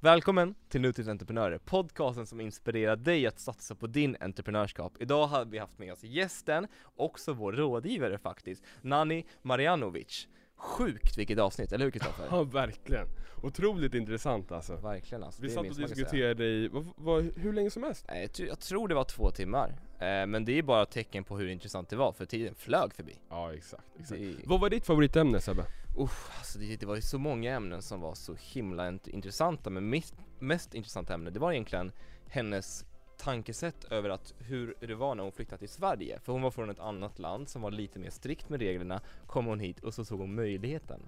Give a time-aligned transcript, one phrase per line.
[0.00, 4.92] Välkommen till Nutidsentreprenörer, podcasten som inspirerar dig att satsa på din entreprenörskap.
[5.00, 10.28] Idag har vi haft med oss gästen, också vår rådgivare faktiskt, Nani Marjanovic.
[10.58, 12.26] Sjukt vilket avsnitt, eller hur Kristoffer?
[12.30, 13.06] Ja verkligen,
[13.42, 17.70] otroligt intressant alltså Verkligen alltså, Vi det satt och diskuterade i, vad, vad, hur länge
[17.70, 19.68] som helst Nej, Jag, tror- det var två timmar,
[19.98, 22.94] eh, men det är bara ett tecken på hur intressant det var, för tiden flög
[22.94, 23.16] förbi.
[23.30, 24.20] Ja exakt, exakt.
[24.20, 25.64] Det, Vad var ditt favoritämne Sebbe?
[25.98, 29.70] Uff, alltså det, det var ju så många ämnen som var så himla int- intressanta,
[29.70, 31.92] men mest, mest intressanta ämne, det var egentligen
[32.28, 32.84] hennes
[33.18, 36.20] tankesätt över att hur det var när hon flyttade till Sverige.
[36.24, 39.46] För hon var från ett annat land som var lite mer strikt med reglerna, kom
[39.46, 41.00] hon hit och så såg hon möjligheten.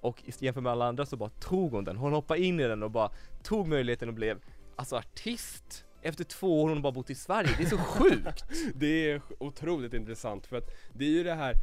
[0.00, 2.82] Och jämfört med alla andra så bara tog hon den, hon hoppade in i den
[2.82, 3.10] och bara
[3.42, 4.38] tog möjligheten och blev,
[4.76, 5.84] alltså artist.
[6.02, 8.44] Efter två år hon bara bott i Sverige, det är så sjukt!
[8.74, 11.54] Det är otroligt intressant för att det är ju det här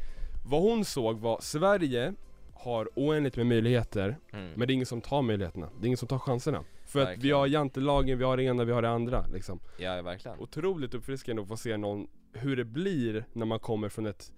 [0.46, 2.14] Vad hon såg var Sverige
[2.54, 4.52] har oändligt med möjligheter Mm.
[4.56, 7.08] Men det är ingen som tar möjligheterna, det är ingen som tar chanserna För att
[7.08, 7.38] vi Verkligen.
[7.38, 10.40] har jantelagen, vi har det ena, vi har det andra liksom Ja, verkligen.
[10.40, 14.32] Otroligt uppfriskande att få se någon, hur det blir när man kommer från ett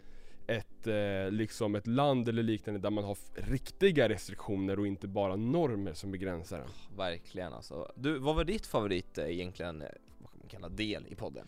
[0.47, 5.35] ett, eh, liksom ett land eller liknande där man har riktiga restriktioner och inte bara
[5.35, 6.97] normer som begränsar en.
[6.97, 7.91] Verkligen alltså.
[7.95, 9.87] Du, vad var ditt favorit eh, egentligen, eh,
[10.19, 11.47] vad kan man kalla del i podden?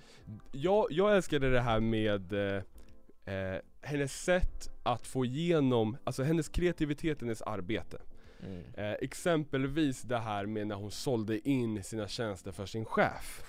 [0.51, 2.63] Jag, jag älskade det här med eh,
[3.35, 8.01] eh, hennes sätt att få igenom, alltså hennes kreativitet, hennes arbete.
[8.43, 8.63] Mm.
[8.77, 13.43] Eh, exempelvis det här med när hon sålde in sina tjänster för sin chef.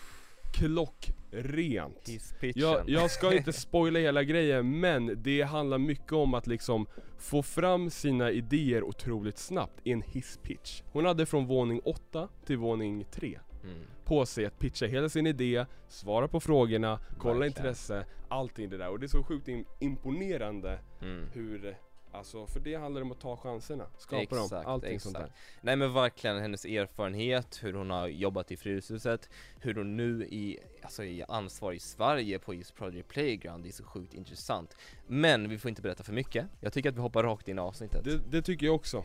[0.55, 2.09] Klockrent.
[2.55, 6.87] Jag, jag ska inte spoila hela grejen men det handlar mycket om att liksom
[7.19, 10.83] få fram sina idéer otroligt snabbt i en hisspitch.
[10.93, 13.79] Hon hade från våning 8 till våning 3 Mm.
[14.05, 17.47] på sig att pitcha hela sin idé, svara på frågorna, kolla Verkligen.
[17.67, 18.89] intresse, allting det där.
[18.89, 21.27] Och det är så sjukt im- imponerande Mm.
[21.33, 21.77] hur,
[22.13, 25.33] alltså för det handlar om att ta chanserna, skapa dem, allting sånt där.
[25.61, 30.59] Nej men verkligen hennes erfarenhet, hur hon har jobbat i Fryshuset, hur hon nu i,
[30.83, 34.77] alltså i ansvar i Sverige på just Project Playground, det är så sjukt intressant.
[35.07, 37.61] Men vi får inte berätta för mycket, jag tycker att vi hoppar rakt in i
[37.61, 38.05] avsnittet.
[38.05, 39.05] Det, det tycker jag också.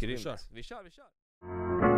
[0.00, 0.20] Grymt.
[0.20, 0.38] vi kör.
[0.52, 1.89] vi kör, vi kör.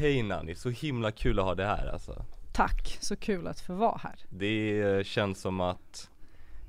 [0.00, 2.24] Hej Nanni, så himla kul att ha dig här alltså.
[2.52, 4.14] Tack, så kul att få vara här.
[4.28, 6.10] Det känns som att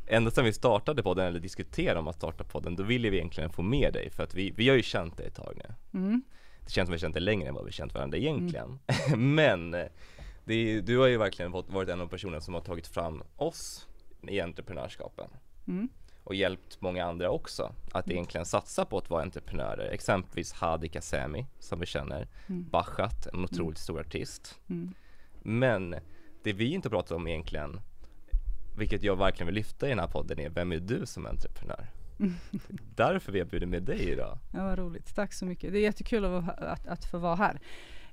[0.07, 3.49] Ända sedan vi startade podden, eller diskuterade om att starta podden, då ville vi egentligen
[3.49, 6.23] få med dig för att vi, vi har ju känt dig ett tag nu Mm.
[6.61, 8.79] Det känns som att vi har känt dig längre än vad vi känt varandra egentligen
[9.17, 9.85] Men eh,
[10.45, 13.87] det du har ju verkligen varit en av personerna som har tagit fram oss
[14.27, 15.29] i entreprenörskapen
[15.67, 15.89] Mm.
[16.23, 21.45] Och hjälpt många andra också att egentligen satsa på att vara entreprenörer Exempelvis Hadi Kasemi
[21.59, 22.69] som vi känner, Mm.
[22.69, 24.93] Bachat, en otroligt stor artist Mm.
[25.43, 25.95] Men
[26.43, 27.79] det vi inte pratar om egentligen,
[28.77, 31.87] vilket jag verkligen vill lyfta i den här podden är, vem är du som entreprenör?
[32.95, 34.37] Därför vi har bjudit med dig idag.
[34.53, 35.15] Ja, vad roligt.
[35.15, 35.73] Tack så mycket.
[35.73, 37.59] Det är jättekul att, att, att få vara här.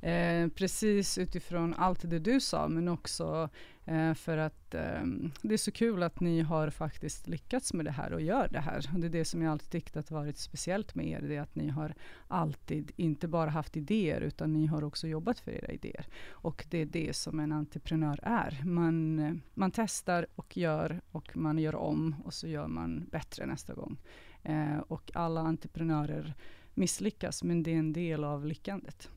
[0.01, 3.49] Eh, precis utifrån allt det du sa, men också
[3.85, 5.03] eh, för att eh,
[5.43, 8.61] det är så kul att ni har faktiskt lyckats med det här och gör det
[8.61, 8.91] här.
[8.99, 11.55] Det är det som jag alltid tyckt att varit speciellt med er, det är att
[11.55, 11.95] ni har
[12.29, 16.07] alltid inte bara haft idéer, utan ni har också jobbat för era idéer.
[16.31, 18.63] Och det är det som en entreprenör är.
[18.65, 23.75] Man, man testar och gör och man gör om och så gör man bättre nästa
[23.75, 23.97] gång.
[24.43, 26.35] Eh, och alla entreprenörer
[26.75, 29.11] misslyckas, men det är en del av lyckandet.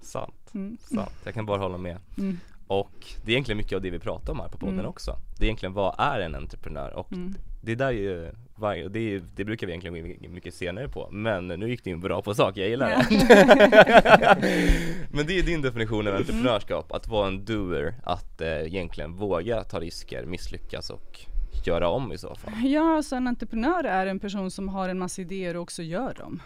[0.00, 0.76] Sant, Mm.
[0.80, 1.10] sant.
[1.24, 1.96] Jag kan bara hålla med.
[2.18, 2.38] Mm.
[2.68, 2.92] Och
[3.24, 4.86] det är egentligen mycket av det vi pratar om här på podden Mm.
[4.86, 5.16] också.
[5.38, 6.90] Det är egentligen, vad är en entreprenör?
[6.96, 7.34] Och Mm.
[7.62, 10.88] det där är ju, varje, det, är, det brukar vi egentligen gå in mycket senare
[10.88, 11.08] på.
[11.12, 13.06] Men nu gick det in bra på sak, jag gillar det.
[15.10, 19.64] Men det är din definition av entreprenörskap, att vara en doer, att eh, egentligen våga
[19.64, 21.20] ta risker, misslyckas och
[21.66, 22.52] göra om i så fall.
[22.64, 26.14] Ja, alltså en entreprenör är en person som har en massa idéer och också gör
[26.14, 26.42] dem.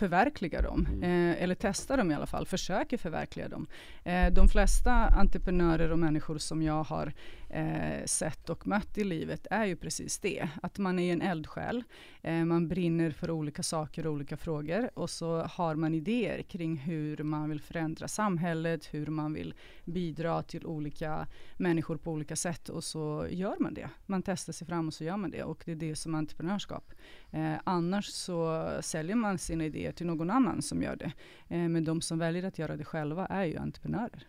[0.00, 3.66] Förverkligar dem, eh, eller testar dem i alla fall, försöker förverkliga dem.
[4.04, 7.12] Eh, de flesta entreprenörer och människor som jag har
[7.50, 10.48] eh, sett och mött i livet är ju precis det.
[10.62, 11.84] Att man är en eldsjäl,
[12.22, 16.76] eh, man brinner för olika saker och olika frågor och så har man idéer kring
[16.76, 19.54] hur man vill förändra samhället, hur man vill
[19.84, 21.26] bidra till olika
[21.56, 23.90] människor på olika sätt och så gör man det.
[24.06, 26.92] Man testar sig fram och så gör man det och det är det som entreprenörskap.
[27.30, 31.12] Eh, annars så säljer man sina idéer till någon annan som gör det.
[31.48, 34.26] Eh, men de som väljer att göra det själva är ju entreprenörer.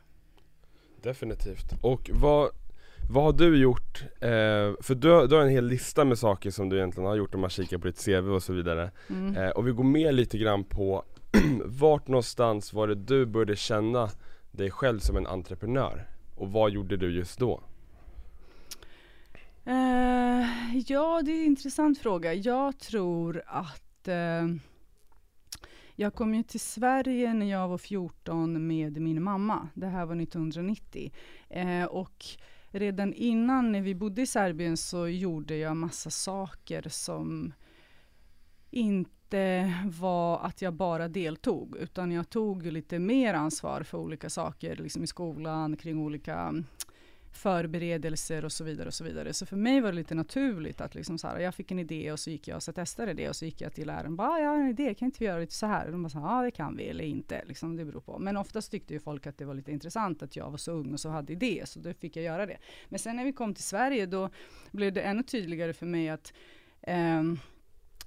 [1.01, 1.73] Definitivt.
[1.81, 2.49] Och vad,
[3.11, 4.01] vad har du gjort?
[4.19, 7.15] Eh, för du, har- du har en hel lista med saker som du egentligen har
[7.15, 8.91] gjort om man kikar på ditt CV och så vidare.
[9.09, 9.35] Mm.
[9.37, 11.03] Eh, och vi går med lite grann på
[11.65, 14.09] vart någonstans var det du började känna
[14.51, 16.07] dig själv som en entreprenör?
[16.35, 17.61] Och vad gjorde du just då?
[19.67, 22.33] Uh, ja, det är en intressant fråga.
[22.33, 24.55] Jag tror att uh,
[26.01, 29.69] jag kom ju till Sverige när jag var 14 med min mamma.
[29.73, 31.11] Det här var 1990.
[31.49, 32.25] Eh, och
[32.69, 37.53] redan innan när vi bodde i Serbien så gjorde jag massa saker som
[38.69, 44.75] inte var att jag bara deltog, utan jag tog lite mer ansvar för olika saker,
[44.75, 46.53] liksom i skolan, kring olika
[47.31, 49.33] förberedelser och så vidare och så vidare.
[49.33, 52.11] Så för mig var det lite naturligt att liksom så här, jag fick en idé
[52.11, 54.17] och så gick jag och så testade det och så gick jag till läraren och
[54.17, 55.85] bara, ah, jag har en idé, kan inte vi göra lite så här?
[55.85, 58.19] Och de bara, ja det kan vi eller inte, liksom, det beror på.
[58.19, 60.93] Men oftast tyckte ju folk att det var lite intressant att jag var så ung
[60.93, 62.57] och så hade idé, så då fick jag göra det.
[62.89, 64.29] Men sen när vi kom till Sverige, då
[64.71, 66.33] blev det ännu tydligare för mig att
[66.81, 67.23] eh,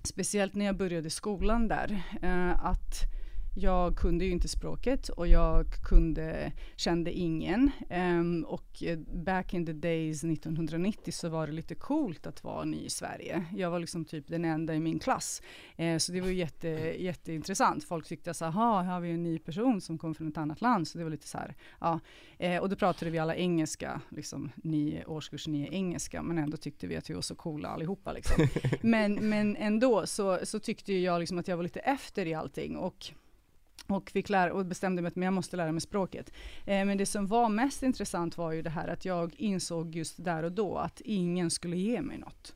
[0.03, 3.14] speciellt när jag började skolan där, eh, att
[3.57, 7.71] jag kunde ju inte språket och jag kunde, kände ingen.
[7.91, 8.83] Um, och
[9.25, 13.45] back in the days 1990 så var det lite coolt att vara ny i Sverige.
[13.57, 15.43] Jag var liksom typ den enda i min klass.
[15.81, 16.69] Uh, så det var jätte,
[16.99, 17.85] jätteintressant.
[17.85, 20.89] Folk tyckte så här, har vi en ny person som kommer från ett annat land?
[20.89, 22.01] Så det var lite så här, ja.
[22.43, 26.87] Uh, och då pratade vi alla engelska, liksom nio, årskurs nio engelska, men ändå tyckte
[26.87, 28.49] vi att vi var så coola allihopa liksom.
[28.81, 32.77] men, men ändå så, så tyckte jag liksom att jag var lite efter i allting.
[32.77, 33.13] Och
[33.87, 36.33] och, fick lära, och bestämde mig att jag måste lära mig språket.
[36.67, 40.25] Eh, men det som var mest intressant var ju det här att jag insåg just
[40.25, 42.55] där och då att ingen skulle ge mig något.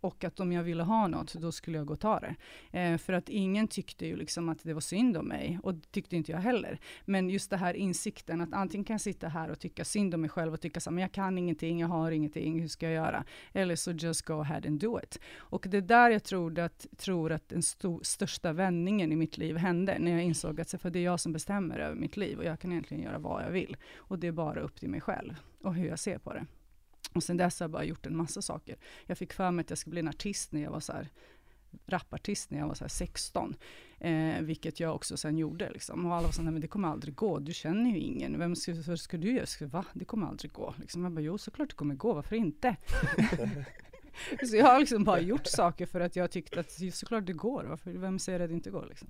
[0.00, 2.34] Och att om jag ville ha något, då skulle jag gå och ta det.
[2.78, 5.90] Eh, för att ingen tyckte ju liksom att det var synd om mig, och det
[5.90, 6.78] tyckte inte jag heller.
[7.04, 10.20] Men just det här insikten, att antingen kan jag sitta här och tycka synd om
[10.20, 12.94] mig själv och tycka så men jag kan ingenting, jag har ingenting, hur ska jag
[12.94, 13.24] göra?
[13.52, 15.20] Eller så just go ahead and do it.
[15.36, 19.38] Och det är där jag tror att, tror att den sto, största vändningen i mitt
[19.38, 22.38] liv hände, när jag insåg att för det är jag som bestämmer över mitt liv,
[22.38, 23.76] och jag kan egentligen göra vad jag vill.
[23.96, 26.46] Och det är bara upp till mig själv, och hur jag ser på det.
[27.12, 28.76] Och sen dess har jag bara gjort en massa saker.
[29.06, 31.08] Jag fick för mig att jag skulle bli en artist när jag var så här,
[31.86, 33.54] rapartist när jag var så 16.
[33.98, 35.70] Eh, vilket jag också sen gjorde.
[35.70, 36.06] Liksom.
[36.06, 37.38] Och alla var så men det kommer aldrig gå.
[37.38, 38.38] Du känner ju ingen.
[38.38, 39.46] Vem ska, vad ska du göra?
[39.46, 39.84] Ska, va?
[39.92, 40.74] Det kommer aldrig gå.
[40.78, 41.04] Liksom.
[41.04, 42.12] Jag bara, jo såklart det kommer gå.
[42.12, 42.76] Varför inte?
[44.50, 47.64] så jag har liksom bara gjort saker för att jag tyckte att såklart det går.
[47.64, 49.08] Varför, vem säger att det inte går liksom?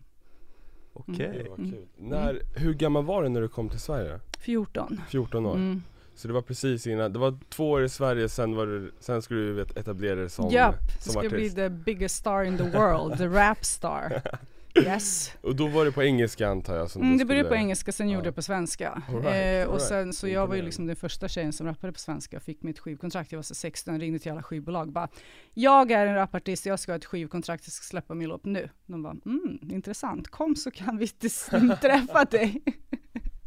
[0.92, 1.28] Okej.
[1.28, 1.46] Okay.
[1.46, 1.74] Mm.
[1.74, 1.86] Mm.
[1.96, 4.20] När, hur gammal var du när du kom till Sverige?
[4.38, 5.00] 14.
[5.10, 5.54] 14 år.
[5.56, 5.82] Mm.
[6.18, 9.22] Så det var precis innan, det var två år i Sverige, sen, var du, sen
[9.22, 13.18] skulle du etablera dig som, Japp, som ska bli the biggest star in the world,
[13.18, 14.22] the rap star.
[14.74, 15.32] Yes.
[15.40, 16.90] Och då var det på engelska antar jag?
[16.90, 18.14] Som mm, det började på engelska, sen ja.
[18.14, 19.02] gjorde jag på svenska.
[19.08, 19.88] Right, eh, Och right.
[19.88, 22.62] sen, så jag var ju liksom den första tjejen som rappade på svenska, och fick
[22.62, 25.08] mitt skivkontrakt, jag var så 16, ringde till alla skivbolag bara
[25.54, 28.70] Jag är en rapartist, jag ska ha ett skivkontrakt, jag ska släppa min låt nu.
[28.86, 31.08] De bara, mm, intressant, kom så kan vi
[31.80, 32.62] träffa dig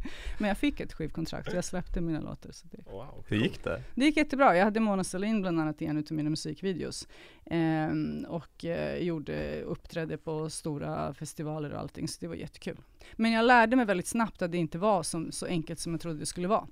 [0.38, 2.52] Men jag fick ett skivkontrakt och jag släppte mina låtar.
[2.52, 2.92] Så det.
[2.92, 3.82] Wow, Hur gick det?
[3.94, 4.56] Det gick jättebra.
[4.56, 7.08] Jag hade Mona Sahlin bland annat i en av mina musikvideos.
[7.46, 12.76] Ehm, och eh, gjorde, uppträdde på stora festivaler och allting, så det var jättekul.
[13.12, 16.00] Men jag lärde mig väldigt snabbt att det inte var som, så enkelt som jag
[16.00, 16.66] trodde det skulle vara.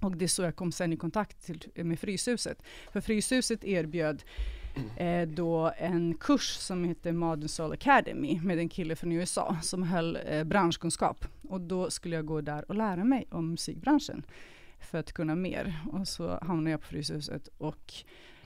[0.00, 2.62] Och det är så jag kom sen i kontakt till, med Fryshuset.
[2.92, 4.22] För Fryshuset erbjöd
[4.96, 9.82] eh, då en kurs som heter Modern Soul Academy med en kille från USA som
[9.82, 11.24] höll eh, branschkunskap.
[11.48, 14.22] Och då skulle jag gå där och lära mig om musikbranschen
[14.80, 15.80] för att kunna mer.
[15.92, 17.94] Och så hamnade jag på Fryshuset och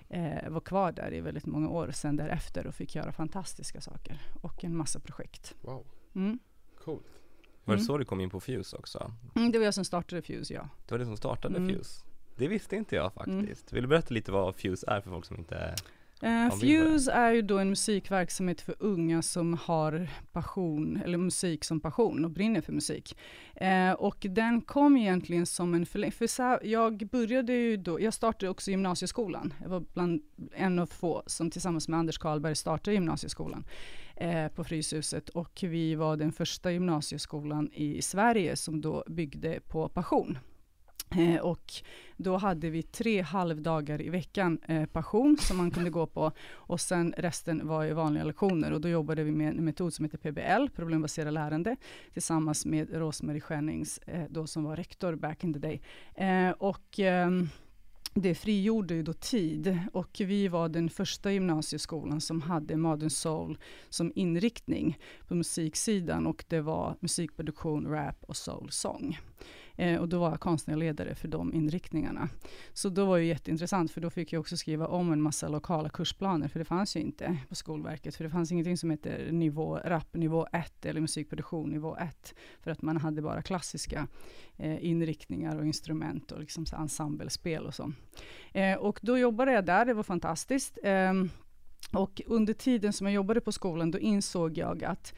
[0.08, 4.22] eh, var kvar där i väldigt många år sen därefter och fick göra fantastiska saker
[4.42, 5.54] och en massa projekt.
[5.60, 6.38] Wow, mm.
[6.84, 7.20] coolt.
[7.64, 7.86] Var det mm.
[7.86, 9.12] så du kom in på Fuse också?
[9.36, 10.68] Mm, det var jag som startade Fuse, ja.
[10.86, 11.68] Det var det som startade mm.
[11.68, 12.04] Fuse?
[12.36, 13.72] Det visste inte jag faktiskt.
[13.72, 15.74] Vill du berätta lite vad Fuse är för folk som inte
[16.22, 21.80] Uh, Fuse är ju då en musikverksamhet för unga som har passion, eller musik som
[21.80, 23.18] passion och brinner för musik.
[23.62, 28.14] Uh, och den kom egentligen som en förlängning, för så jag började ju då, jag
[28.14, 29.54] startade också gymnasieskolan.
[29.62, 30.22] Jag var bland
[30.52, 33.64] en av få som tillsammans med Anders Karlberg startade gymnasieskolan
[34.22, 39.88] uh, på Fryshuset och vi var den första gymnasieskolan i Sverige som då byggde på
[39.88, 40.38] passion.
[41.10, 41.72] Eh, och
[42.16, 46.80] då hade vi tre halvdagar i veckan eh, passion som man kunde gå på och
[46.80, 50.18] sen resten var ju vanliga lektioner och då jobbade vi med en metod som heter
[50.18, 51.76] PBL, problembaserat lärande,
[52.12, 55.80] tillsammans med Rosmarie Schennings, eh, då som var rektor back in the day.
[56.14, 57.48] Eh, och ehm,
[58.14, 63.58] det frigjorde ju då tid och vi var den första gymnasieskolan som hade Modern Soul
[63.88, 64.98] som inriktning
[65.28, 69.18] på musiksidan och det var musikproduktion, rap och soul-sång.
[69.78, 72.28] Eh, och då var jag konstnärlig ledare för de inriktningarna.
[72.72, 75.88] Så då var det jätteintressant, för då fick jag också skriva om en massa lokala
[75.88, 79.80] kursplaner, för det fanns ju inte på Skolverket, för det fanns ingenting som heter nivå,
[79.84, 84.08] rap nivå 1 eller musikproduktion nivå 1, för att man hade bara klassiska
[84.56, 87.92] eh, inriktningar och instrument och liksom så ensemblespel och så.
[88.52, 90.78] Eh, och då jobbade jag där, det var fantastiskt.
[90.82, 91.12] Eh,
[91.92, 95.14] och under tiden som jag jobbade på skolan, då insåg jag att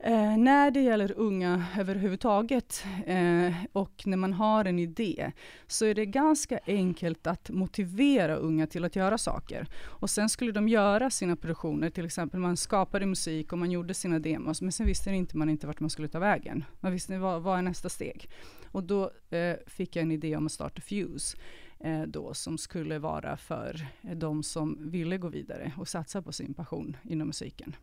[0.00, 5.32] Eh, när det gäller unga överhuvudtaget eh, och när man har en idé
[5.66, 9.66] så är det ganska enkelt att motivera unga till att göra saker.
[9.84, 13.94] Och sen skulle de göra sina produktioner, till exempel man skapade musik och man gjorde
[13.94, 16.64] sina demos men sen visste inte man inte vart man skulle ta vägen.
[16.80, 18.30] Man visste inte vad, vad är nästa steg.
[18.72, 21.36] Och då eh, fick jag en idé om att starta Fuse
[21.80, 26.54] eh, då som skulle vara för de som ville gå vidare och satsa på sin
[26.54, 27.76] passion inom musiken.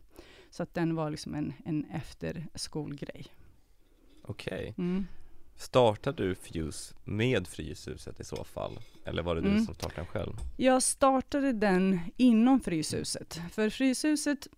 [0.50, 3.26] Så att den var liksom en, en efterskolgrej.
[4.22, 4.58] Okej.
[4.58, 4.84] Okay.
[4.84, 5.06] Mm.
[5.56, 8.78] Startade du Fuse med Fryshuset i så fall?
[9.04, 9.64] Eller var det du mm.
[9.64, 10.32] som startade den själv?
[10.56, 13.40] Jag startade den inom Fryshuset.
[13.52, 14.48] För Fryshuset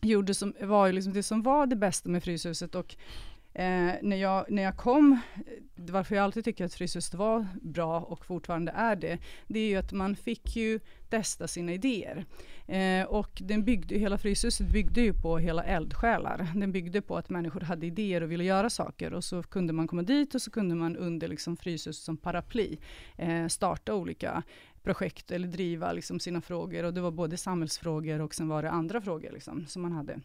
[0.00, 2.96] gjorde som, var ju liksom det som var det bästa med Fryshuset och
[3.54, 5.20] Eh, när, jag, när jag kom,
[5.74, 9.76] varför jag alltid tycker att Fryshuset var bra och fortfarande är det, det är ju
[9.76, 12.24] att man fick ju testa sina idéer.
[12.66, 16.52] Eh, och den byggde, hela Fryshuset byggde ju på hela eldsjälar.
[16.54, 19.86] Den byggde på att människor hade idéer och ville göra saker och så kunde man
[19.86, 22.76] komma dit och så kunde man under liksom Fryshuset som paraply
[23.16, 24.42] eh, starta olika
[24.82, 28.70] projekt eller driva liksom sina frågor och det var både samhällsfrågor och sen var det
[28.70, 30.20] andra frågor liksom, som man hade.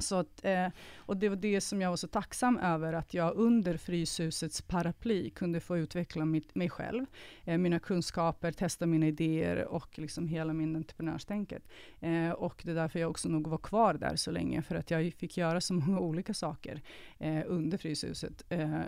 [0.00, 0.66] Så att, eh,
[0.96, 5.30] och det var det som jag var så tacksam över, att jag under Fryshusets paraply
[5.30, 7.06] kunde få utveckla mitt, mig själv,
[7.44, 11.62] eh, mina kunskaper, testa mina idéer och liksom hela min entreprenörstänket.
[12.00, 14.90] Eh, och det är därför jag också nog var kvar där så länge, för att
[14.90, 16.82] jag fick göra så många olika saker
[17.18, 18.80] eh, under Fryshuset, eh,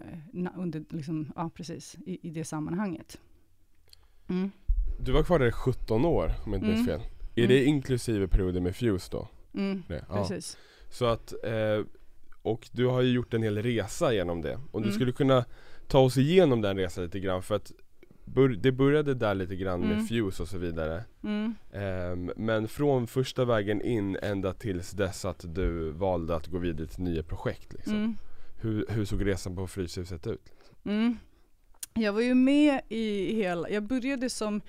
[0.57, 3.21] under, liksom, ja precis, i, i det sammanhanget.
[4.29, 4.51] Mm.
[5.01, 7.01] Du var kvar där i 17 år, om jag inte minns mm.
[7.01, 7.09] fel.
[7.35, 7.49] Är mm.
[7.49, 9.29] det inklusive perioden med Fuse då?
[9.55, 10.05] Mm, ja.
[10.09, 10.59] precis.
[10.93, 11.85] Så att, eh,
[12.43, 14.55] och du har ju gjort en hel resa genom det.
[14.55, 14.89] Om mm.
[14.89, 15.45] du skulle kunna
[15.89, 17.73] ta oss igenom den resan lite grann för att
[18.25, 19.97] bör, det började där lite grann mm.
[19.97, 21.05] med Fuse och så vidare.
[21.23, 21.55] Mm.
[21.73, 26.87] Eh, men från första vägen in ända tills dess att du valde att gå vidare
[26.87, 27.97] till nya projekt liksom.
[27.97, 28.17] Mm.
[28.61, 30.53] Hur, hur såg resan på Fryshuset ut?
[30.85, 31.19] Mm.
[31.95, 34.61] Jag var ju med i hela, jag började som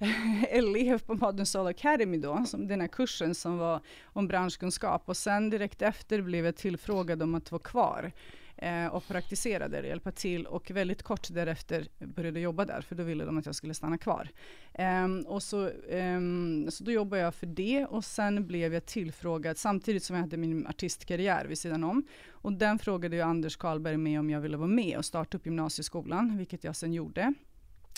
[0.48, 5.16] elev på Modern Soul Academy då, som den här kursen som var om branschkunskap och
[5.16, 8.12] sen direkt efter blev jag tillfrågad om att vara kvar
[8.56, 12.80] eh, och praktisera där, och hjälpa till och väldigt kort därefter började jag jobba där
[12.80, 14.28] för då ville de att jag skulle stanna kvar.
[14.74, 16.20] Eh, och så, eh,
[16.68, 20.36] så då jobbade jag för det och sen blev jag tillfrågad samtidigt som jag hade
[20.36, 22.04] min artistkarriär vid sidan om.
[22.30, 25.46] Och den frågade ju Anders Karlberg med om jag ville vara med och starta upp
[25.46, 27.34] gymnasieskolan, vilket jag sen gjorde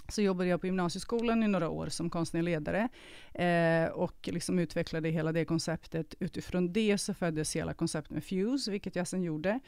[0.08, 2.88] så jobbade jag på gymnasieskolan i några år som konstnärlig ledare
[3.34, 6.14] eh, och liksom utvecklade hela det konceptet.
[6.20, 9.60] Utifrån det så föddes hela konceptet med Fuse, vilket jag sen gjorde.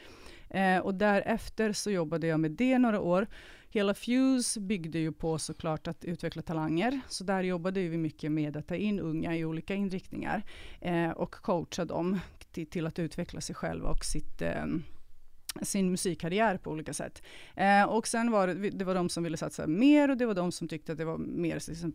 [0.49, 3.27] Eh, och därefter så jobbade jag med det några år.
[3.69, 8.57] Hela Fuse byggde ju på såklart att utveckla talanger, så där jobbade vi mycket med
[8.57, 10.43] att ta in unga i olika inriktningar
[10.81, 12.19] eh, och coacha dem
[12.51, 14.65] till, till, att utveckla sig själva och sitt eh,
[15.61, 17.23] sin musikkarriär på olika sätt.
[17.55, 20.33] Eh, och sen var det, det var de som ville satsa mer och det var
[20.33, 21.93] de som tyckte att det var mer liksom,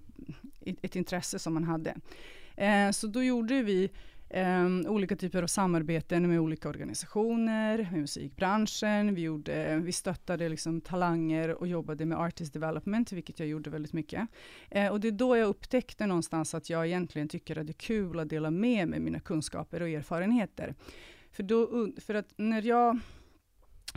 [0.83, 1.97] ett intresse som man hade.
[2.57, 3.91] Eh, så då gjorde vi
[4.31, 10.81] eh, olika typer av samarbeten med olika organisationer, med musikbranschen, vi, gjorde, vi stöttade liksom
[10.81, 14.29] talanger och jobbade med artist development, vilket jag gjorde väldigt mycket.
[14.71, 17.75] Eh, och det är då jag upptäckte någonstans att jag egentligen tycker att det är
[17.75, 20.75] kul att dela med mig mina kunskaper och erfarenheter.
[21.33, 22.99] För, då, för att när jag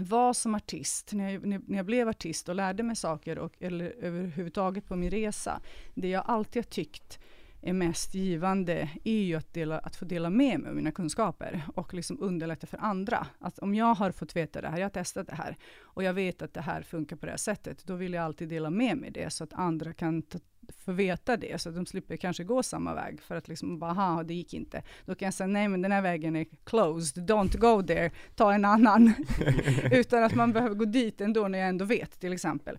[0.01, 3.95] var som artist, när jag, när jag blev artist och lärde mig saker, och, eller
[3.99, 5.61] överhuvudtaget på min resa,
[5.93, 7.19] det jag alltid har tyckt
[7.63, 11.61] är mest givande är ju att, dela, att få dela med mig av mina kunskaper
[11.75, 13.27] och liksom underlätta för andra.
[13.39, 16.13] Att om jag har fått veta det här, jag har testat det här och jag
[16.13, 18.97] vet att det här funkar på det här sättet, då vill jag alltid dela med
[18.97, 20.39] mig det så att andra kan ta,
[20.69, 23.91] få veta det, så att de slipper kanske gå samma väg för att liksom bara,
[23.91, 24.83] aha, det gick inte.
[25.05, 28.53] Då kan jag säga, nej men den här vägen är closed, don't go there, ta
[28.53, 29.13] en annan.
[29.91, 32.77] Utan att man behöver gå dit ändå när jag ändå vet, till exempel.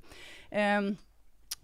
[0.78, 0.96] Um,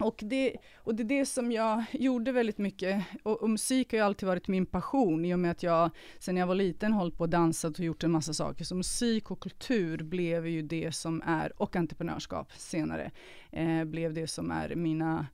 [0.03, 3.97] och det, och det är det som jag gjorde väldigt mycket, och, och, musik har
[3.97, 5.89] ju alltid varit min passion, i och med att jag
[6.19, 8.65] sen jag var liten hållit på och dansat och gjort en massa saker.
[8.65, 13.11] Så musik och kultur blev ju det som är, och entreprenörskap senare,
[13.51, 15.27] eh, blev det som är mina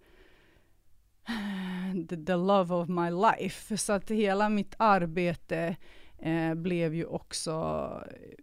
[2.10, 3.78] the, the love of my life.
[3.78, 5.76] Så att hela mitt arbete
[6.20, 7.64] eh, blev ju också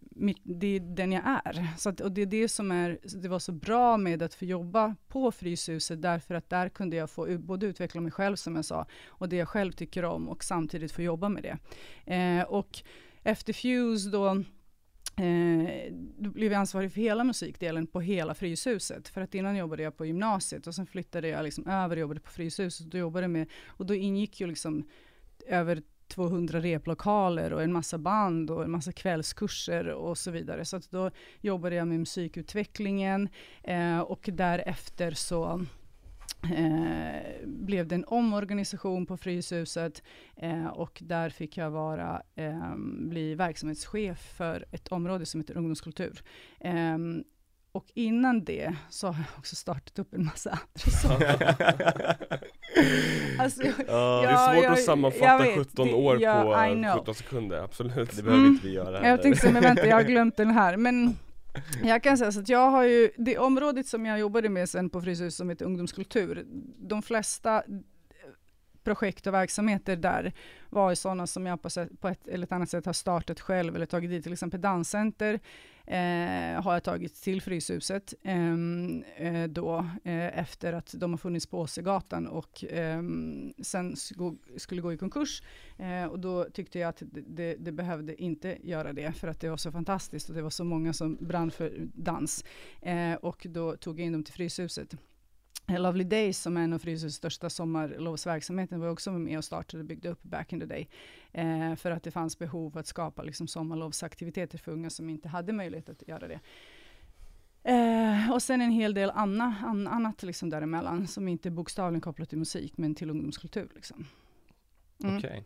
[0.01, 1.67] mitt, det är den jag är.
[1.79, 4.45] Så att, och det är det som är, det var så bra med att få
[4.45, 8.65] jobba på Fryshuset, därför att där kunde jag få både utveckla mig själv som jag
[8.65, 11.59] sa, och det jag själv tycker om och samtidigt få jobba med det.
[12.15, 12.83] Eh, och
[13.23, 14.45] efter Fuse då
[15.17, 19.09] Eh, då blev jag ansvarig för hela musikdelen på hela Fryshuset.
[19.09, 22.21] För att innan jobbade jag på gymnasiet och sen flyttade jag liksom över och jobbade
[22.21, 22.95] på Fryshuset.
[22.95, 24.89] Och, jobbade med, och då ingick ju liksom
[25.47, 25.83] över
[26.15, 30.65] 200 replokaler och en massa band och en massa kvällskurser och så vidare.
[30.65, 33.29] Så att då jobbade jag med musikutvecklingen
[33.63, 35.61] eh, och därefter så
[36.57, 40.03] Eh, blev det en omorganisation på Fryshuset
[40.37, 46.23] eh, och där fick jag vara, eh, bli verksamhetschef för ett område som heter ungdomskultur.
[46.61, 46.99] Eh,
[47.75, 51.57] och innan det så har jag också startat upp en massa andra saker.
[53.39, 56.43] alltså, ja, det är svårt jag, att sammanfatta vet, 17 år ja,
[56.95, 58.17] på 17 sekunder, absolut.
[58.17, 58.55] Det behöver mm.
[58.55, 59.09] inte vi göra heller.
[59.09, 60.77] Jag tänkte så, men vänta, jag har glömt den här.
[60.77, 61.17] Men
[61.85, 64.91] jag kan säga så att jag har ju, det området som jag jobbade med sen
[64.91, 66.45] på Fryshuset som heter ungdomskultur,
[66.79, 67.63] de flesta
[68.85, 70.33] projekt och verksamheter där
[70.71, 71.69] var ju sådana som jag på,
[72.01, 75.41] på, ett eller ett annat sätt har startat själv eller tagit dit, till exempel danscenter
[75.87, 81.47] eh, har jag tagit till Fryshuset ehm, eh, då eh, efter att de har funnits
[81.47, 83.97] på Åsegatan och ehm, sen
[84.57, 85.43] skulle gå i konkurs
[85.79, 89.51] eh, och då tyckte jag att det, det, behövde inte göra det för att det
[89.51, 92.45] var så fantastiskt och det var så många som brann för dans
[92.83, 94.97] eh, och då tog jag in dem till Fryshuset.
[95.67, 99.87] Lovely Days som är en av Fryshusets största sommarlovsverksamheter var också med och startade och
[99.87, 100.89] byggde upp back in the day.
[101.33, 105.53] Eh, för att det fanns behov att skapa liksom, sommarlovsaktiviteter för unga som inte hade
[105.53, 106.41] möjlighet att göra det.
[107.65, 112.01] Eh, och sen en hel del anna, an, annat liksom däremellan som inte är bokstavligen
[112.01, 113.69] kopplat till musik men till ungdomskultur.
[113.75, 114.07] Liksom.
[115.05, 115.17] Mm.
[115.17, 115.43] Okay.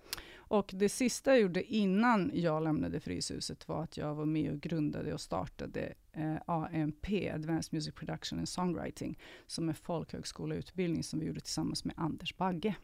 [0.48, 4.60] Och det sista jag gjorde innan jag lämnade Fryshuset var att jag var med och
[4.60, 11.26] grundade och startade eh, AMP, Advanced Music Production and Songwriting, som är folkhögskoleutbildning som vi
[11.26, 12.74] gjorde tillsammans med Anders Bagge.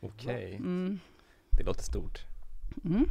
[0.00, 0.54] Okej, okay.
[0.56, 0.98] mm.
[1.50, 2.18] det låter stort.
[2.84, 3.04] Mm.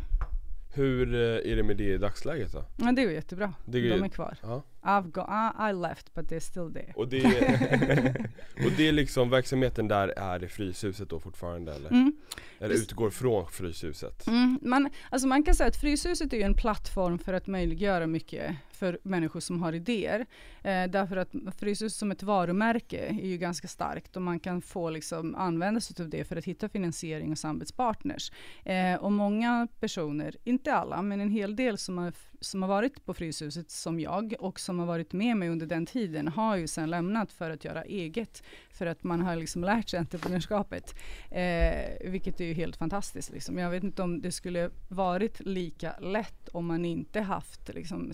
[0.74, 2.66] Hur eh, är det med det i dagsläget då?
[2.78, 3.54] Ja, det är jättebra.
[3.66, 4.38] Det är, De är kvar.
[4.42, 4.64] Ja.
[4.84, 6.94] I've got, I, I left but they're still there.
[6.96, 7.24] Och det,
[8.66, 11.90] och det är liksom, verksamheten där är i Fryshuset då fortfarande eller?
[11.90, 12.14] Mm.
[12.60, 14.28] Eller utgår från Fryshuset?
[14.28, 14.60] Mm.
[14.62, 19.00] Man, alltså man kan säga att Fryshuset är en plattform för att möjliggöra mycket för
[19.04, 20.26] människor som har idéer.
[20.62, 24.90] Eh, därför att Fryshuset som ett varumärke är ju ganska starkt och man kan få
[24.90, 28.32] liksom använda sig av det för att hitta finansiering och samarbetspartners.
[28.66, 33.06] Eh, och många personer, inte alla, men en hel del som har som har varit
[33.06, 36.68] på Fryshuset som jag och som har varit med mig under den tiden har ju
[36.68, 38.44] sen lämnat för att göra eget.
[38.70, 40.96] För att man har liksom lärt sig entreprenörskapet.
[41.30, 43.32] Eh, vilket är ju helt fantastiskt.
[43.32, 43.58] Liksom.
[43.58, 48.12] Jag vet inte om det skulle varit lika lätt om man inte haft liksom,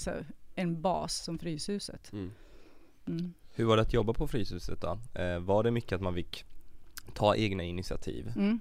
[0.55, 2.11] en bas som Fryshuset.
[2.13, 2.31] Mm.
[3.07, 3.33] Mm.
[3.55, 4.99] Hur var det att jobba på Fryshuset då?
[5.21, 6.45] Eh, var det mycket att man fick
[7.13, 8.33] ta egna initiativ?
[8.35, 8.59] Mm.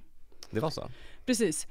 [0.51, 0.89] Det var så?
[1.27, 1.67] Precis.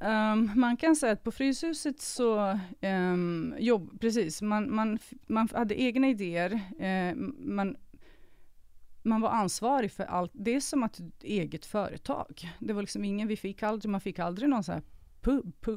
[0.00, 5.80] Um, man kan säga att på Fryshuset så, um, jobb, precis, man, man, man hade
[5.80, 7.76] egna idéer, uh, man,
[9.02, 10.30] man var ansvarig för allt.
[10.34, 12.50] Det är som att eget företag.
[12.58, 14.82] Det var liksom ingen, vi fick aldrig, man fick aldrig någon så här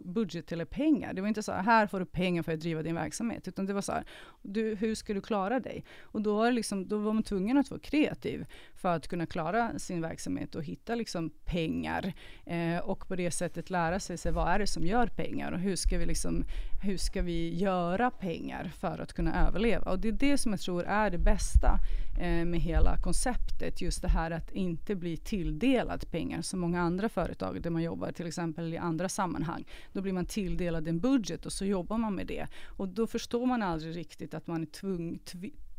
[0.04, 1.14] budget eller pengar.
[1.14, 3.66] Det var inte så här, här får du pengar för att driva din verksamhet, utan
[3.66, 4.06] det var så här,
[4.42, 5.86] du, hur ska du klara dig?
[6.02, 8.46] Och då var, liksom, då var man tvungen att vara kreativ
[8.78, 12.14] för att kunna klara sin verksamhet och hitta liksom pengar
[12.46, 15.60] eh, och på det sättet lära sig, sig vad är det som gör pengar och
[15.60, 16.44] hur ska vi liksom,
[16.84, 19.92] hur ska vi göra pengar för att kunna överleva?
[19.92, 21.80] Och det är det som jag tror är det bästa
[22.20, 27.10] eh, med hela konceptet, just det här att inte bli tilldelad pengar som många andra
[27.10, 29.66] företag där man jobbar till exempel i andra sammanhang.
[29.94, 33.46] Då blir man tilldelad en budget och så jobbar man med det och då förstår
[33.46, 35.20] man aldrig riktigt att man är tvungen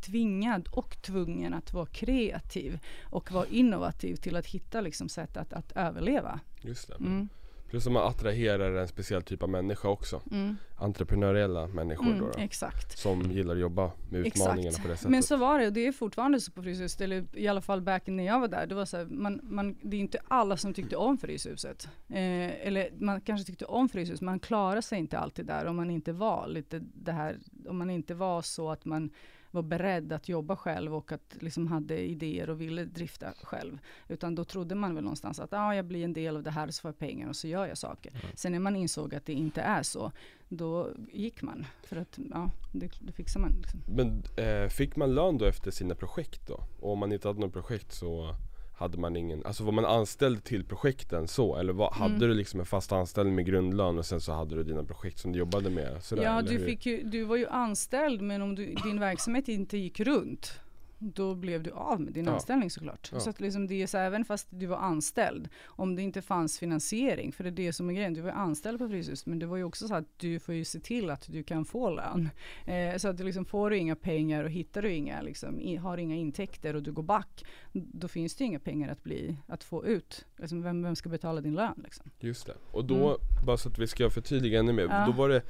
[0.01, 5.53] tvingad och tvungen att vara kreativ och vara innovativ till att hitta liksom sätt att,
[5.53, 6.39] att överleva.
[6.61, 6.95] Just det.
[6.95, 7.29] Mm.
[7.69, 10.21] Plus att man attraherar en speciell typ av människa också.
[10.31, 10.57] Mm.
[10.75, 12.97] Entreprenöriella människor mm, då, då, Exakt.
[12.97, 14.83] Som gillar att jobba med utmaningarna exakt.
[14.83, 15.11] på det sättet.
[15.11, 17.81] Men så var det och det är fortfarande så på Fryshuset, eller i alla fall
[17.81, 18.67] back när jag var där.
[18.67, 21.87] Det var så här, man, man, det är inte alla som tyckte om Fryshuset.
[22.07, 25.91] Eh, eller man kanske tyckte om Fryshuset, man klarar sig inte alltid där om man
[25.91, 29.09] inte var lite det här, om man inte var så att man
[29.51, 33.79] var beredd att jobba själv och att liksom hade idéer och ville drifta själv.
[34.07, 36.71] Utan då trodde man väl någonstans att ah, jag blir en del av det här
[36.71, 38.11] så får jag pengar och så gör jag saker.
[38.11, 38.25] Mm.
[38.35, 40.11] Sen när man insåg att det inte är så,
[40.49, 41.65] då gick man.
[41.83, 43.51] För att ja, det, det fixar man.
[43.61, 43.79] Liksom.
[43.87, 46.63] Men eh, fick man lön då efter sina projekt då?
[46.79, 48.35] Och om man inte hade något projekt så
[48.79, 51.55] hade man ingen, alltså var man anställd till projekten så?
[51.55, 52.19] Eller hade Mm.
[52.19, 55.31] du liksom en fast anställning med grundlön och sen så hade du dina projekt som
[55.31, 56.03] du jobbade med?
[56.03, 59.77] Sådär, Ja, du, fick ju, du var ju anställd men om du, din verksamhet inte
[59.77, 60.59] gick runt
[60.99, 62.31] då blev du av med din Ja.
[62.31, 63.09] anställning såklart.
[63.13, 63.19] Ja.
[63.19, 66.59] Så att liksom det är så även fast du var anställd, om det inte fanns
[66.59, 69.45] finansiering, för det är det som är grejen, du var anställd på Fryshuset, men det
[69.45, 72.29] var ju också så att du får ju se till att du kan få lön.
[72.65, 75.75] Eh, så att du liksom får du inga pengar och hittar du inga, liksom, i,
[75.75, 79.37] har inga intäkter och du går back, då finns det ju inga pengar att, bli,
[79.47, 80.25] att få ut.
[80.37, 82.05] Liksom, vem, vem ska betala din lön liksom?
[82.19, 82.53] Just det.
[82.71, 83.45] Och då, Mm.
[83.45, 85.05] bara så att vi ska förtydliga ännu mer, Ja.
[85.05, 85.41] då var det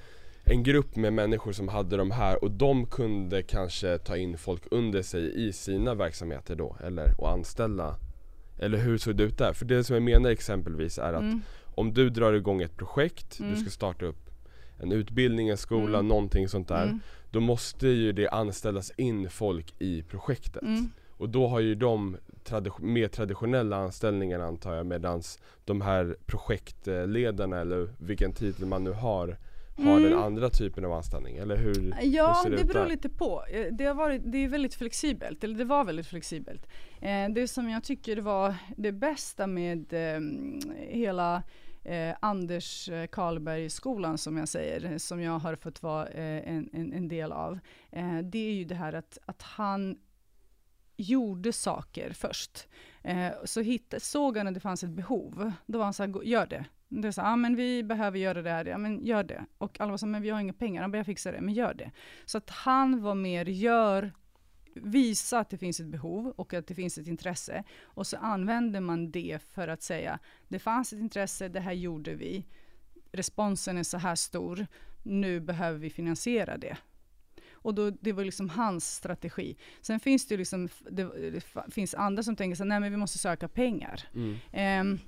[0.50, 4.64] en grupp med människor som hade de här och de kunde kanske ta in folk
[4.72, 7.96] under sig i sina verksamheter då, eller och anställa
[8.62, 9.54] Eller hur såg det ut där?
[9.54, 11.42] För det som jag menar exempelvis är att Mm.
[11.76, 13.52] om du drar igång ett projekt, Mm.
[13.54, 14.30] du ska starta upp
[14.78, 16.08] en utbildning, en skola, Mm.
[16.08, 17.00] någonting sånt där Mm.
[17.32, 20.90] Då måste ju det anställas in folk i projektet Mm.
[21.18, 27.60] Och då har ju de tradi- mer traditionella anställningarna antar jag medans de här projektledarna
[27.60, 29.38] eller vilken titel man nu har
[29.82, 30.10] har Mm.
[30.10, 31.96] den andra typen av anställning eller hur?
[32.02, 32.90] Ja, hur det ut beror där?
[32.90, 33.44] lite på.
[33.52, 36.68] Eh, Det, har varit, det är väldigt flexibelt, eller det var väldigt flexibelt.
[37.02, 40.22] Eh, det som jag tycker var det bästa med eh,
[40.78, 41.44] hela
[41.84, 46.94] eh, Anders eh, Karlberg-skolan som jag säger, som jag har fått vara eh, en, en,
[46.94, 47.60] en del av,
[48.24, 49.98] det är ju det här att, att han
[50.98, 52.68] gjorde saker först.
[53.46, 56.24] Så hitt, såg han att det fanns ett behov, då var han så här, "Gå-
[56.24, 56.66] gör det.
[56.90, 59.46] Det är så ja men vi behöver göra det här, ja men gör det.
[59.58, 61.74] Och alla var så men vi har inga pengar, bara, jag fixar det, men gör
[61.74, 61.92] det.
[62.26, 64.12] Så att han var mer, gör,
[64.74, 67.64] visa att det finns ett behov och att det finns ett intresse.
[67.82, 72.16] Och så använder man det för att säga, det fanns ett intresse, det här gjorde
[72.16, 72.46] vi.
[73.12, 74.68] Responsen är så här stor,
[75.04, 76.78] nu behöver vi finansiera det.
[77.62, 79.58] Och då, det var liksom hans strategi.
[79.82, 82.98] Sen finns det liksom, det, det finns andra som tänker så här, nej men vi
[82.98, 84.04] måste söka pengar.
[84.14, 84.38] Mm.
[84.52, 85.00] Ehm,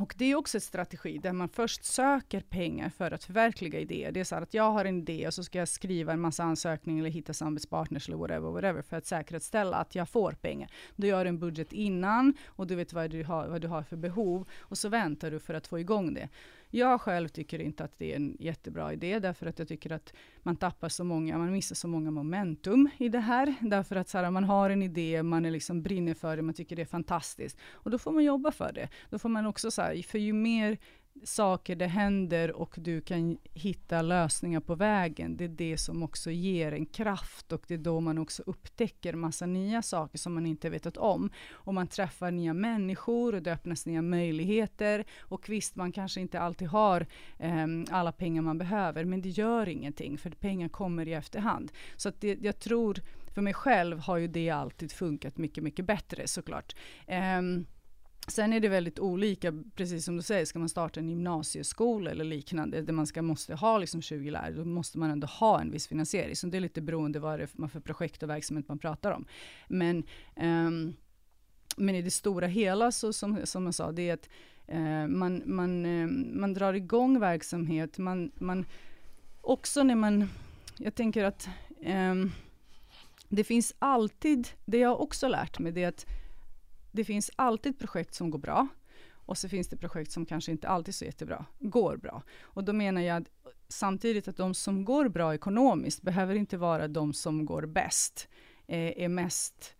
[0.00, 4.12] och det är också en strategi där man först söker pengar för att förverkliga idéer.
[4.12, 6.42] Det är så att jag har en idé och så ska jag skriva en massa
[6.42, 10.70] ansökningar eller hitta samarbetspartners eller whatever, whatever för att säkerställa att jag får pengar.
[10.96, 13.96] Du gör en budget innan och du vet vad du, har, vad du har för
[13.96, 16.28] behov och så väntar du för att få igång det.
[16.76, 20.12] Jag själv tycker inte att det är en jättebra idé därför att jag tycker att
[20.42, 23.54] man tappar så många, man missar så många momentum i det här.
[23.60, 26.54] Därför att så här, man har en idé, man är liksom brinner för det, man
[26.54, 27.58] tycker det är fantastiskt.
[27.70, 28.88] Och då får man jobba för det.
[29.10, 30.78] Då får man också så här, för ju mer
[31.24, 36.30] saker det händer och du kan hitta lösningar på vägen, det är det som också
[36.30, 40.46] ger en kraft och det är då man också upptäcker massa nya saker som man
[40.46, 41.30] inte vetat om.
[41.50, 45.04] Och man träffar nya människor och det öppnas nya möjligheter.
[45.20, 47.06] Och visst, man kanske inte alltid har
[47.38, 51.72] eh, alla pengar man behöver, men det gör ingenting, för pengar kommer i efterhand.
[51.96, 53.00] Så att det, jag tror,
[53.34, 56.76] för mig själv har ju det alltid funkat mycket, mycket bättre såklart.
[57.06, 57.66] Ehm,
[58.28, 62.24] Sen är det väldigt olika, precis som du säger, ska man starta en gymnasieskola eller
[62.24, 65.70] liknande, där man ska, måste ha liksom 20 lärare, då måste man ändå ha en
[65.70, 66.36] viss finansiering.
[66.36, 69.12] Så det är lite beroende vad det är för- för projekt och verksamhet man pratar
[69.12, 69.26] om.
[69.68, 69.96] Men,
[70.36, 70.96] um,
[71.76, 74.28] men i det stora hela, så som, som jag sa, det är att
[74.74, 76.08] uh, man, man, uh,
[76.40, 78.66] man drar igång verksamhet, man, man
[79.40, 80.28] också när man,
[80.78, 81.48] jag tänker att
[81.86, 82.32] um,
[83.28, 86.06] det finns alltid, det jag också lärt mig, det är att
[86.96, 88.68] det finns alltid projekt som går bra
[89.12, 92.22] och så finns det projekt som kanske inte alltid så jättebra, går bra.
[92.42, 93.28] Och då menar jag att
[93.68, 98.28] samtidigt att de som går bra ekonomiskt behöver inte vara de som går bäst,
[98.66, 99.75] eh, är mest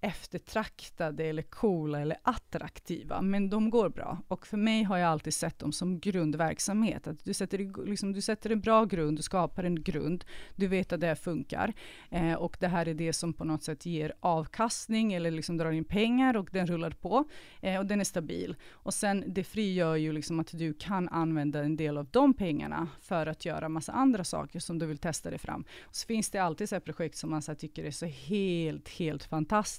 [0.00, 4.18] eftertraktade eller coola eller attraktiva, men de går bra.
[4.28, 7.06] Och för mig har jag alltid sett dem som grundverksamhet.
[7.06, 10.24] Att du, sätter, liksom, du sätter en bra grund, du skapar en grund,
[10.56, 11.72] du vet att det här funkar.
[12.10, 15.72] Eh, och det här är det som på något sätt ger avkastning eller liksom drar
[15.72, 17.24] in pengar och den rullar på.
[17.60, 18.56] Eh, och den är stabil.
[18.70, 22.88] Och sen det frigör ju liksom att du kan använda en del av de pengarna
[23.00, 25.64] för att göra massa andra saker som du vill testa dig fram.
[25.82, 28.06] Och så finns det alltid så här projekt som man så här tycker är så
[28.06, 29.24] helt, helt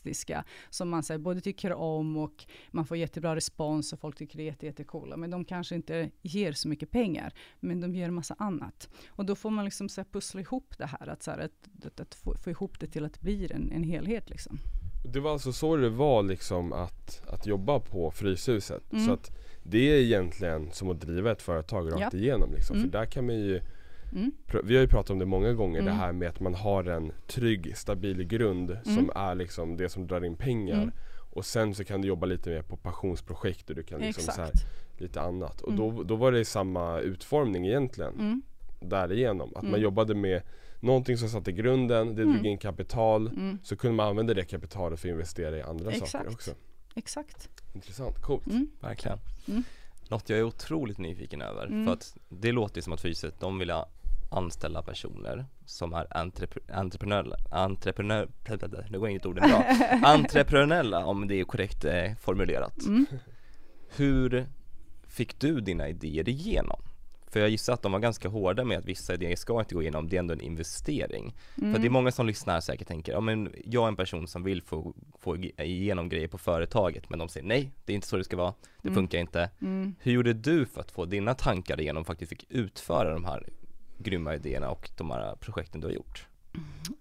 [0.07, 0.43] fantastiska.
[0.69, 4.43] Som man här både tycker om och man får jättebra respons och folk tycker det
[4.43, 5.17] är jätte, jättecoola.
[5.17, 7.33] Men de kanske inte ger så mycket pengar.
[7.59, 8.89] Men de ger massa annat.
[9.09, 11.07] Och då får man liksom så här pussla ihop det här.
[11.07, 13.83] Att, så här, att, att, att få, få ihop det till att bli en, en
[13.83, 14.57] helhet liksom.
[15.13, 18.93] Det var alltså så det var liksom att, att jobba på Fryshuset.
[18.93, 19.05] Mm.
[19.05, 19.31] Så att
[19.63, 22.19] det är egentligen som att driva ett företag rakt Ja.
[22.19, 22.75] igenom liksom.
[22.75, 22.89] Mm.
[22.89, 23.61] För där kan man ju
[24.11, 24.31] Mm.
[24.63, 25.97] Vi har ju pratat om det många gånger det Mm.
[25.99, 29.09] här med att man har en trygg, stabil grund som Mm.
[29.15, 30.75] är liksom det som drar in pengar.
[30.81, 30.91] Mm.
[31.31, 34.41] Och sen så kan du jobba lite mer på passionsprojekt och du kan liksom så
[34.41, 34.51] här,
[34.97, 35.61] lite annat.
[35.61, 35.95] Och Mm.
[35.95, 38.41] då, då var det samma utformning egentligen Mm.
[38.79, 39.51] därigenom.
[39.55, 40.41] Att man jobbade med
[40.79, 42.45] någonting som satte grunden, det drog Mm.
[42.45, 43.27] in kapital.
[43.27, 43.57] Mm.
[43.63, 46.11] Så kunde man använda det kapitalet för att investera i andra Exakt.
[46.11, 46.51] saker också.
[46.95, 47.49] exakt.
[47.75, 48.47] Intressant, coolt.
[48.47, 48.67] Mm.
[48.79, 49.19] Verkligen.
[49.47, 49.63] Mm.
[50.09, 51.85] Något jag är otroligt nyfiken över, Mm.
[51.85, 53.69] för att det låter som att Fyset, de vill
[54.29, 58.27] anställa personer som är entrepre- entreprenöriella, entreprenör,
[58.89, 59.65] nu går inte orden bra,
[60.03, 62.85] entreprenöriella om det är korrekt eh, formulerat.
[62.85, 63.05] Mm.
[63.95, 64.45] Hur
[65.07, 66.81] fick du dina idéer igenom?
[67.29, 69.81] För jag gissar att de var ganska hårda med att vissa idéer ska inte gå
[69.81, 71.35] igenom, det är ändå en investering.
[71.57, 71.73] Mm.
[71.73, 74.43] För det är många som lyssnar säkert tänker, ja men jag är en person som
[74.43, 78.17] vill få, få igenom grejer på företaget men de säger nej, det är inte så
[78.17, 78.95] det ska vara, det Mm.
[78.95, 79.49] funkar inte.
[79.61, 79.95] Mm.
[79.99, 83.49] Hur gjorde du för att få dina tankar igenom faktiskt fick utföra de här
[83.97, 86.27] grymma idéerna och de här projekten du har gjort?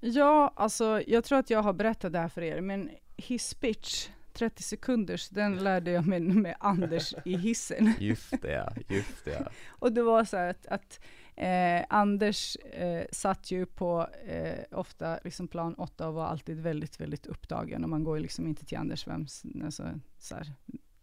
[0.01, 4.63] Ja, alltså jag tror att jag har berättat det här för er, men hisspitch 30
[4.63, 7.95] sekunders, den lärde jag mig med Anders i hissen.
[8.01, 9.49] Just det, just det.
[9.69, 11.01] Och det var så att, att
[11.37, 17.01] eh, Anders eh, satt ju på eh, ofta liksom plan 8 och var alltid väldigt,
[17.01, 20.53] väldigt upptagen och man går ju liksom inte till Anders vems, alltså, så här,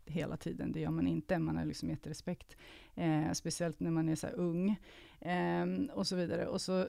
[0.06, 2.56] hela tiden, det gör man inte, man har liksom gett respekt,
[2.96, 4.80] eh, speciellt när man är så här ung
[5.20, 6.48] eh, och så vidare.
[6.48, 6.88] Och så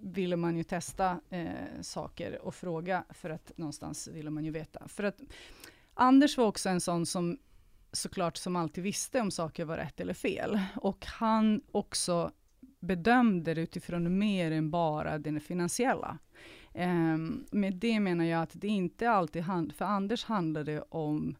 [0.00, 4.88] ville man ju testa eh, saker och fråga för att någonstans ville man ju veta.
[4.88, 5.20] För att
[5.94, 7.38] Anders var också en sån som
[7.92, 10.60] såklart som alltid visste om saker var rätt eller fel.
[10.76, 12.32] Och han också
[12.80, 16.18] bedömde det utifrån mer än bara det finansiella.
[16.74, 21.36] Ehm, med det menar jag att det inte alltid handlar, för Anders handlade det om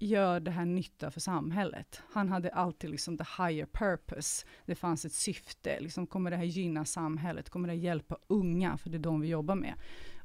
[0.00, 2.02] gör det här nytta för samhället.
[2.12, 4.46] Han hade alltid liksom the higher purpose.
[4.66, 5.80] Det fanns ett syfte.
[5.80, 7.50] Liksom, kommer det här gynna samhället?
[7.50, 8.76] Kommer det hjälpa unga?
[8.76, 9.74] För det är de vi jobbar med.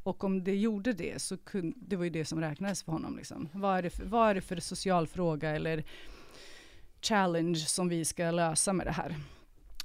[0.03, 3.17] Och om det gjorde det, så kunde, det var ju det som räknades för honom.
[3.17, 3.49] Liksom.
[3.53, 5.83] Vad, är det för, vad är det för social fråga eller
[7.01, 9.15] challenge som vi ska lösa med det här?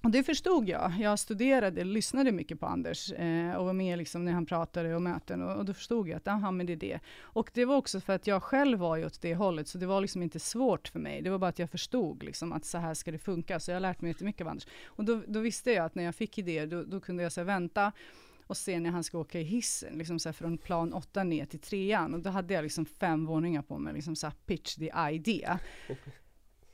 [0.03, 0.93] Och det förstod jag.
[1.01, 5.03] Jag studerade, lyssnade mycket på Anders eh, och var med liksom när han pratade och
[5.03, 7.01] möten och, och då förstod jag att aha, men det är det.
[7.21, 9.87] Och det var också för att jag själv var ju åt det hållet, så det
[9.87, 11.23] var liksom inte svårt för mig.
[11.23, 13.61] Det var bara att jag förstod liksom att så här ska det funka.
[13.61, 14.67] Så jag har lärt mig jättemycket av Anders.
[14.85, 17.41] Och då, då visste jag att när jag fick idéer, då, då kunde jag så
[17.41, 17.93] här, vänta
[18.47, 21.47] och se när han ska åka i hissen, liksom så här från plan 8 ner
[21.47, 22.15] till trean.
[22.15, 25.59] Och då hade jag liksom fem våningar på mig, liksom så här pitch the idea.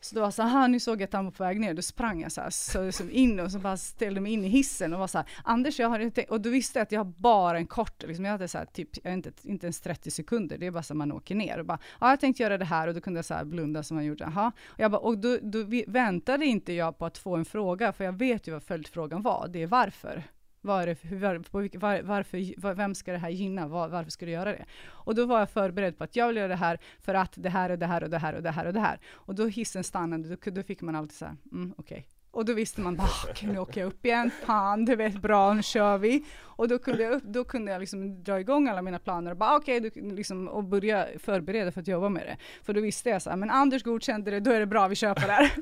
[0.08, 1.82] Så då var så här, nu såg jag att han var på väg ner, då
[1.82, 4.92] sprang jag så här, så, så in och så bara ställde mig in i hissen
[4.92, 7.12] och var så här, Anders jag har inte, och då visste jag att jag har
[7.16, 10.58] bara en kort, liksom jag hade så här, typ, jag inte, inte ens 30 sekunder,
[10.58, 12.64] det är bara så att man åker ner och bara, ja jag tänkte göra det
[12.64, 12.88] här.
[12.88, 14.52] Och då kunde jag så här blunda som man gjorde, jaha.
[14.66, 18.04] Och jag bara, och då, då väntade inte jag på att få en fråga, för
[18.04, 20.24] jag vet ju vad följdfrågan var, det är varför.
[20.66, 23.68] Var det, hur, var, på, var, varför, var, vem ska det här gynna?
[23.68, 24.64] Var, varför ska du göra det?
[24.88, 27.50] Och då var jag förberedd på att jag vill göra det här för att det
[27.50, 29.00] här och det här och det här och det här och det här.
[29.12, 31.98] Och då hissen stannade, då, då fick man alltid så här, mm, okej.
[31.98, 32.16] Okay.
[32.30, 33.08] Och då visste man bara,
[33.42, 36.24] nu åker jag upp igen, fan det vet bra, nu kör vi.
[36.38, 39.36] Och då kunde jag, upp, då kunde jag liksom dra igång alla mina planer och
[39.36, 42.36] bara okej, okay, liksom, och börja förbereda för att jobba med det.
[42.62, 44.94] För då visste jag så här, men Anders godkände det, då är det bra, vi
[44.94, 45.52] kör på det här.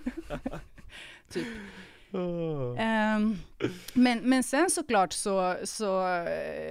[1.30, 1.46] typ.
[2.14, 3.38] Um,
[3.94, 6.24] men, men sen såklart så, så,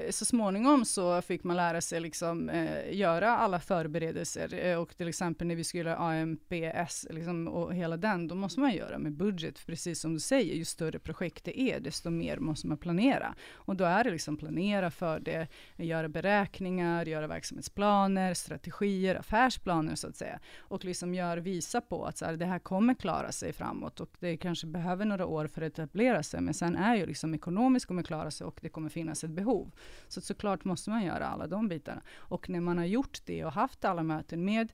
[0.10, 5.08] så småningom så fick man lära sig liksom uh, göra alla förberedelser uh, och till
[5.08, 9.13] exempel när vi skulle göra AMPS liksom, och hela den, då måste man göra med
[9.13, 12.77] budget, för precis som du säger, ju större projekt det är, desto mer måste man
[12.77, 13.36] planera.
[13.53, 20.08] Och då är det liksom planera för det, göra beräkningar, göra verksamhetsplaner, strategier, affärsplaner så
[20.08, 20.39] att säga.
[20.58, 24.10] Och liksom gör, visa på att så här, det här kommer klara sig framåt och
[24.19, 27.85] det kanske behöver några år för att etablera sig, men sen är ju liksom ekonomiskt
[27.85, 29.71] kommer klara sig och det kommer finnas ett behov.
[30.07, 32.01] Så såklart måste man göra alla de bitarna.
[32.15, 34.73] Och när man har gjort det och haft alla möten med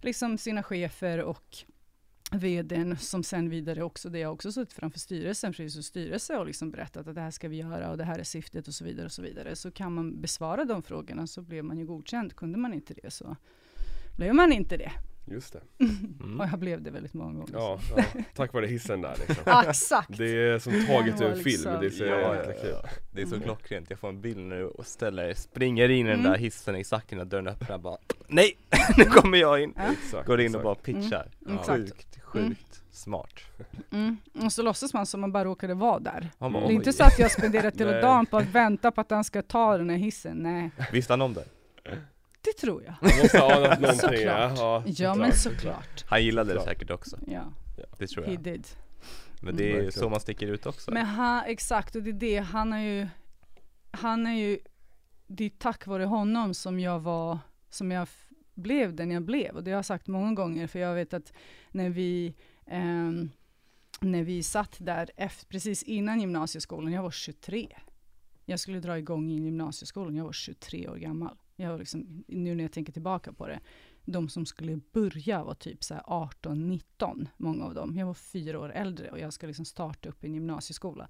[0.00, 1.56] liksom sina chefer och
[2.32, 6.70] vdn som sen vidare också, det har också suttit framför styrelsen, precis styrelse och liksom
[6.70, 9.06] berättat att det här ska vi göra och det här är syftet och så vidare
[9.06, 9.56] och så vidare.
[9.56, 12.36] Så kan man besvara de frågorna så blev man ju godkänd.
[12.36, 13.36] Kunde man inte det så
[14.16, 14.92] blev man inte det.
[15.24, 15.84] Just det.
[15.84, 16.40] Mm.
[16.40, 17.52] och jag blev det väldigt många gånger.
[17.52, 18.04] Ja, ja,
[18.34, 19.62] tack vare hissen där liksom.
[19.68, 20.18] Exakt!
[20.18, 22.70] Det är som taget ur en liksom, film, det är så ja, jäkla kul.
[22.82, 26.10] Ja, det är så klockrent, jag får en bild du och ställer, springer in i
[26.10, 26.32] den Mm.
[26.32, 27.96] där hissen exakt innan dörren öppnar bara
[28.28, 28.56] Nej!
[28.98, 29.74] nu kommer jag in!
[29.92, 30.64] Exakt, Går in och exakt.
[30.64, 31.28] bara pitchar.
[31.46, 31.58] Mm.
[31.58, 33.34] Sjukt, sjukt smart.
[33.92, 34.16] Mm.
[34.44, 36.30] Och så låtsas man som man bara råkade vara där.
[36.38, 39.10] Bara, Det är inte så att jag spenderar hela dagen på att vänta på att
[39.10, 40.36] han ska ta den här hissen.
[40.36, 41.44] Nej, Visste han om det?
[42.40, 42.94] Det tror jag.
[43.00, 44.58] Man måste ha anat någonting, Såklart.
[44.58, 44.82] ja.
[44.86, 46.04] Ja, men såklart.
[46.06, 47.52] Han gillade det säkert också, Ja,
[47.98, 48.42] det tror he jag.
[48.42, 48.66] did.
[49.42, 49.92] Men det är Verkligen.
[49.92, 50.90] så man sticker ut också.
[50.90, 53.08] Men han, exakt, och det är det, han är ju,
[53.90, 54.58] han är ju,
[55.26, 57.38] det är tack vare honom som jag var,
[57.70, 58.08] som jag
[58.54, 59.56] blev den jag blev.
[59.56, 61.32] Och det har jag sagt många gånger, för jag vet att
[61.70, 62.34] när vi,
[62.66, 63.30] ehm,
[64.00, 67.68] när vi satt där efter, precis innan gymnasieskolan, jag var 23.
[68.44, 71.36] Jag skulle dra igång i gymnasieskolan, jag var 23 år gammal.
[71.60, 73.60] Jag liksom, nu när jag tänker tillbaka på det,
[74.04, 77.96] de som skulle börja var typ 18-19, många av dem.
[77.96, 81.08] Jag var fyra år äldre och jag ska liksom starta upp en gymnasieskola.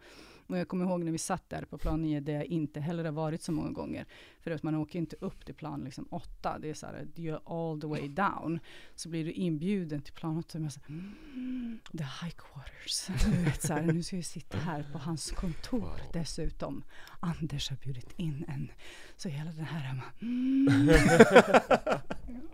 [0.51, 3.05] Och jag kommer ihåg när vi satt där på plan 9, där jag inte heller
[3.05, 4.07] har varit så många gånger.
[4.41, 7.41] För att man åker inte upp till plan liksom 8, det är så här, you're
[7.45, 8.61] all the way down.
[8.95, 13.07] Så blir du inbjuden till plan 8 och man säger, mm, the high quarters.
[13.31, 15.99] Du vet, så här, nu ska vi sitta här på hans kontor wow.
[16.13, 16.85] dessutom.
[17.21, 18.73] Anders har bjudit in en.
[19.17, 20.03] Så hela den här hemma.
[20.21, 20.91] Mm.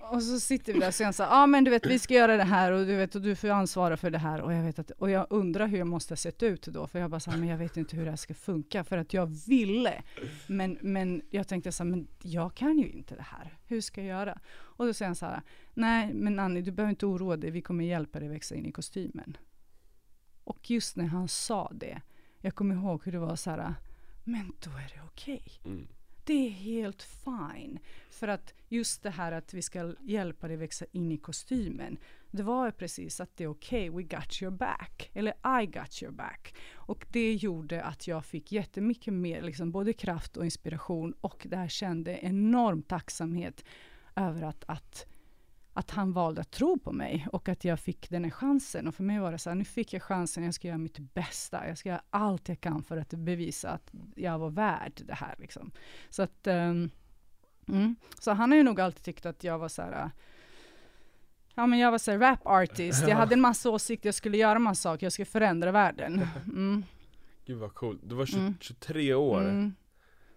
[0.11, 2.15] och så sitter vi där och säger så ja ah, men du vet vi ska
[2.15, 4.63] göra det här och du vet och du får ansvara för det här och jag
[4.63, 7.21] vet att och jag undrar hur jag måste ha sett ut då för jag bara
[7.21, 10.03] så här, men jag vet inte hur det här ska funka för att jag ville
[10.47, 13.59] men, men jag tänkte så här, men jag kan ju inte det här.
[13.67, 14.39] Hur ska jag göra?
[14.49, 15.43] Och då säger han så här,
[15.75, 18.73] nej men Annie du behöver inte oroa dig, vi kommer hjälpa dig växa in i
[18.73, 19.37] kostymen.
[20.45, 22.01] Och just när han sa det,
[22.41, 23.75] jag kommer ihåg hur det var så här,
[24.25, 25.45] men då är det okej.
[25.47, 25.73] Okay.
[25.73, 25.89] Mm.
[26.25, 27.79] Det är helt fine.
[28.11, 31.99] För att just det här att vi ska hjälpa dig växa in i kostymen.
[32.31, 35.11] Det var precis att det är okej, okay, we got your back.
[35.15, 36.55] Eller I got your back.
[36.75, 41.15] Och det gjorde att jag fick jättemycket mer, liksom både kraft och inspiration.
[41.21, 43.65] Och där kände enorm tacksamhet
[44.17, 45.07] över att, att
[45.77, 48.89] att han valde att tro på mig och att jag fick den här chansen.
[48.89, 50.99] Och för mig var det så här, nu fick jag chansen, jag ska göra mitt
[50.99, 51.69] bästa.
[51.69, 55.35] Jag ska göra allt jag kan för att bevisa att jag var värd det här.
[55.39, 55.71] Liksom.
[56.11, 56.91] Så att, um,
[57.69, 57.97] mm.
[58.19, 60.11] Så han har ju nog alltid tyckt att jag var så här,
[61.59, 64.37] Ja men jag var så här rap artist, jag hade en massa åsikter, jag skulle
[64.37, 66.27] göra massa saker, jag skulle förändra världen.
[66.47, 66.85] Mm.
[67.47, 68.55] Gud vad coolt, du var 20, mm.
[68.61, 69.75] 23 år mm.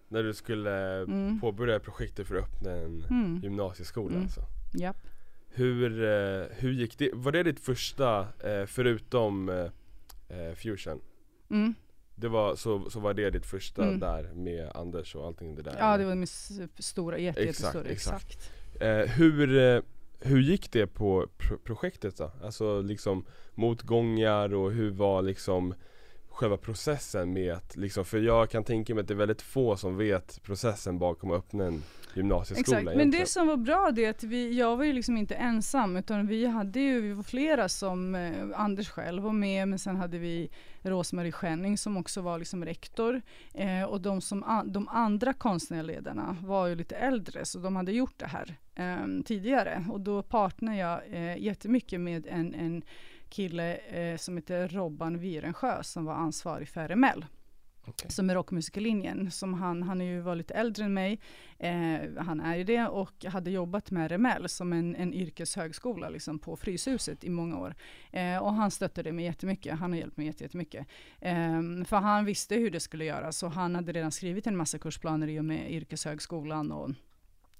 [0.08, 1.40] när du skulle mm.
[1.40, 3.40] påbörja projektet för att öppna en mm.
[3.42, 4.22] gymnasieskola mm.
[4.22, 4.40] alltså.
[4.74, 4.96] Japp.
[5.48, 7.10] Hur, eh, hur gick det?
[7.14, 11.00] Var det ditt första, eh, förutom eh, Fusion?
[11.50, 11.74] Mm.
[12.14, 14.00] Det var, så, så var det ditt första mm.
[14.00, 15.76] där med Anders och allting det där?
[15.78, 16.26] Ja det var min
[16.78, 18.36] stora, jätte, jättestora, exakt,
[18.80, 19.16] exakt.
[19.18, 19.82] Hur,
[20.20, 22.32] hur gick det på pro projektet då?
[22.44, 25.74] Alltså liksom motgångar och hur var liksom
[26.30, 29.76] själva processen med att liksom, för jag kan tänka mig att det är väldigt få
[29.76, 31.82] som vet processen bakom att öppna en
[32.14, 35.16] gymnasieskola Exakt, men det som var bra det är att vi, jag var ju liksom
[35.16, 39.68] inte ensam utan vi hade ju, vi var flera som, eh, Anders själv var med
[39.68, 40.50] men sen hade vi
[40.82, 43.22] Rosmarie Schenning som också var liksom rektor
[43.54, 48.18] eh, och de, som, de andra konstnärledarna var ju lite äldre så de hade gjort
[48.18, 52.82] det här eh, tidigare och då partnade jag eh, jättemycket med en, en
[53.28, 57.24] kille eh, som heter Robban Virensjö som var ansvarig för RML.
[57.86, 58.10] Okay.
[58.10, 59.30] Som är rockmusikerlinjen.
[59.30, 61.20] Som han, han är ju var lite äldre än mig.
[61.58, 66.38] Eh, han är ju det och hade jobbat med RML som en, en yrkeshögskola liksom
[66.38, 67.74] på Fryshuset i många år.
[68.12, 69.78] Eh, och han stöttade mig jättemycket.
[69.78, 70.86] Han har hjälpt mig jättemycket.
[71.20, 74.78] Eh, för han visste hur det skulle göras och han hade redan skrivit en massa
[74.78, 76.90] kursplaner i och med yrkeshögskolan och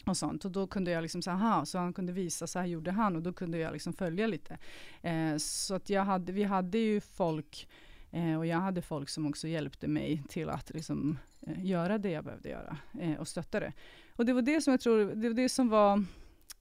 [0.06, 0.44] och sånt.
[0.44, 3.16] Och då kunde jag liksom säga, aha, så han kunde visa, så här gjorde han
[3.16, 4.58] och då kunde jag liksom följa lite.
[5.02, 7.68] Eh, så att jag hade, vi hade ju folk
[8.10, 12.10] eh, och jag hade folk som också hjälpte mig till att liksom, eh, göra det
[12.10, 13.72] jag behövde göra eh, och stötta det.
[14.16, 16.04] Och det var det som jag tror, det var det som var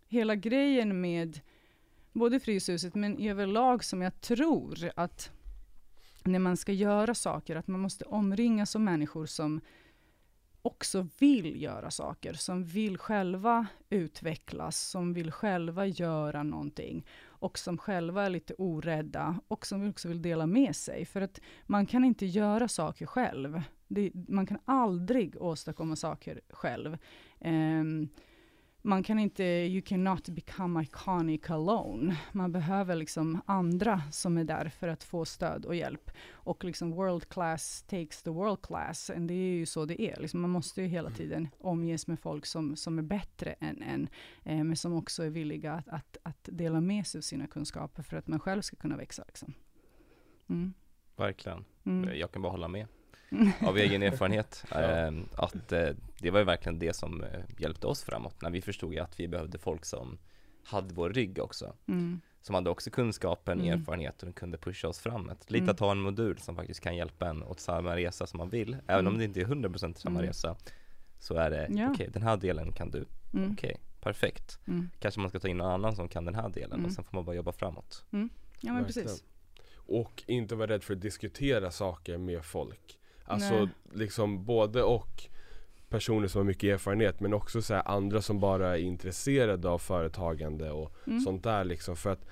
[0.08, 1.40] hela grejen med
[2.14, 5.32] både Fryshuset men överlag som jag tror att
[6.24, 9.62] när man ska göra saker, att man måste omringas av människor som
[10.70, 17.78] också vill göra saker, som vill själva utvecklas, som vill själva göra någonting och som
[17.78, 21.06] själva är lite orädda och som också vill dela med sig.
[21.06, 23.62] För att man kan inte göra saker själv.
[23.88, 26.98] Det, man kan aldrig åstadkomma saker själv.
[27.40, 28.10] Um,
[28.82, 32.18] man kan inte, you cannot become iconic alone.
[32.32, 36.12] Man behöver liksom andra som är där för att få stöd och hjälp.
[36.32, 39.10] Och liksom world class takes the world class.
[39.10, 40.20] Och det är ju så det är.
[40.20, 41.18] Liksom man måste ju hela mm.
[41.18, 44.08] tiden omges med folk som, som är bättre än en.
[44.44, 48.04] Eh, men som också är villiga att, att, att, dela med sig av sina kunskaper
[48.04, 49.24] för att man själv ska kunna växa.
[49.28, 49.54] Liksom.
[50.50, 50.74] Mm.
[51.16, 51.66] Verkligen.
[51.84, 52.18] Mm.
[52.18, 52.88] Jag kan bara hålla med
[53.62, 54.64] av egen erfarenhet.
[54.72, 55.90] eh, att eh,
[56.20, 59.28] det var ju verkligen det som eh, hjälpte oss framåt när vi förstod att vi
[59.28, 60.18] behövde folk som
[60.64, 61.74] hade vår rygg också.
[61.88, 62.22] Mm.
[62.42, 63.80] Som hade också kunskapen, mm.
[63.80, 65.52] erfarenheten och kunde pusha oss framåt.
[65.52, 65.74] Lite mm.
[65.74, 68.78] att ha en modul som faktiskt kan hjälpa en åt samma resa som man vill.
[68.88, 69.18] Även om mm.
[69.18, 70.28] det inte är 100% samma mm.
[70.28, 70.56] resa
[71.20, 71.92] så är det, ja.
[71.92, 73.06] okej okay, den här delen kan du.
[73.34, 73.52] Mm.
[73.52, 74.60] Okej, okay, perfekt.
[75.00, 77.18] Kanske man ska ta in någon annan som kan den här delen och sen får
[77.18, 78.06] man bara jobba framåt.
[78.62, 79.24] Ja men precis.
[79.76, 82.99] Och inte vara rädd för att diskutera saker med folk.
[83.30, 83.70] Alltså Nej.
[83.94, 85.24] liksom både och
[85.90, 90.72] personer som har mycket erfarenhet men också så andra som bara är intresserade av företagande
[90.72, 91.20] och mm.
[91.20, 91.96] sånt där liksom.
[91.96, 92.26] För att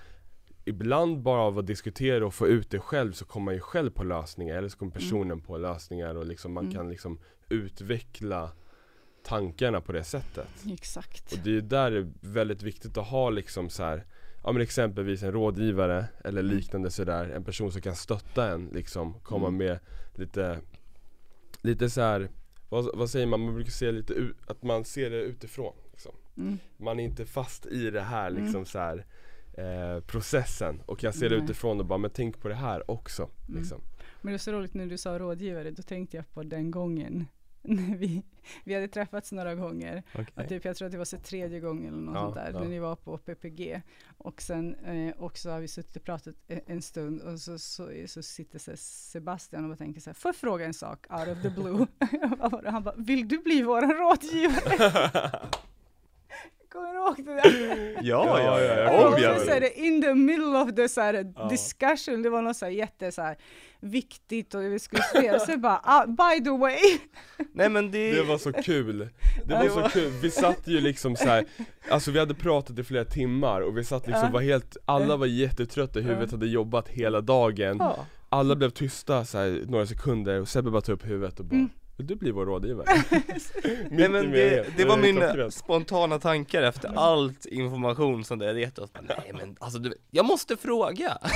[0.66, 3.90] ibland bara av att diskutera och få ut det själv så kommer man ju själv
[3.90, 5.00] på lösningar eller så kommer mm.
[5.00, 5.42] personen mm.
[5.42, 6.76] på lösningar och liksom man mm.
[6.76, 7.20] kan liksom
[7.50, 8.52] utveckla
[9.24, 10.48] tankarna på det sättet.
[10.74, 11.34] Exakt.
[11.34, 14.06] Och det är där det är väldigt viktigt att ha liksom så här,
[14.44, 16.56] Ja men exempelvis en rådgivare eller Mm.
[16.56, 19.58] liknande sådär, en person som kan stötta en liksom, komma Mm.
[19.58, 19.80] med
[20.16, 20.60] lite
[21.68, 22.30] Lite så här,
[22.70, 26.12] vad, vad säger man, man brukar säga lite ut, att man ser det utifrån liksom.
[26.38, 26.58] Mm.
[26.78, 28.44] Man är inte fast i det här Mm.
[28.44, 29.06] liksom så här
[29.58, 33.24] eh, processen och kan se det utifrån och bara, men tänk på det här också
[33.24, 33.60] Mm.
[33.60, 33.82] liksom.
[34.22, 37.26] Men det är så roligt när du sa rådgivare, då tänkte jag på den gången
[37.76, 38.24] när vi,
[38.64, 40.04] vi hade träffats några gånger.
[40.36, 42.52] Att typ, jag tror att det var så tredje gången eller något Ja, sånt där,
[42.54, 42.60] ja.
[42.60, 43.82] när ni var på PPG.
[44.18, 48.24] Och sen eh, också har vi suttit och pratat en, stund och så, så, så
[48.24, 51.42] sitter så Sebastian och bara tänker så här, får jag fråga en sak out of
[51.42, 51.88] the blue?
[52.72, 55.32] Han bara, vill du bli vår rådgivare?
[56.72, 57.92] Kommer du ihåg det där?
[58.02, 58.92] Ja, Ja, ja, ja.
[59.08, 61.48] Och Om jag så, så är det in the middle of the så här, Ja.
[61.50, 63.38] discussion, det var något så här jätte så här,
[63.80, 66.78] viktigt och vi skulle spela, så jag bara, ah, by the way,
[67.54, 69.10] Nej men det, Det var så kul,
[69.46, 71.46] det var så kul, vi satt ju liksom så här,
[71.90, 75.26] Alltså vi hade pratat i flera timmar och vi satt liksom var helt, alla var
[75.26, 77.82] jättetrötta i huvudet, hade jobbat hela dagen.
[78.30, 81.56] Alla blev tysta så här, några sekunder och Sebbe bara tog upp huvudet och bara
[81.56, 81.70] Mm.
[81.98, 82.86] Vill du bli vår rådgivare?
[83.90, 85.54] Nej men det, det var klockrent.
[85.54, 88.90] spontana tankar efter allt information som det hade gett oss.
[89.02, 91.18] Nej men alltså du, jag måste fråga!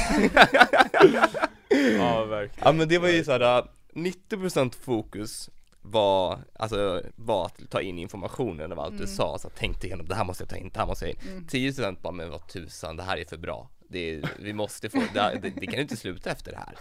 [1.97, 2.65] Ja verkligen.
[2.67, 5.49] Ja men det var ju såhär, 90% fokus
[5.81, 10.05] var, alltså, var att ta in informationen av allt du sa, så att tänkte igenom,
[10.07, 11.47] det här måste jag ta in, det här måste jag in.
[11.51, 13.69] 10% bara, men vad tusan, det här är för bra.
[13.89, 16.75] Det vi måste få, det, här- det, det kan inte sluta efter det här.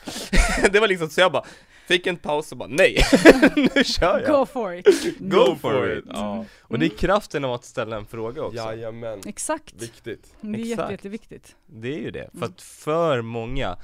[0.72, 1.44] Det var liksom, så jag bara,
[1.88, 2.96] fick en paus och bara, nej,
[3.74, 4.30] nu kör jag!
[4.38, 5.18] Go for it!
[5.18, 6.04] Go for it!
[6.08, 8.56] Ja, Och det är kraften av att ställa en fråga också.
[8.56, 10.34] Jajamän, Exakt, viktigt.
[10.40, 10.90] Det är jätte, Exakt.
[10.90, 11.56] jätteviktigt.
[11.66, 12.50] Det är ju det, för Mm.
[12.50, 13.76] att för många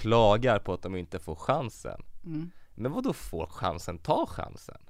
[0.00, 2.50] klagar på att de inte får chansen Mm.
[2.74, 4.80] Men vad då får chansen, ta chansen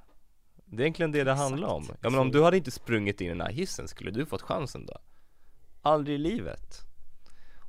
[0.64, 1.98] Det är egentligen det det handlar om Exakt.
[2.02, 4.42] Ja men om du hade inte sprungit in i den här hissen, skulle du fått
[4.42, 4.94] chansen då?
[5.82, 6.80] Aldrig i livet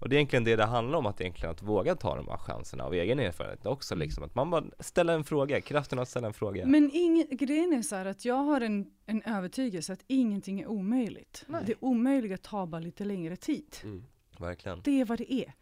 [0.02, 2.38] Och det är egentligen det det handlar om, att egentligen att våga ta de här
[2.38, 4.06] chanserna av egen erfarenhet också Mm.
[4.06, 7.74] liksom Att man bara ställer en fråga, kraften att ställa en fråga Men ingen, grejen
[7.74, 11.44] är så här att jag har en, en övertygelse att ingenting är omöjligt.
[11.48, 11.64] Nej.
[11.66, 13.76] Det omöjliga tar bara lite längre tid.
[13.84, 14.04] mm.
[14.40, 15.54] Verkligen Det är vad det är.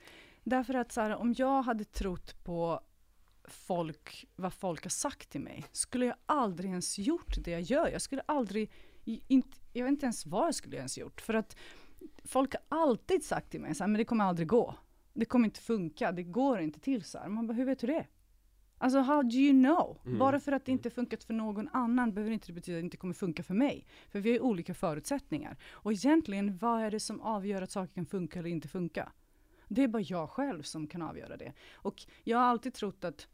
[0.50, 2.82] Därför att så här, om jag hade trott på
[3.44, 7.88] folk, vad folk har sagt till mig, skulle jag aldrig ens gjort det jag gör.
[7.88, 8.72] Jag skulle aldrig,
[9.06, 11.22] inte, jag vet inte ens vad jag skulle ens gjort.
[11.22, 11.58] För att
[12.24, 14.76] folk har alltid sagt till mig så här, men det kommer aldrig gå.
[15.14, 17.30] Det kommer inte funka, det går inte till så här.
[17.30, 18.06] Man bara, hur vet du det?
[18.78, 20.02] Alltså how do you know?
[20.06, 20.20] Mm.
[20.20, 22.86] Bara för att det inte funkat för någon annan behöver inte det betyda att det
[22.86, 23.86] inte kommer funka för mig.
[24.10, 25.58] För vi har ju olika förutsättningar.
[25.72, 29.12] Och egentligen, vad är det som avgör att saker kan funka eller inte funka?
[29.70, 31.54] Det är bara jag själv som kan avgöra det.
[31.74, 33.28] Och jag har alltid trott att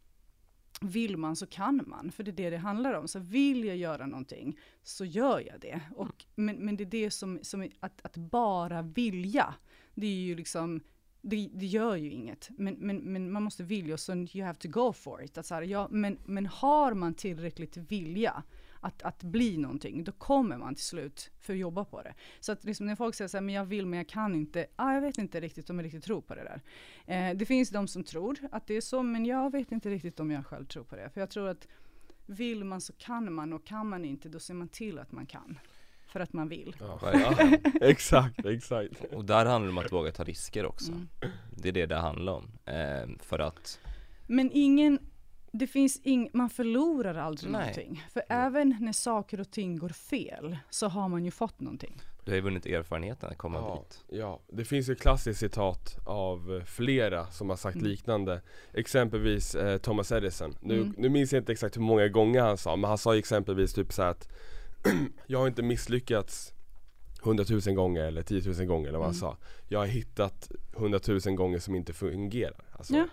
[0.81, 3.07] vill man så kan man, för det är det det handlar om.
[3.07, 5.81] Så vill jag göra någonting så gör jag det.
[5.95, 9.55] Och, men, men det är det som, som är, att, att bara vilja,
[9.93, 10.81] det är ju liksom
[11.21, 14.59] det, det gör ju inget, men, men, men man måste vilja och så you have
[14.59, 15.37] to go for it.
[15.37, 18.43] Att så här, ja, men, men har man tillräckligt vilja
[18.85, 22.13] att, att bli någonting, då kommer man till slut för att jobba på det.
[22.39, 24.65] Så att liksom när folk säger så här, men jag vill men jag kan inte,
[24.75, 26.61] ah, jag vet inte riktigt om jag riktigt tror på det där.
[27.05, 30.19] Eh, det finns de som tror att det är så, men jag vet inte riktigt
[30.19, 31.09] om jag själv tror på det.
[31.09, 31.67] För jag tror att
[32.25, 35.25] vill man så kan man och kan man inte, då ser man till att man
[35.25, 35.59] kan.
[36.07, 36.75] För att man vill.
[36.79, 36.99] Ja.
[37.01, 37.73] Verkligen.
[37.81, 41.07] Exakt, exakt Och där handlar det om att våga ta risker också Mm.
[41.57, 43.79] Det är det det handlar om eh, För att
[44.27, 44.99] Men ingen,
[45.57, 47.59] det finns ing, man förlorar aldrig Nej.
[47.61, 48.03] någonting.
[48.13, 52.01] För även när saker och ting går fel så har man ju fått någonting.
[52.25, 55.39] du har ju vunnit erfarenheten att komma Ja, dit ja, det finns ju ett klassiskt
[55.39, 57.87] citat av eh, flera som har sagt Mm.
[57.87, 58.41] liknande
[58.73, 60.93] Exempelvis eh, Thomas Edison nu, Mm.
[60.97, 63.93] nu minns jag inte exakt hur många gånger han sa men han sa exempelvis typ
[63.93, 64.27] så här att
[65.27, 66.53] Jag har inte misslyckats
[67.21, 69.19] hundratusen gånger eller tiotusen gånger eller vad han Mm.
[69.19, 69.37] sa
[69.67, 73.05] Jag har hittat hundratusen gånger som inte fungerar alltså, Ja,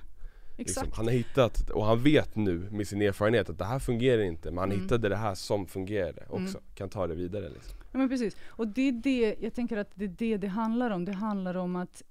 [0.66, 0.88] liksom.
[0.94, 4.50] Han har hittat, och han vet nu med sin erfarenhet att det här fungerar inte
[4.50, 4.82] Men han Mm.
[4.82, 6.70] hittade det här som fungerade också, Mm.
[6.74, 7.74] kan ta det vidare liksom.
[7.92, 8.36] Ja, men precis.
[8.46, 11.04] Och det är det, jag tänker att det är det det handlar om.
[11.04, 12.02] Det handlar om att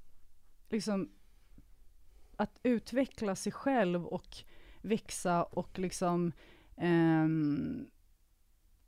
[0.69, 1.09] liksom
[2.35, 4.37] att utveckla sig själv och
[4.81, 6.31] växa och liksom
[6.77, 7.85] ehm,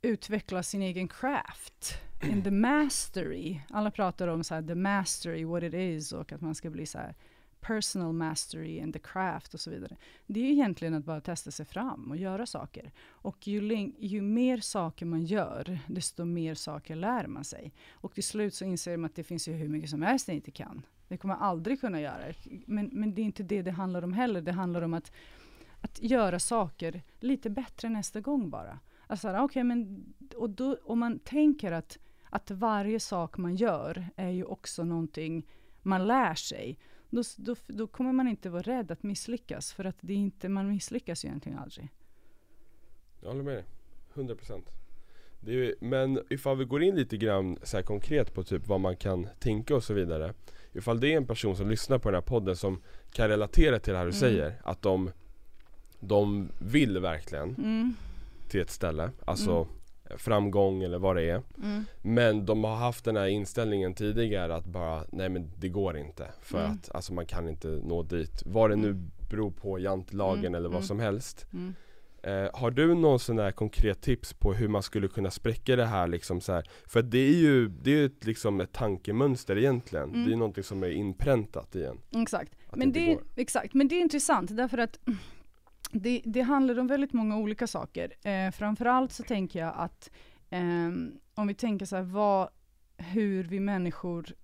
[0.02, 1.94] utveckla sin egen craft.
[2.22, 3.60] In the mastery.
[3.70, 6.86] Alla pratar om så här, the mastery, what it is och att man ska bli
[6.86, 7.14] så här
[7.66, 9.96] personal mastery and the craft och så vidare.
[10.26, 12.92] Det är ju egentligen att bara testa sig fram och göra saker.
[13.08, 17.72] Och ju, ju mer saker man gör, desto mer saker lär man sig.
[17.92, 20.34] Och till slut så inser man att det finns ju hur mycket som helst ni
[20.34, 20.82] inte kan.
[21.08, 22.34] Det kommer jag aldrig kunna göra.
[22.66, 24.40] Men, men det är inte det det handlar om heller.
[24.40, 25.12] Det handlar om att,
[25.80, 28.78] att göra saker lite bättre nästa gång bara.
[29.06, 30.04] Alltså, okay, men,
[30.36, 31.98] och då, om man tänker att,
[32.30, 35.46] att varje sak man gör är ju också någonting
[35.82, 36.78] man lär sig,
[37.14, 40.48] då, då, då kommer man inte vara rädd att misslyckas, för att det är inte,
[40.48, 41.88] man misslyckas ju egentligen aldrig.
[43.20, 43.64] Jag håller med dig,
[44.14, 44.70] 100% procent.
[45.80, 49.76] Men ifall vi går in lite grann så konkret på typ vad man kan tänka
[49.76, 50.34] och så vidare
[50.72, 53.92] Ifall det är en person som lyssnar på den här podden som kan relatera till
[53.92, 54.20] det här du mm.
[54.20, 55.10] säger Att de,
[56.00, 57.94] de vill verkligen mm.
[58.48, 59.68] till ett ställe Alltså mm.
[60.16, 61.84] Framgång eller vad det är mm.
[62.02, 66.26] Men de har haft den här inställningen tidigare att bara Nej men det går inte
[66.40, 66.72] För mm.
[66.72, 69.10] att alltså man kan inte nå dit Vad det nu mm.
[69.30, 71.46] beror på jantelagen eller vad som helst
[72.24, 75.86] Eh, har du någon sån här konkret tips på hur man skulle kunna spräcka det
[75.86, 76.70] här liksom så här?
[76.86, 80.08] För det är ju, det är ett, liksom ett tankemönster egentligen.
[80.08, 80.22] Mm.
[80.22, 82.00] Det är ju någonting som är inpräntat i en.
[82.22, 82.52] Exakt.
[82.72, 84.98] Men det, det exakt, men det är intressant därför att
[85.94, 88.12] det, det handlar om väldigt många olika saker.
[88.28, 90.10] Eh, framförallt så tänker jag att
[90.50, 90.88] eh,
[91.34, 92.48] om vi tänker så här, vad,
[92.96, 94.34] hur vi människor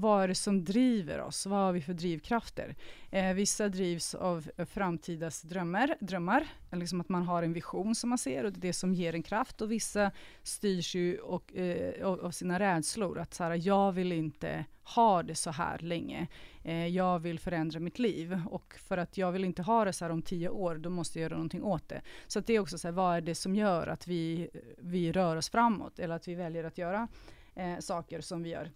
[0.00, 1.46] vad är det som driver oss?
[1.46, 2.76] Vad har vi för drivkrafter?
[3.10, 8.18] Eh, vissa drivs av framtidas drömmar, drömmar liksom att man har en vision som man
[8.18, 9.60] ser och det är det som ger en kraft.
[9.60, 10.10] Och vissa
[10.42, 13.18] styrs ju och, eh, av sina rädslor.
[13.18, 16.26] Att så här, jag vill inte ha det så här länge.
[16.64, 20.04] Eh, jag vill förändra mitt liv och för att jag vill inte ha det så
[20.04, 22.02] här om tio år, då måste jag göra någonting åt det.
[22.26, 25.12] Så att det är också så här, vad är det som gör att vi, vi
[25.12, 27.08] rör oss framåt eller att vi väljer att göra
[27.54, 28.70] eh, saker som vi gör.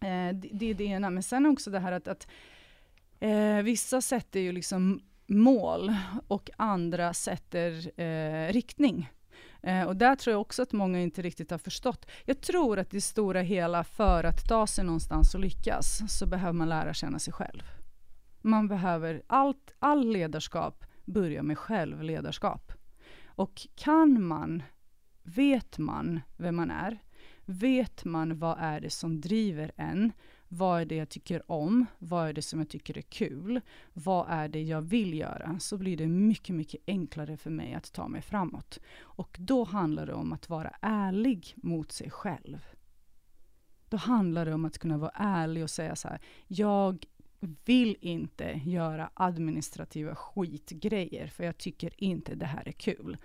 [0.00, 2.26] Eh, det, det, är det ena, men sen också det här att, att
[3.20, 5.94] eh, vissa sätter ju liksom mål
[6.28, 9.10] och andra sätter eh, riktning.
[9.62, 12.06] Eh, och där tror jag också att många inte riktigt har förstått.
[12.24, 16.52] Jag tror att det stora hela, för att ta sig någonstans och lyckas, så behöver
[16.52, 17.62] man lära känna sig själv.
[18.42, 22.72] Man behöver, allt, all ledarskap börjar med självledarskap.
[23.26, 24.62] Och kan man,
[25.22, 26.98] vet man vem man är,
[27.46, 30.12] vet man vad är det som driver en?
[30.48, 31.86] Vad är det jag tycker om?
[31.98, 33.60] Vad är det som jag tycker är kul?
[33.92, 35.58] Vad är det jag vill göra?
[35.60, 38.78] Så blir det mycket, mycket enklare för mig att ta mig framåt.
[39.00, 42.66] Och då handlar det om att vara ärlig mot sig själv.
[43.88, 47.06] Då handlar det om att kunna vara ärlig och säga så här, jag
[47.64, 53.16] vill inte göra administrativa skitgrejer, för jag tycker inte det här är kul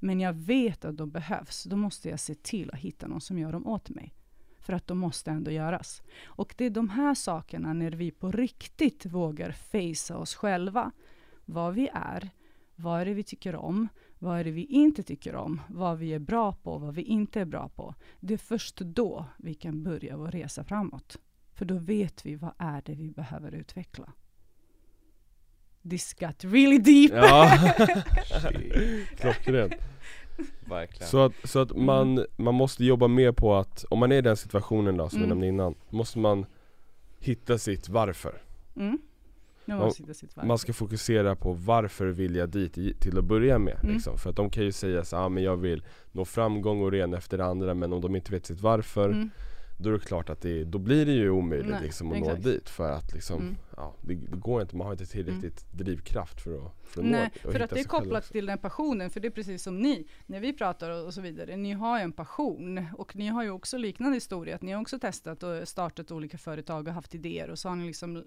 [0.00, 3.38] men jag vet att de behövs, då måste jag se till att hitta någon som
[3.38, 4.14] gör dem åt mig.
[4.58, 6.02] För att de måste ändå göras.
[6.24, 10.90] Och det är de här sakerna, när vi på riktigt vågar facea oss själva,
[11.44, 12.30] vad vi är,
[12.76, 13.88] vad är det vi tycker om,
[14.18, 17.40] vad är det vi inte tycker om, vad vi är bra på, vad vi inte
[17.40, 17.94] är bra på.
[18.20, 21.16] Det är först då vi kan börja vår resa framåt.
[21.54, 24.12] För då vet vi vad är det vi behöver utveckla.
[25.82, 27.12] This got really deep.
[27.14, 27.50] Ja.
[29.16, 29.72] Klockrent.
[30.68, 31.08] Verkligen.
[31.08, 32.26] Så att, så att man, mm.
[32.36, 35.28] man måste jobba mer på att, om man är i den situationen då som mm.
[35.28, 36.46] jag nämnde innan, måste man
[37.18, 38.42] hitta sitt varför.
[38.76, 38.98] Mm.
[39.64, 39.92] Man,
[40.42, 43.78] man, ska fokusera på varför vill jag dit till att börja med.
[43.82, 43.94] Mm.
[43.94, 44.18] Liksom.
[44.18, 47.14] För att de kan ju säga så ah, men jag vill nå framgång och ren
[47.14, 49.30] efter det andra men om de inte vet sitt varför mm
[49.82, 52.44] då är det klart att det, då blir det ju omöjligt Nej, liksom att exakt.
[52.44, 53.56] nå dit för att liksom, mm.
[53.76, 55.84] ja, det, det, går inte, man har inte tillräckligt mm.
[55.84, 59.10] drivkraft för att, för att Nej, nå för att det är kopplat till den passionen,
[59.10, 62.04] för det är precis som ni, när vi pratar och, så vidare, ni har ju
[62.04, 65.68] en passion och ni har ju också liknande historia, att ni har också testat och
[65.68, 68.24] startat olika företag och haft idéer och så har ni liksom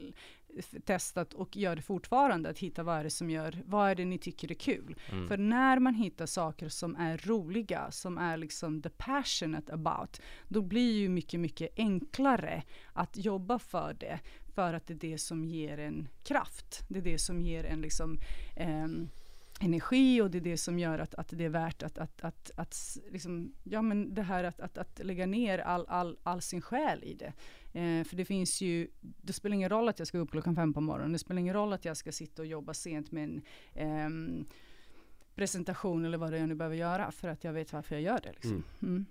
[0.86, 4.06] testat och gör det fortfarande, att hitta vad är det som gör, vad är det
[4.06, 4.95] ni tycker är kul?
[5.12, 5.28] Mm.
[5.28, 10.62] För när man hittar saker som är roliga, som är liksom the passionate about, då
[10.62, 14.20] blir ju mycket, mycket enklare att jobba för det,
[14.56, 16.86] för att det är det som ger en kraft.
[16.89, 18.20] Det är det som ger en liksom
[18.60, 19.10] um,
[19.60, 22.51] energi och det är det som gör att, att det är värt att, att, att,
[22.56, 26.62] att liksom, ja men det här att, att, att lägga ner all, all, all sin
[26.62, 27.34] själ i det.
[27.74, 30.74] Eh, för det finns ju, det spelar ingen roll att jag ska upp klockan fem
[30.74, 33.42] på morgonen, det spelar ingen roll att jag ska sitta och jobba sent med
[33.74, 34.46] en eh,
[35.36, 38.02] presentation eller vad det är jag nu behöver göra, för att jag vet varför jag
[38.02, 38.32] gör det.
[38.32, 38.52] Liksom.
[38.52, 38.64] Mm.
[38.82, 39.06] Mm.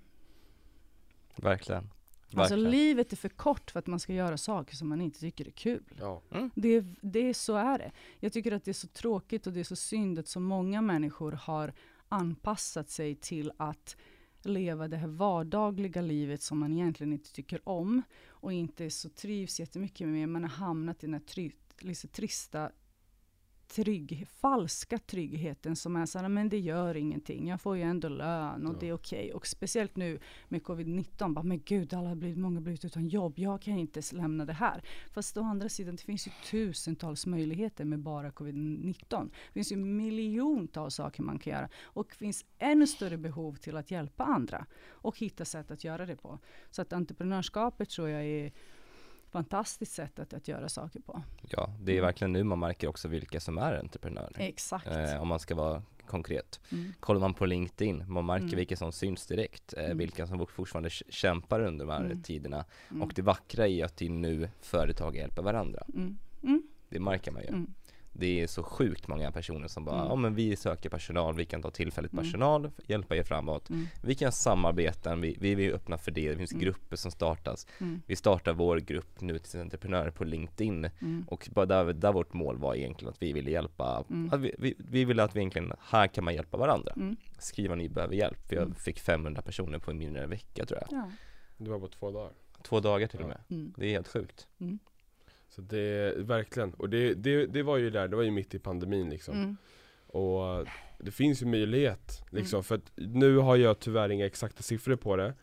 [1.37, 1.91] Verkligen.
[2.35, 5.47] Alltså livet är för kort för att man ska göra saker som man inte tycker
[5.47, 5.85] är kul.
[6.01, 6.23] Ja.
[6.31, 6.51] Mm.
[6.55, 7.93] Det, det, så är det.
[8.21, 10.83] Jag tycker att det är så tråkigt och det är så synd att så många
[10.83, 11.73] människor har
[12.09, 13.97] anpassat sig till att
[14.47, 19.61] leva det här vardagliga livet som man egentligen inte tycker om och inte så trivs
[19.61, 20.29] jättemycket med.
[20.29, 22.71] Man har hamnat i den här tri, liksom trista
[23.75, 28.09] trygg, falska tryggheten som är så här, men det gör ingenting, jag får ju ändå
[28.09, 28.79] lön och Ja.
[28.81, 29.33] det är okej.
[29.33, 30.19] Och speciellt nu
[30.49, 33.79] med covid-19, bara, men gud, alla har blivit, många har blivit utan jobb, jag kan
[33.79, 34.83] inte lämna det här.
[35.11, 39.31] Fast å andra sidan, det finns ju tusentals möjligheter med bara covid-19.
[39.47, 43.77] Det finns ju miljontals saker man kan göra och det finns ännu större behov till
[43.77, 46.39] att hjälpa andra och hitta sätt att göra det på.
[46.71, 48.53] Så att entreprenörskapet tror jag är
[49.33, 51.23] fantastiskt sätt att, att göra saker på.
[51.49, 52.07] Ja, det är Mm.
[52.07, 54.37] verkligen nu man märker också vilka som är entreprenörer.
[54.39, 54.87] Exakt.
[54.87, 56.61] Eh, om man ska vara konkret.
[56.73, 56.93] Mm.
[57.01, 58.57] Kollar man på LinkedIn, man märker Mm.
[58.57, 59.99] vilka som syns direkt, eh, Mm.
[59.99, 62.23] vilka som fortfarande kä- kämpar under de här Mm.
[62.23, 62.65] tiderna.
[62.91, 63.03] Mm.
[63.03, 65.83] Och det vackra är att det är nu företag hjälper varandra.
[65.95, 66.19] Mm.
[66.89, 67.49] Det märker man ju.
[68.15, 68.21] Mm.
[68.21, 70.09] Det är så sjukt många personer som bara, Mm.
[70.09, 72.25] ja men vi söker personal, vi kan ta tillfälligt Mm.
[72.25, 73.71] personal, hjälpa er framåt.
[73.71, 73.87] Mm.
[74.03, 76.65] Vi kan samarbeta, vi, vi vill öppna för det, det finns Mm.
[76.65, 77.67] grupper som startas.
[77.81, 78.03] Mm.
[78.07, 81.25] Vi startar vår grupp nu till entreprenörer på LinkedIn Mm.
[81.29, 84.31] och bara där, där vårt mål var egentligen att vi ville hjälpa, Mm.
[84.33, 86.93] att vi, vi, vi ville att vi egentligen, här kan man hjälpa varandra.
[86.97, 87.17] Mm.
[87.39, 88.75] Skriv vad ni behöver hjälp, för jag Mm.
[88.75, 90.99] fick 500 personer på mindre än en vecka tror jag.
[90.99, 91.11] Ja.
[91.57, 92.33] Det var på två dagar.
[92.63, 93.29] Två dagar till och Ja.
[93.29, 93.41] med.
[93.59, 93.73] Mm.
[93.77, 94.47] Det är helt sjukt.
[95.55, 96.75] Så det, verkligen.
[96.75, 99.35] Och det, det, det var ju där, det var ju mitt i pandemin liksom.
[99.35, 99.57] Mm.
[100.07, 100.67] Och
[100.99, 102.65] det finns ju möjlighet liksom, Mm.
[102.65, 105.35] för att nu har jag tyvärr inga exakta siffror på det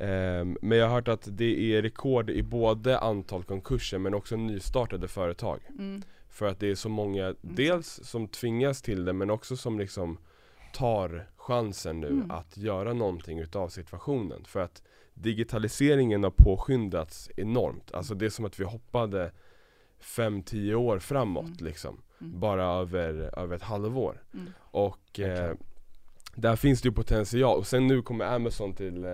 [0.00, 4.36] Ehm, Men jag har hört att det är rekord i både antal konkurser men också
[4.36, 6.02] nystartade företag Mm.
[6.30, 10.18] För att det är så många, dels som tvingas till det men också som liksom
[10.74, 12.30] tar chansen nu Mm.
[12.30, 14.82] att göra någonting utav situationen För att
[15.14, 19.32] digitaliseringen har påskyndats enormt Alltså det är som att vi hoppade
[20.00, 21.56] 5-10 år framåt Mm.
[21.60, 22.40] liksom Mm.
[22.40, 24.46] Bara över, över ett halvår Mm.
[24.60, 25.54] och eh,
[26.34, 29.10] där finns det ju potential, och sen nu kommer Amazon till, eh,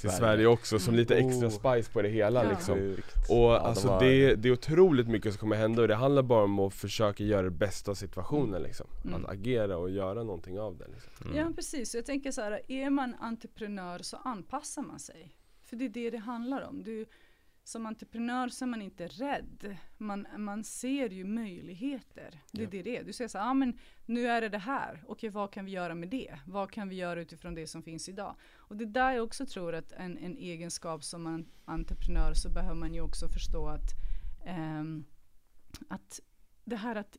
[0.00, 0.46] till Sverige.
[0.46, 1.50] också som lite extra Oh.
[1.50, 2.50] spice på det hela Ja.
[2.50, 2.78] liksom.
[3.28, 5.94] Och Ja, de alltså har- det, det är otroligt mycket som kommer hända och det
[5.94, 9.24] handlar bara om att försöka göra det bästa av situationen liksom Mm.
[9.24, 11.12] Att agera och göra någonting av det liksom.
[11.26, 11.36] Mm.
[11.36, 15.34] Ja precis, jag tänker så här, är man entreprenör så anpassar man sig.
[15.64, 16.82] För det är det det handlar om.
[16.84, 17.06] Du,
[17.64, 19.76] som entreprenör så är man inte rädd.
[19.98, 22.40] Man, man ser ju möjligheter.
[22.52, 22.70] Det är Ja.
[22.70, 23.04] det det är.
[23.04, 25.04] Du säger så här, ah, men nu är det det här.
[25.06, 26.38] Okej, vad kan vi göra med det?
[26.46, 28.36] Vad kan vi göra utifrån det som finns idag?
[28.54, 32.50] Och det är där jag också tror att en, en egenskap som en entreprenör så
[32.50, 33.90] behöver man ju också förstå att,
[34.46, 35.04] ehm,
[35.88, 36.20] att
[36.64, 37.16] det här att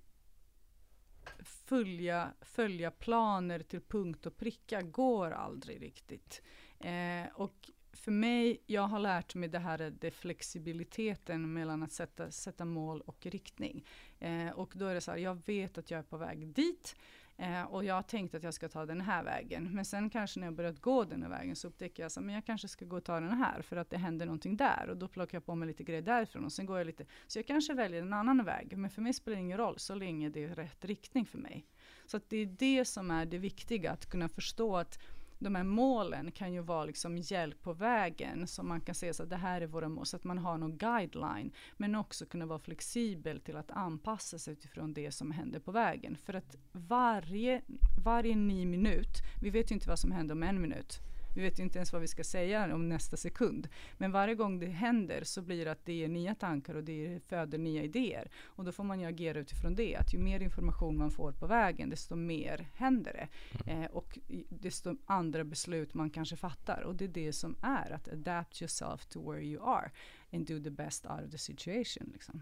[1.44, 6.42] följa, följa planer till punkt och pricka går aldrig riktigt.
[6.80, 12.32] Eh, och för mig, jag har lärt mig det här det flexibiliteten mellan att sätta,
[12.32, 13.86] sätta mål och riktning.
[14.20, 16.96] Eh, och då är det så här, jag vet att jag är på väg dit.
[17.38, 19.70] Eh, och jag har tänkt att jag ska ta den här vägen.
[19.74, 22.46] Men sen kanske när jag börjat gå den här vägen så upptäcker jag att jag
[22.46, 24.88] kanske ska gå och ta den här för att det händer någonting där.
[24.90, 27.06] Och då plockar jag på mig lite grejer därifrån och sen går jag lite.
[27.28, 28.78] Så jag kanske väljer en annan väg.
[28.78, 31.66] Men för mig spelar det ingen roll så länge det är rätt riktning för mig.
[32.06, 35.00] Så att det är det som är det viktiga, att kunna förstå att
[35.40, 39.24] de här målen kan ju vara liksom hjälp på vägen så man kan säga så
[39.24, 41.52] att det här är våra mål så att man har någon guideline.
[41.78, 46.18] Men också kunna vara flexibel till att anpassa sig utifrån det som händer på vägen.
[46.26, 47.62] För att varje,
[48.04, 51.02] varje ny minut, vi vet ju inte vad som händer om en minut
[51.36, 53.68] vi vet ju inte ens vad vi ska säga om nästa sekund.
[53.98, 57.20] Men varje gång det händer så blir det att det ger nya tankar och det
[57.28, 58.32] föder nya idéer.
[58.44, 59.96] Och då får man ju agera utifrån det.
[59.96, 63.72] Att ju mer information man får på vägen desto mer händer det.
[63.72, 64.20] Eh, och
[64.50, 66.82] desto andra beslut man kanske fattar.
[66.82, 69.92] Och det är det som är att adapt yourself to where you are.
[70.34, 72.10] And do the best out of the situation.
[72.14, 72.42] Liksom.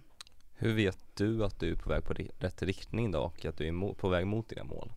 [0.56, 3.68] Hur vet du att du är på väg på rätt riktning då och att du
[3.68, 4.94] är på väg mot dina mål?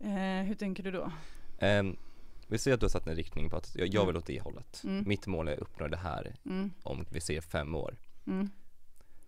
[0.00, 1.12] Eh, hur tänker du då?
[1.60, 1.96] Um,
[2.48, 4.06] vi säger att du har satt en riktning på att jag, jag Mm.
[4.06, 4.82] vill åt det hållet.
[4.84, 5.04] Mm.
[5.08, 7.96] Mitt mål är att uppnå det här Mm, om vi ser fem år.
[8.26, 8.50] mm,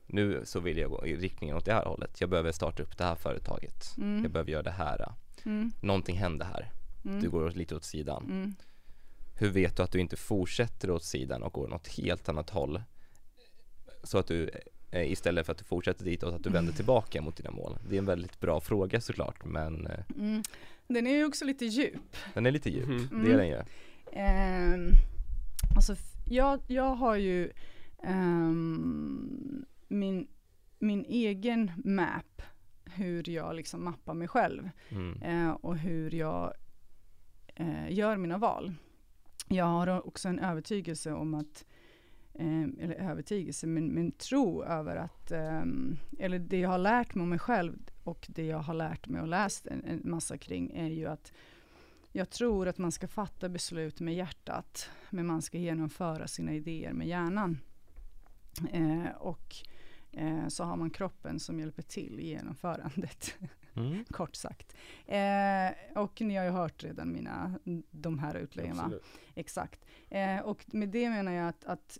[0.06, 2.20] Nu så vill jag gå i riktningen åt det här hållet.
[2.20, 3.94] Jag behöver starta upp det här företaget.
[3.98, 5.12] mm, Jag behöver göra det här.
[5.44, 6.72] mm, Någonting händer här.
[7.04, 8.54] mm, Du går lite åt sidan.
[9.34, 12.82] Hur vet du att du inte fortsätter åt sidan och går åt helt annat håll?
[14.02, 14.50] Så att du
[14.90, 17.78] eh, istället för att du fortsätter ditåt, att du vänder tillbaka mot dina mål.
[17.88, 20.42] Det är en väldigt bra fråga såklart, men eh, Mm.
[20.88, 22.16] Den är ju också lite djup.
[22.34, 22.88] den är lite djup.
[22.88, 23.24] Mhm.
[23.24, 23.56] Det är den ju.
[24.74, 24.90] Um,
[25.76, 27.50] alltså, jag, jag har ju
[28.02, 30.28] ehm, min,
[30.78, 32.42] min egen map,
[32.84, 35.22] hur jag liksom mappar mig själv Mm.
[35.22, 36.52] eh, och hur jag
[37.54, 38.74] eh, gör mina val.
[39.48, 41.64] Jag har också en övertygelse om att,
[42.34, 47.22] eh, eller övertygelse, men, men tro över att, ehm, eller det jag har lärt mig
[47.22, 47.78] om mig själv
[48.08, 51.32] och det jag har lärt mig och läst en, en massa kring är ju att
[52.12, 56.92] jag tror att man ska fatta beslut med hjärtat, men man ska genomföra sina idéer
[56.92, 57.58] med hjärnan.
[58.72, 59.56] Eh, och
[60.12, 63.34] eh, så har man kroppen som hjälper till i genomförandet.
[63.74, 64.04] Mm.
[64.10, 64.76] kort sagt.
[65.06, 67.58] Eh, och ni har ju hört redan mina,
[67.90, 68.76] de här utläggen?
[69.34, 69.84] Exakt.
[70.10, 71.98] Eh, och med det menar jag att, att,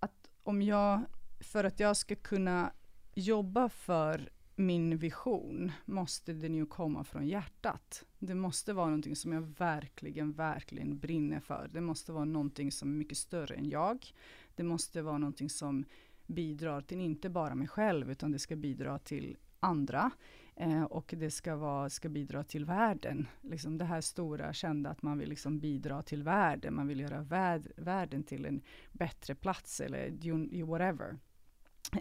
[0.00, 1.00] att om jag,
[1.40, 2.72] för att jag ska kunna
[3.14, 8.04] jobba för min vision måste den ju komma från hjärtat.
[8.18, 11.70] Det måste vara någonting som jag verkligen, verkligen brinner för.
[11.72, 14.06] Det måste vara någonting som är mycket större än jag.
[14.54, 15.84] Det måste vara någonting som
[16.26, 20.10] bidrar till inte bara mig själv, utan det ska bidra till andra.
[20.56, 23.26] Eh, och det ska, vara, ska bidra till världen.
[23.40, 26.74] Liksom det här stora kända att man vill liksom bidra till världen.
[26.74, 31.18] Man vill göra värld, världen till en bättre plats eller whatever.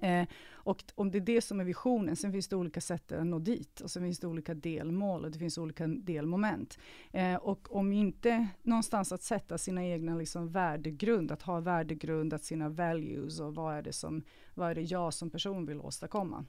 [0.02, 3.26] Eh, och om det är det som är visionen, sen finns det olika sätt att
[3.26, 6.78] nå dit och sen finns det olika delmål och det finns olika delmoment.
[7.12, 12.44] Eh, och om inte någonstans att sätta sina egna liksom värdegrund, att ha värdegrund, att
[12.44, 14.24] sina values och vad är det som,
[14.54, 16.46] vad är det jag som person vill åstadkomma.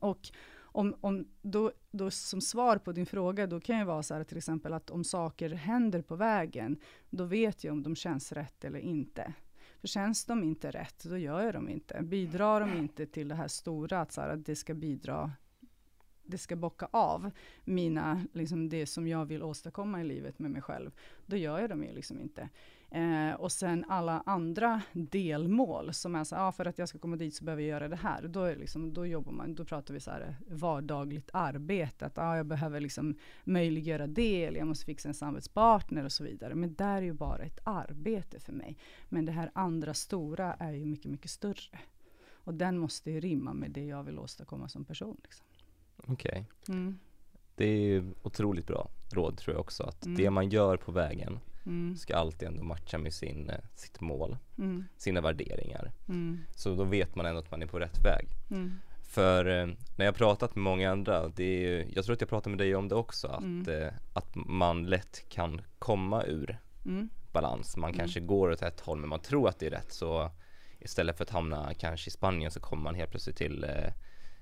[0.00, 4.14] Och om, om då, då som svar på din fråga, då kan det vara så
[4.14, 6.80] här till exempel att om saker händer på vägen,
[7.10, 9.34] då vet jag om de känns rätt eller inte.
[9.80, 12.02] För känns de inte rätt, då gör jag dem inte.
[12.02, 15.32] Bidrar de inte till det här stora, att, så här, att det ska bidra
[16.26, 17.30] det ska bocka av
[17.64, 20.90] mina, liksom det som jag vill åstadkomma i livet med mig själv,
[21.26, 22.48] då gör jag dem ju liksom inte.
[22.90, 27.16] Eh, och sen alla andra delmål som är så ja, för att jag ska komma
[27.16, 28.28] dit så behöver jag göra det här.
[28.28, 32.36] Då, är liksom, då jobbar man, då pratar vi så här vardagligt arbete, att ja,
[32.36, 33.14] jag behöver liksom
[33.44, 36.54] möjliggöra det, eller jag måste fixa en samarbetspartner och så vidare.
[36.54, 38.78] Men det är ju bara ett arbete för mig.
[39.08, 41.78] Men det här andra stora är ju mycket, mycket större.
[42.34, 45.20] Och den måste ju rimma med det jag vill åstadkomma som person.
[45.22, 45.46] Liksom.
[45.96, 46.44] Okej.
[46.62, 46.76] Okay.
[46.76, 46.98] Mm.
[47.54, 50.16] Det är otroligt bra råd tror jag också, att Mm.
[50.16, 51.96] det man gör på vägen Mm.
[51.96, 54.84] ska alltid ändå matcha med sin, eh, sitt mål, Mm.
[54.96, 55.92] sina värderingar.
[56.08, 56.38] Mm.
[56.54, 58.26] Så då vet man ändå att man är på rätt väg.
[58.50, 58.72] Mm.
[59.08, 62.30] För eh, när jag pratat med många andra, det är, ju- jag tror att jag
[62.30, 63.68] pratade med dig om det också, att, Mm.
[63.82, 66.58] eh, att man lätt kan komma ur
[67.32, 67.76] balans.
[67.76, 70.30] Man kanske går åt ett håll men man tror att det är rätt så
[70.78, 73.92] istället för att hamna kanske i Spanien så kommer man helt plötsligt till eh,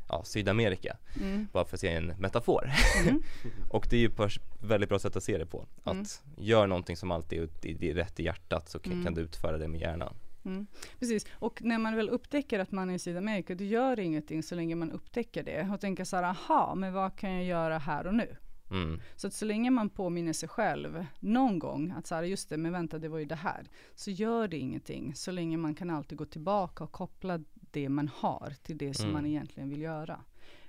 [0.08, 0.96] ja, Sydamerika.
[1.20, 1.48] Mm.
[1.52, 2.70] Bara för att se en metafor.
[3.06, 3.22] Mm.
[3.70, 5.66] Och det är ju ett väldigt bra sätt att se det på.
[5.84, 6.00] Mm.
[6.00, 9.04] Att gör någonting som alltid är, rätt i hjärtat så kan, Mm.
[9.04, 10.14] kan du utföra det med hjärnan.
[10.44, 10.66] Mm.
[10.98, 14.54] Precis, och när man väl upptäcker att man är i Sydamerika, då gör ingenting så
[14.54, 18.06] länge man upptäcker det och tänker så här, aha, men vad kan jag göra här
[18.06, 18.36] och nu?
[18.70, 19.00] Mm.
[19.16, 22.56] Så att så länge man påminner sig själv någon gång att så här, just det,
[22.56, 25.90] men vänta, det var ju det här, så gör det ingenting så länge man kan
[25.90, 27.40] alltid gå tillbaka och koppla
[27.74, 29.12] det man har till det som Mm.
[29.12, 30.20] man egentligen vill göra.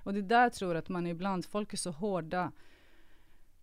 [0.02, 2.52] Och det där tror jag att man ibland, folk är så hårda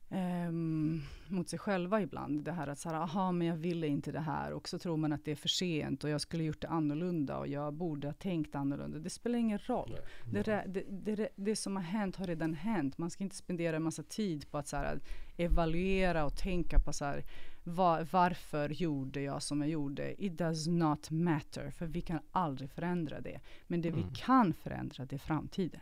[0.10, 2.44] ehm, mot sig själva ibland.
[2.44, 4.98] Det här att så här, aha, men jag ville inte det här och så tror
[4.98, 8.08] man att det är för sent och jag skulle gjort det annorlunda och jag borde
[8.08, 9.00] ha tänkt annorlunda.
[9.00, 9.98] Det spelar ingen roll.
[10.32, 12.98] Det, rä- det, det, det som har hänt har redan hänt.
[12.98, 15.00] Man ska inte spendera en massa tid på att så här,
[15.38, 17.24] evaluera och tänka på så här,
[17.64, 20.24] va- varför gjorde jag som jag gjorde?
[20.26, 23.40] It does not matter, för vi kan aldrig förändra det.
[23.68, 24.14] Men det vi Mm.
[24.14, 25.82] kan förändra, det är framtiden.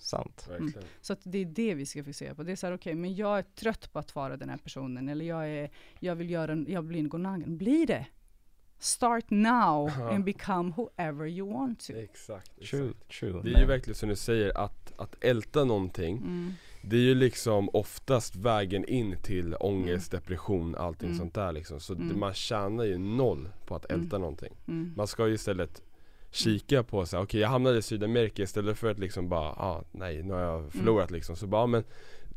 [0.00, 0.46] Sant.
[0.50, 0.88] Verkligen.
[1.00, 2.42] Så att det är det vi ska fokusera på.
[2.42, 5.08] Det är så här, okej, men jag är trött på att vara den här personen,
[5.08, 5.70] eller jag, är,
[6.00, 7.58] jag vill göra, en- jag blir en gonagen.
[7.58, 8.06] Bli det!
[8.78, 11.92] Start now and become whoever you want to.
[11.92, 13.08] Exakt, True, exakt.
[13.20, 13.40] true.
[13.42, 16.52] Det är ju verkligen som du säger, att, att älta någonting Mm.
[16.88, 21.18] Det är ju liksom oftast vägen in till ångest, depression, allting Mm.
[21.18, 21.80] sånt där liksom.
[21.80, 22.18] Så Mm.
[22.20, 24.20] man tjänar ju noll på att älta Mm.
[24.20, 24.52] någonting.
[24.68, 24.92] Mm.
[24.96, 25.82] Man ska ju istället
[26.30, 30.22] kika på sig, okej jag hamnade i Sydamerika istället för att liksom bara, ah, nej
[30.22, 31.36] nu har jag förlorat liksom.
[31.36, 31.84] Så bara, ah, men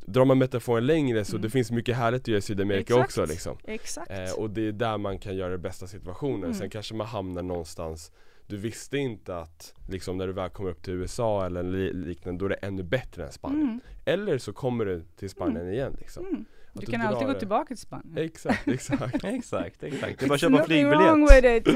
[0.05, 1.41] drar man metaforen längre så Mm.
[1.41, 3.05] det finns mycket härligt att göra i Sydamerika Exakt.
[3.05, 3.57] också liksom.
[3.63, 4.11] Exakt.
[4.11, 6.43] Eh, och det är där man kan göra det bästa situationen.
[6.43, 6.53] Mm.
[6.53, 8.11] Sen kanske man hamnar någonstans
[8.51, 12.39] Du visste inte att liksom när du väl kommer upp till USA eller li- liknande
[12.39, 13.61] då är det ännu bättre än Spanien.
[13.61, 13.79] Mm.
[14.05, 16.25] Eller så kommer du till Spanien igen liksom.
[16.25, 16.45] Mm.
[16.73, 18.17] Du du kan alltid gå tillbaka till Spanien.
[18.17, 19.15] Exakt, exakt.
[19.23, 20.19] Exakt, exakt.
[20.19, 21.67] Det är bara att köpa wrong flygbiljett.
[21.67, 21.75] with it.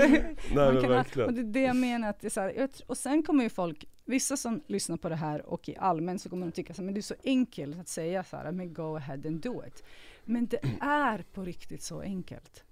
[0.56, 1.30] Nej men verkligen.
[1.30, 3.50] och det är det jag menar, att det är så här, och sen kommer ju
[3.50, 6.82] folk, vissa som lyssnar på det här och i allmän så kommer de tycka så
[6.82, 9.64] här, men det är så enkelt att säga så här, men go ahead and do
[9.68, 9.84] it.
[10.26, 12.64] Men det är på riktigt så enkelt.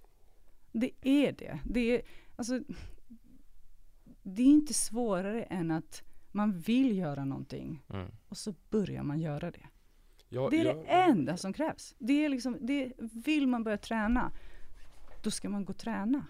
[0.72, 1.60] Det är det.
[1.66, 2.02] Det är,
[2.36, 2.60] alltså,
[4.24, 8.08] det är inte svårare än att man vill göra någonting Mm.
[8.28, 9.68] och så börjar man göra det.
[10.30, 11.96] Ja, Det är ja, det enda som krävs.
[12.00, 12.94] Det är liksom, det,
[13.26, 14.32] vill man börja träna,
[15.24, 16.26] då ska man gå och träna.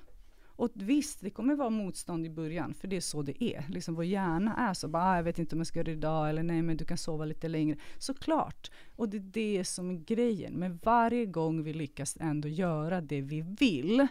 [0.56, 3.66] Och visst, det kommer vara motstånd i början, för det är så det är.
[3.70, 5.92] Liksom vår hjärna är så, bara, ah, jag vet inte om jag ska göra det
[5.92, 7.78] idag, eller nej, men du kan sova lite längre.
[7.98, 8.72] Såklart.
[8.96, 10.54] Och det är det som är grejen.
[10.54, 14.08] Men varje gång vi lyckas ändå göra det vi vill,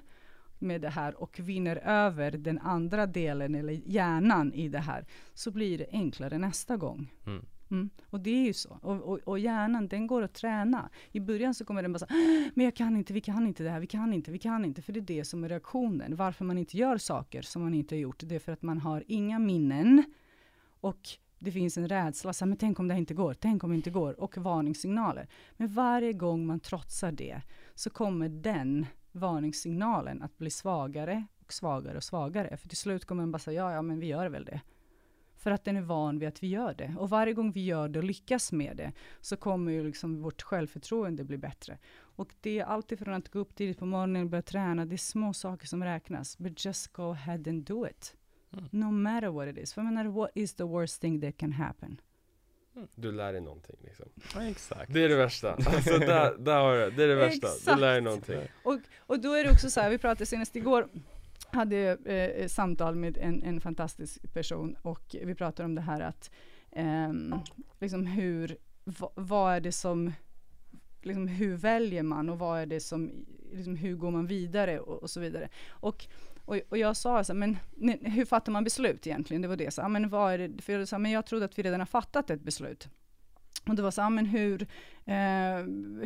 [0.62, 5.50] med det här och vinner över den andra delen eller hjärnan i det här så
[5.50, 7.12] blir det enklare nästa gång.
[7.26, 7.44] Mm.
[7.70, 7.90] Mm.
[8.10, 8.78] Och det är ju så.
[8.82, 10.90] Och, och, och, hjärnan, den går att träna.
[11.12, 13.62] I början så kommer den bara säga, "Ah, men jag kan inte, vi kan inte
[13.62, 14.82] det här, vi kan inte, vi kan inte.
[14.82, 16.16] För det är det som är reaktionen.
[16.16, 18.78] Varför man inte gör saker som man inte har gjort, det är för att man
[18.78, 20.04] har inga minnen.
[20.80, 21.08] Och
[21.38, 23.76] det finns en rädsla, så här, men tänk om det inte går, tänk om det
[23.76, 24.20] inte går.
[24.20, 25.28] Och varningssignaler.
[25.56, 27.40] Men varje gång man trotsar det,
[27.74, 32.56] så kommer den varningssignalen att bli svagare och svagare och svagare.
[32.56, 34.60] För till slut kommer man bara säga, ja, ja, men vi gör väl det.
[35.36, 36.94] För att den är van vid att vi gör det.
[36.98, 40.42] Och varje gång vi gör det och lyckas med det, så kommer ju liksom vårt
[40.42, 41.78] självförtroende bli bättre.
[41.94, 44.94] Och det är alltid från att gå upp tidigt på morgonen och börja träna, det
[44.94, 46.38] är små saker som räknas.
[46.38, 48.16] But just go ahead and do it.
[48.52, 48.64] Mm.
[48.70, 49.74] No matter what it is.
[49.74, 52.00] För jag menar, what is the worst thing that can happen?
[52.94, 54.06] Du lär dig någonting liksom.
[54.34, 54.92] Ja, exakt.
[54.92, 55.52] Det är det värsta.
[55.52, 57.04] Alltså där, där har du det.
[57.04, 57.46] Är det värsta.
[57.46, 57.80] Du Exakt.
[57.80, 58.40] lär dig någonting.
[58.62, 60.88] Och, och då är det också så här, vi pratade senast igår,
[61.46, 66.30] hade eh, samtal med en, en fantastisk person och vi pratade om det här att
[66.70, 67.34] ehm,
[67.80, 70.12] liksom hur, va, vad är det som,
[71.02, 75.02] liksom hur väljer man och vad är det som, liksom hur går man vidare och,
[75.02, 75.48] och så vidare.
[75.68, 76.06] Och,
[76.45, 77.57] och, och jag sa så här, men
[78.01, 79.43] hur fattar man beslut egentligen?
[79.43, 81.45] Det var det, så, här, men vad är det, för jag sa, men jag trodde
[81.45, 82.88] att vi redan har fattat ett beslut.
[83.66, 84.62] Och det var så, ja, men hur,
[85.04, 85.56] eh,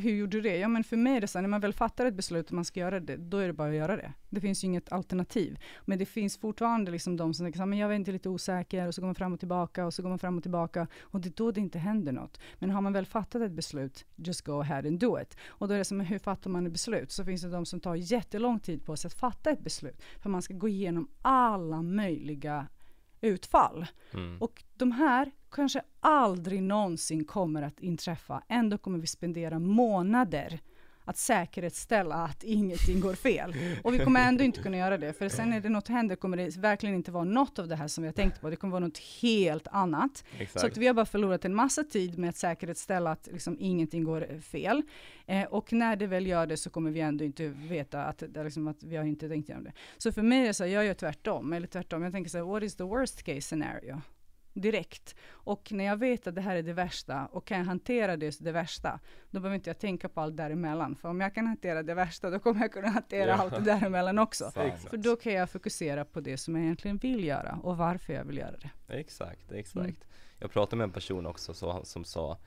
[0.00, 0.56] hur gjorde du det?
[0.56, 2.64] Ja men för mig är det så, när man väl fattar ett beslut och man
[2.64, 4.12] ska göra det, då är det bara att göra det.
[4.30, 5.58] Det finns ju inget alternativ.
[5.84, 8.86] Men det finns fortfarande liksom de som tänker så men jag är inte lite osäker,
[8.86, 11.20] och så går man fram och tillbaka, och så går man fram och tillbaka, och
[11.20, 12.40] det är då det inte händer något.
[12.58, 15.36] Men har man väl fattat ett beslut, just go ahead and do it.
[15.46, 17.12] Och då är det som, hur fattar man ett beslut?
[17.12, 20.30] Så finns det de som tar jättelång tid på sig att fatta ett beslut, för
[20.30, 22.66] man ska gå igenom alla möjliga
[23.26, 23.86] utfall.
[24.14, 24.42] Mm.
[24.42, 28.42] Och de här kanske aldrig någonsin kommer att inträffa.
[28.48, 30.60] Ändå kommer vi spendera månader
[31.06, 33.54] att säkerhetsställa att ingenting går fel.
[33.82, 36.36] Och vi kommer ändå inte kunna göra det, för sen när det något händer kommer
[36.36, 38.50] det verkligen inte vara något av det här som vi har tänkt på.
[38.50, 40.24] Det kommer vara något helt annat.
[40.38, 40.60] Exakt.
[40.60, 44.04] Så att vi har bara förlorat en massa tid med att säkerhetsställa att liksom ingenting
[44.04, 44.82] går fel.
[45.26, 48.68] Eh, och när det väl gör det så kommer vi ändå inte veta att, liksom
[48.68, 49.72] att vi har inte tänkt igenom det.
[49.98, 52.02] Så för mig är det så här, jag gör tvärtom, eller tvärtom.
[52.02, 54.00] Jag tänker så här, what is the worst case scenario?
[54.60, 55.14] Direkt.
[55.30, 58.38] Och när jag vet att det här är det värsta och kan jag hantera det,
[58.40, 59.00] det värsta,
[59.30, 60.96] då behöver inte jag tänka på allt däremellan.
[60.96, 63.34] För om jag kan hantera det värsta, då kommer jag kunna hantera Ja.
[63.34, 64.50] allt det däremellan också.
[64.50, 64.80] Sant.
[64.90, 68.24] För då kan jag fokusera på det som jag egentligen vill göra och varför jag
[68.24, 68.94] vill göra det.
[68.94, 69.76] Exakt, exakt.
[69.86, 69.96] Mm.
[70.38, 72.38] Jag pratade med en person också så, som sa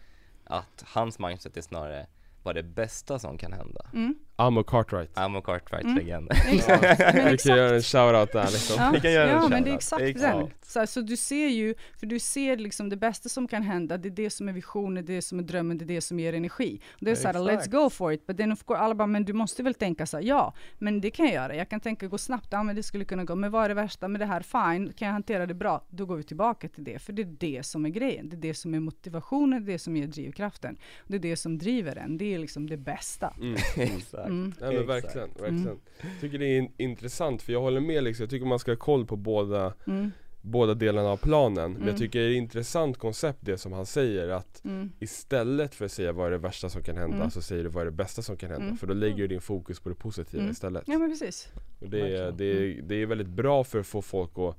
[0.43, 2.07] att hans mindset är snarare
[2.43, 3.85] vad det bästa som kan hända.
[3.93, 4.15] Mm.
[4.39, 5.17] Amo Cartwright.
[5.17, 5.95] Amo Cartwright Mm.
[6.05, 6.27] Men
[7.31, 8.75] Vi kan göra en shoutout där liksom.
[8.83, 9.65] Ja, Vi kan göra en ja men shoutout.
[9.65, 10.37] det är exakt, Exakt.
[10.37, 10.47] den.
[10.61, 13.97] Så, här, så du ser ju, för du ser liksom det bästa som kan hända,
[13.97, 16.01] det är det som är visionen, det är det som är drömmen, det är det
[16.01, 16.81] som ger energi.
[16.91, 19.07] Och det är så här, let's go for it, but then of course, alla bara,
[19.07, 21.79] men du måste väl tänka så här, ja, men det kan jag göra, jag kan
[21.79, 24.21] tänka gå snabbt, ja men det skulle kunna gå, men vad är det värsta med
[24.21, 27.13] det här, fine, kan jag hantera det bra, då går vi tillbaka till det, för
[27.13, 29.79] det är det som är grejen, det är det som är motivationen, det är det
[29.79, 30.77] som ger drivkraften,
[31.07, 33.33] det är det som driver en, det är liksom det bästa.
[33.41, 33.55] Mm.
[34.29, 34.61] Exakt.
[34.61, 34.71] Mm.
[34.71, 35.79] Nej men verkligen, verkligen.
[36.01, 38.71] Jag tycker det är in- intressant för jag håller med liksom, jag tycker man ska
[38.71, 40.11] ha koll på båda, Mm.
[40.41, 41.71] båda delarna av planen.
[41.71, 41.87] Men Mm.
[41.87, 44.91] jag tycker det är ett intressant koncept det som han säger att Mm.
[44.99, 47.31] istället för att säga vad är det värsta som kan hända Mm.
[47.31, 48.65] så säger du vad är det bästa som kan hända.
[48.65, 48.77] Mm.
[48.77, 50.51] För då lägger du din fokus på det positiva Mm.
[50.51, 50.83] istället.
[50.87, 51.47] Ja men precis.
[51.79, 54.55] Och det, är, det, är, det är väldigt bra för att få folk att,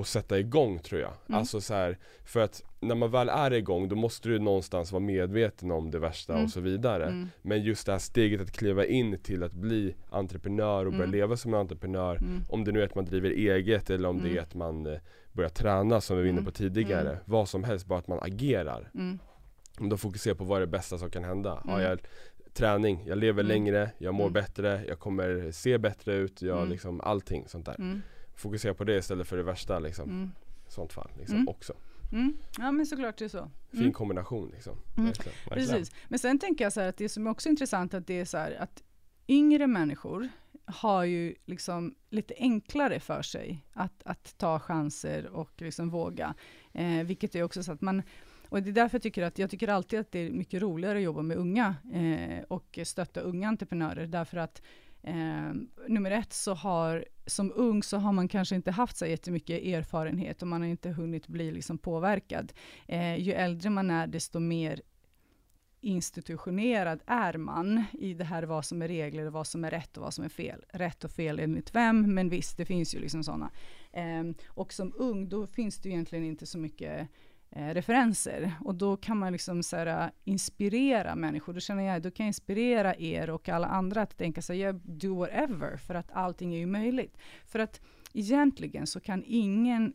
[0.00, 1.12] att sätta igång tror jag.
[1.28, 1.38] Mm.
[1.38, 5.00] Alltså så här, för att när man väl är igång då måste du någonstans vara
[5.00, 6.44] medveten om det värsta Mm.
[6.44, 7.04] och så vidare.
[7.06, 7.28] Mm.
[7.42, 11.12] Men just det här steget att kliva in till att bli entreprenör och börja Mm.
[11.14, 12.16] leva som en entreprenör.
[12.16, 12.40] Mm.
[12.48, 14.38] Om det nu är att man driver eget eller om det Mm.
[14.38, 14.98] är att man eh,
[15.32, 17.18] börjar träna som vi var inne på tidigare.
[17.24, 18.90] Vad som helst, bara att man agerar.
[18.94, 19.18] Mm.
[19.90, 21.50] Då fokuserar på vad är det bästa som kan hända.
[21.64, 21.90] Har Mm.
[21.90, 21.98] jag
[22.52, 27.44] träning, jag lever längre, jag mår bättre, jag kommer se bättre ut, jag liksom allting
[27.48, 27.76] sånt där.
[28.40, 30.10] Fokusera på det istället för det värsta liksom.
[30.10, 30.30] Mm.
[30.68, 31.48] Sånt fall liksom Mm.
[31.48, 31.72] också.
[32.12, 32.36] Mm.
[32.58, 33.50] Ja men såklart det är så.
[33.70, 33.92] Fin Mm.
[33.92, 34.76] kombination liksom.
[34.96, 35.06] Mm.
[35.06, 35.38] Verkligen.
[35.48, 35.68] Verkligen.
[35.70, 35.94] Precis.
[36.08, 38.24] Men sen tänker jag så här att det som är också intressant att det är
[38.24, 38.82] så här att
[39.28, 40.28] yngre människor
[40.64, 46.34] har ju liksom lite enklare för sig att, att ta chanser och liksom våga.
[46.72, 48.02] Eh, vilket är också så att man
[48.48, 50.98] och det är därför jag tycker att jag tycker alltid att det är mycket roligare
[50.98, 54.62] att jobba med unga eh, och stötta unga entreprenörer därför att
[55.02, 55.52] Eh,
[55.88, 60.42] nummer ett så har, som ung så har man kanske inte haft så jättemycket erfarenhet
[60.42, 62.52] och man har inte hunnit bli liksom påverkad.
[62.88, 64.80] Eh, ju äldre man är desto mer
[65.80, 70.02] institutionerad är man i det här vad som är regler vad som är rätt och
[70.02, 70.64] vad som är fel.
[70.68, 73.50] Rätt och fel enligt vem, men visst det finns ju liksom sådana.
[73.92, 77.08] Eh, och som ung då finns det egentligen inte så mycket
[77.50, 78.52] eh, referenser.
[78.60, 81.52] Och då kan man liksom så här, eh, inspirera människor.
[81.52, 84.72] Då känner jag, då kan jag inspirera er och alla andra att tänka så här,
[84.72, 87.18] do whatever, för att allting är ju möjligt.
[87.46, 87.80] För att
[88.12, 89.94] egentligen så kan ingen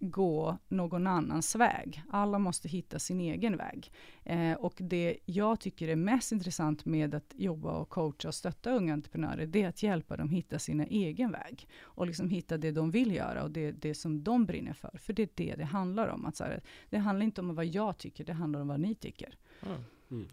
[0.00, 2.02] gå någon annans väg.
[2.10, 3.92] Alla måste hitta sin egen väg.
[4.24, 8.70] Eh, och det jag tycker är mest intressant med att jobba och coacha och stötta
[8.70, 11.68] unga entreprenörer, det är att hjälpa dem hitta sin egen väg.
[11.80, 14.98] Och liksom hitta det de vill göra och det, det som de brinner för.
[14.98, 16.26] För det är det det handlar om.
[16.26, 18.94] Att så här, det handlar inte om vad jag tycker, det handlar om vad ni
[18.94, 19.38] tycker.
[19.62, 19.76] Ah,
[20.10, 20.28] mm.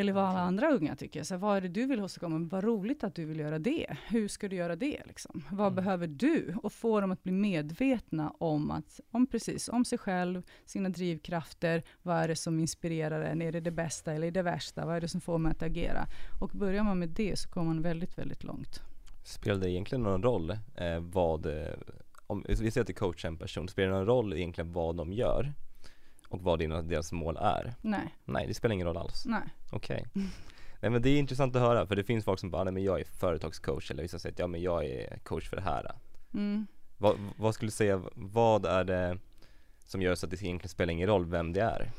[0.00, 1.22] Eller vad alla andra unga tycker.
[1.22, 2.48] Så vad är det du vill åstadkomma?
[2.50, 3.96] Vad roligt att du vill göra det.
[4.08, 5.00] Hur ska du göra det?
[5.06, 5.44] Liksom?
[5.50, 5.74] Vad mm.
[5.74, 6.54] behöver du?
[6.62, 11.82] Och få dem att bli medvetna om, att, om, precis, om sig själv, sina drivkrafter.
[12.02, 13.42] Vad är det som inspirerar en?
[13.42, 14.86] Är det det bästa eller det värsta?
[14.86, 16.06] Vad är det som får mig att agera?
[16.40, 18.80] Och börjar man med det så kommer man väldigt, väldigt långt.
[19.24, 21.74] Spelar det egentligen någon roll eh, vad, eh,
[22.26, 25.12] om vi säger att du coachar en person, spelar det någon roll egentligen vad de
[25.12, 25.52] gör?
[26.30, 27.74] Och vad dina, deras mål är?
[27.80, 28.14] Nej.
[28.24, 29.26] Nej, det spelar ingen roll alls?
[29.26, 29.42] Nej.
[29.70, 30.06] Okej.
[30.10, 30.22] Okay.
[30.82, 32.82] Nej men det är intressant att höra för det finns folk som bara, nej men
[32.82, 35.92] jag är företagscoach eller vissa säger att ja men jag är coach för det här.
[36.34, 36.66] Mm.
[36.98, 39.18] Vad, vad skulle du säga, vad är det
[39.84, 41.90] som gör så att det egentligen spelar ingen roll vem det är?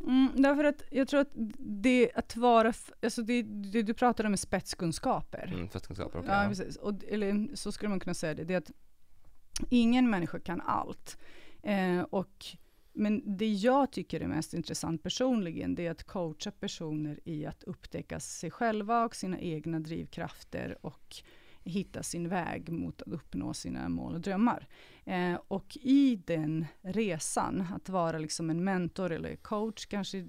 [0.00, 2.72] Mm, därför att jag tror att det att vara,
[3.02, 5.52] alltså det, det du pratar om är spetskunskaper.
[5.54, 6.48] Mm, spetskunskaper, okay, ja, ja.
[6.48, 6.76] precis.
[6.76, 8.70] Och, eller så skulle man kunna säga det, det är att
[9.70, 11.18] ingen människa kan allt.
[11.62, 12.46] Eh, och
[12.96, 17.62] men det jag tycker är mest intressant personligen, det är att coacha personer i att
[17.62, 21.16] upptäcka sig själva och sina egna drivkrafter och
[21.64, 24.68] hitta sin väg mot att uppnå sina mål och drömmar.
[25.04, 30.26] Eh, och i den resan, att vara liksom en mentor eller coach, kanske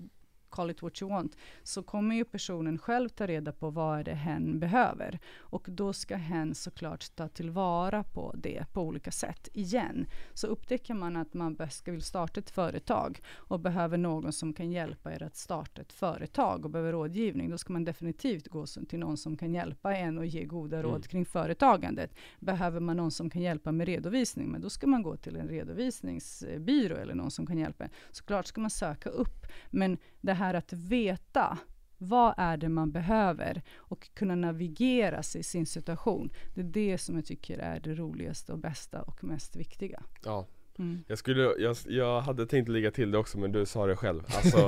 [0.49, 4.03] call it what you want, så kommer ju personen själv ta reda på vad är
[4.03, 5.19] det hen behöver.
[5.37, 10.07] Och då ska hen såklart ta tillvara på det på olika sätt igen.
[10.33, 14.71] Så upptäcker man att man ska vill starta ett företag och behöver någon som kan
[14.71, 18.99] hjälpa er att starta ett företag och behöver rådgivning, då ska man definitivt gå till
[18.99, 21.01] någon som kan hjälpa en och ge goda råd mm.
[21.01, 22.15] kring företagandet.
[22.39, 25.47] Behöver man någon som kan hjälpa med redovisning, men då ska man gå till en
[25.47, 27.89] redovisningsbyrå eller någon som kan hjälpa en.
[28.11, 31.57] Såklart ska man söka upp, men det här att veta
[31.97, 36.29] vad är det man behöver och kunna navigera sig i sin situation.
[36.53, 40.03] Det är det som jag tycker är det roligaste och bästa och mest viktiga.
[40.23, 40.47] Ja.
[40.79, 41.03] Mm.
[41.07, 44.23] Jag, skulle, jag, jag hade tänkt lägga till det också men du sa det själv.
[44.35, 44.65] Alltså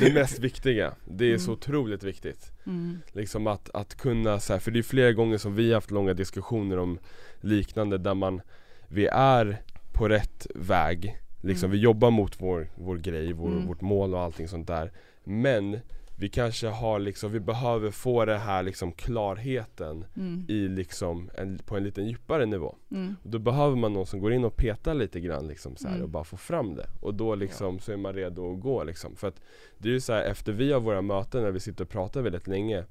[0.00, 1.40] det mest viktiga, det är mm.
[1.40, 2.52] så otroligt viktigt.
[2.66, 2.98] Mm.
[3.12, 5.90] Liksom att, att kunna, så här, för det är flera gånger som vi har haft
[5.90, 6.98] långa diskussioner om
[7.40, 8.40] liknande där man,
[8.88, 11.76] vi är på rätt väg Liksom mm.
[11.76, 13.66] vi jobbar mot vår, vår grej, vår, mm.
[13.66, 14.92] vårt mål och allting sånt där
[15.24, 15.78] Men
[16.16, 20.44] vi kanske har liksom, vi behöver få den här liksom klarheten mm.
[20.48, 22.76] i liksom en, på en lite djupare nivå.
[22.90, 23.16] Mm.
[23.22, 26.02] då behöver man någon som går in och petar lite grann liksom så mm.
[26.02, 26.86] och bara får fram det.
[27.00, 27.80] Och då liksom ja.
[27.80, 29.16] så är man redo att gå liksom.
[29.16, 29.40] För att
[29.78, 32.22] det är ju så här, efter vi har våra möten när vi sitter och pratar
[32.22, 32.84] väldigt länge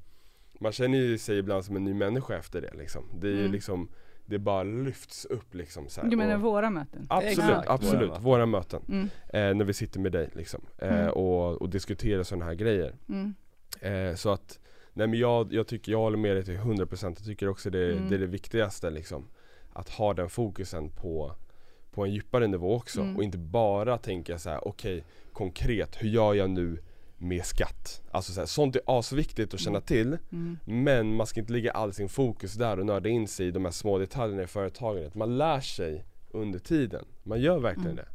[0.59, 3.03] Man känner ju sig ibland som en ny människa efter det liksom.
[3.19, 3.51] Det är ju mm.
[3.51, 3.89] liksom
[4.25, 6.09] det bara lyfts upp liksom så här.
[6.09, 7.07] Du menar våra möten?
[7.09, 7.69] Absolut, Exakt.
[7.69, 8.81] absolut, våra, våra möten.
[8.89, 9.09] Mm.
[9.29, 10.61] Eh, när vi sitter med dig liksom.
[10.77, 11.09] Eh, mm.
[11.09, 12.95] och, och diskuterar sådana här grejer.
[13.09, 13.33] Mm.
[13.81, 14.59] Eh, så att,
[14.93, 17.91] nej men jag, jag tycker, jag håller med dig till 100% Jag tycker också det,
[17.91, 18.09] mm.
[18.09, 19.25] det är det viktigaste liksom.
[19.73, 21.35] Att ha den fokusen på,
[21.91, 23.01] på en djupare nivå också.
[23.01, 23.17] Mm.
[23.17, 26.77] Och inte bara tänka så här: okej okay, konkret, hur gör jag nu
[27.23, 28.01] med skatt.
[28.11, 29.85] Alltså så här, sånt är asviktigt att känna mm.
[29.85, 30.57] till mm.
[30.65, 33.65] Men man ska inte lägga all sin fokus där och nörda in sig i de
[33.65, 35.15] här små detaljerna i företagandet.
[35.15, 37.05] Man lär sig under tiden.
[37.23, 37.95] Man gör verkligen mm.
[37.95, 38.07] det.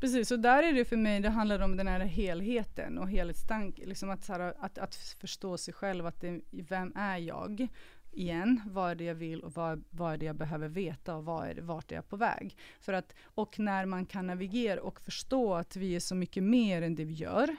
[0.00, 3.78] Precis, och där är det för mig, det handlar om den här helheten och helhetstank,
[3.84, 7.68] liksom att, här, att, att förstå sig själv, att det, vem är jag?
[8.12, 11.24] igen, vad är det jag vill och vad, vad är det jag behöver veta och
[11.24, 12.56] vad är det, vart är jag på väg?
[12.80, 16.82] För att, och när man kan navigera och förstå att vi är så mycket mer
[16.82, 17.56] än det vi gör,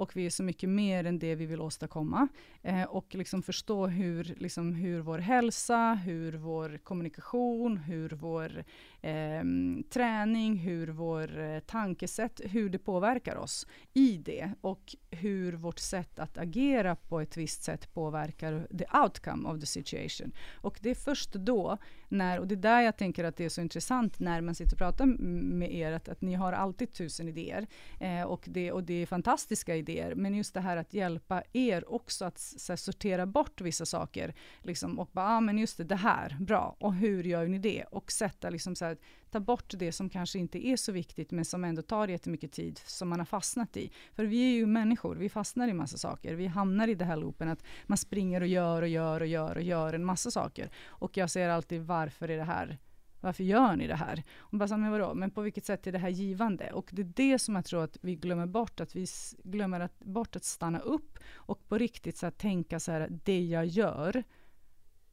[0.00, 2.28] och vi är så mycket mer än det vi vill åstadkomma.
[2.62, 8.64] Eh, och liksom förstå hur, liksom, hur vår hälsa, hur vår kommunikation, hur vår
[9.02, 9.44] eh,
[9.90, 16.18] träning, hur vår eh, tankesätt, hur det påverkar oss i det och hur vårt sätt
[16.18, 20.32] att agera på ett visst sätt påverkar the outcome of the situation.
[20.54, 21.78] Och det är först då,
[22.08, 24.74] när, och det är där jag tänker att det är så intressant när man sitter
[24.74, 27.66] och pratar med er, att, att ni har alltid tusen idéer
[28.00, 31.92] eh, och, det, och det är fantastiska idéer, men just det här att hjälpa er
[31.92, 35.84] också att så här, sortera bort vissa saker liksom, och bara, ah, men just det,
[35.84, 37.84] det här, bra, och hur gör ni det?
[37.84, 38.89] Och sätta liksom så här,
[39.30, 42.80] ta bort det som kanske inte är så viktigt men som ändå tar jättemycket tid
[42.84, 43.92] som man har fastnat i.
[44.12, 46.34] För vi är ju människor, vi fastnar i massa saker.
[46.34, 49.56] Vi hamnar i det här loopen att man springer och gör och gör och gör
[49.56, 50.70] och gör en massa saker.
[50.86, 52.78] Och jag säger alltid varför är det här
[53.22, 54.22] Varför gör ni det här?
[54.38, 56.72] Och bara, men vadå, men på vilket sätt är det här givande?
[56.72, 59.06] Och det är det som jag tror att vi glömmer bort, att vi
[59.44, 63.40] glömmer att, bort att stanna upp och på riktigt så här, tänka så här, det
[63.40, 64.22] jag gör,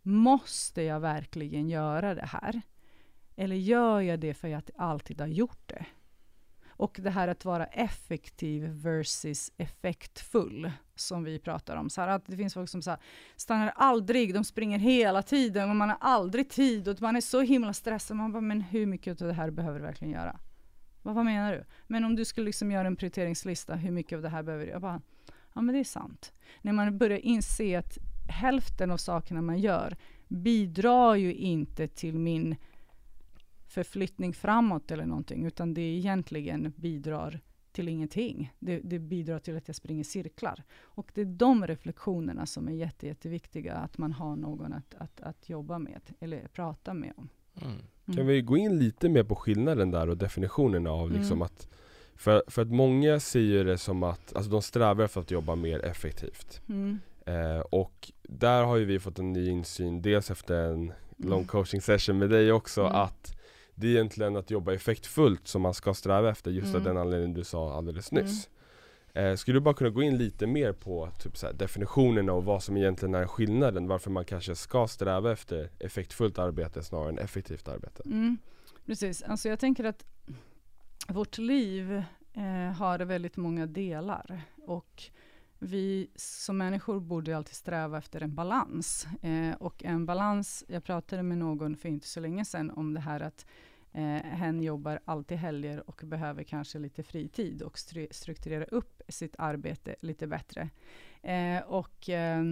[0.01, 2.61] måste jag verkligen göra det här?
[3.40, 5.86] Eller gör jag det för att jag alltid har gjort det?
[6.68, 11.90] Och det här att vara effektiv versus effektfull, som vi pratar om.
[11.90, 13.00] Så här, att det finns folk som så här,
[13.36, 17.42] stannar aldrig, de springer hela tiden och man har aldrig tid och man är så
[17.42, 18.18] himla stressad.
[18.18, 20.40] Man bara, men hur mycket av det här behöver du verkligen göra?
[21.02, 21.66] Vad, vad menar du?
[21.88, 24.72] Men om du skulle liksom göra en prioriteringslista, hur mycket av det här behöver du?
[24.72, 25.02] Jag bara,
[25.56, 26.34] ja men det är sant.
[26.62, 27.98] När man börjar inse att
[28.30, 32.56] hälften av sakerna man gör bidrar ju inte till min
[33.68, 37.39] förflyttning framåt eller någonting, utan det egentligen bidrar
[37.72, 38.53] till ingenting.
[38.59, 40.63] Det, det, bidrar till att jag springer cirklar.
[40.82, 45.22] Och det är de reflektionerna som är jätte, jätteviktiga, att man har någon att, att,
[45.22, 47.30] att jobba med, eller prata med om.
[47.61, 47.74] Mm.
[47.74, 48.18] Mm.
[48.18, 51.41] Kan vi gå in lite mer på skillnaden där och definitionen av liksom mm.
[51.41, 51.68] att
[52.15, 55.86] för, för att många ser det som att, alltså de strävar efter att jobba mer
[55.86, 56.61] effektivt.
[56.70, 56.99] Mm.
[57.26, 60.93] Eh, och där har ju vi fått en ny insyn, dels efter en mm.
[61.18, 62.95] lång coaching session med dig också, mm.
[62.95, 63.37] att
[63.80, 66.75] det är egentligen att jobba effektfullt som man ska sträva efter just mm.
[66.78, 68.49] av den anledningen du sa alldeles nyss.
[69.13, 69.32] Mm.
[69.32, 72.45] Eh, skulle du bara kunna gå in lite mer på typ så här, definitionerna och
[72.45, 77.19] vad som egentligen är skillnaden, varför man kanske ska sträva efter effektfullt arbete snarare än
[77.19, 78.03] effektivt arbete?
[78.05, 78.38] Mm.
[78.86, 80.05] Precis, alltså jag tänker att
[81.07, 82.03] vårt liv
[82.34, 85.03] eh, har väldigt många delar och
[85.60, 89.08] vi som människor borde alltid sträva efter en balans.
[89.22, 92.99] Eh, och en balans, jag pratade med någon för inte så länge sedan om det
[92.99, 93.45] här att
[93.93, 99.36] eh, hen jobbar alltid helger och behöver kanske lite fritid och stru strukturera upp sitt
[99.38, 100.70] arbete lite bättre.
[101.22, 102.43] Eh, och eh,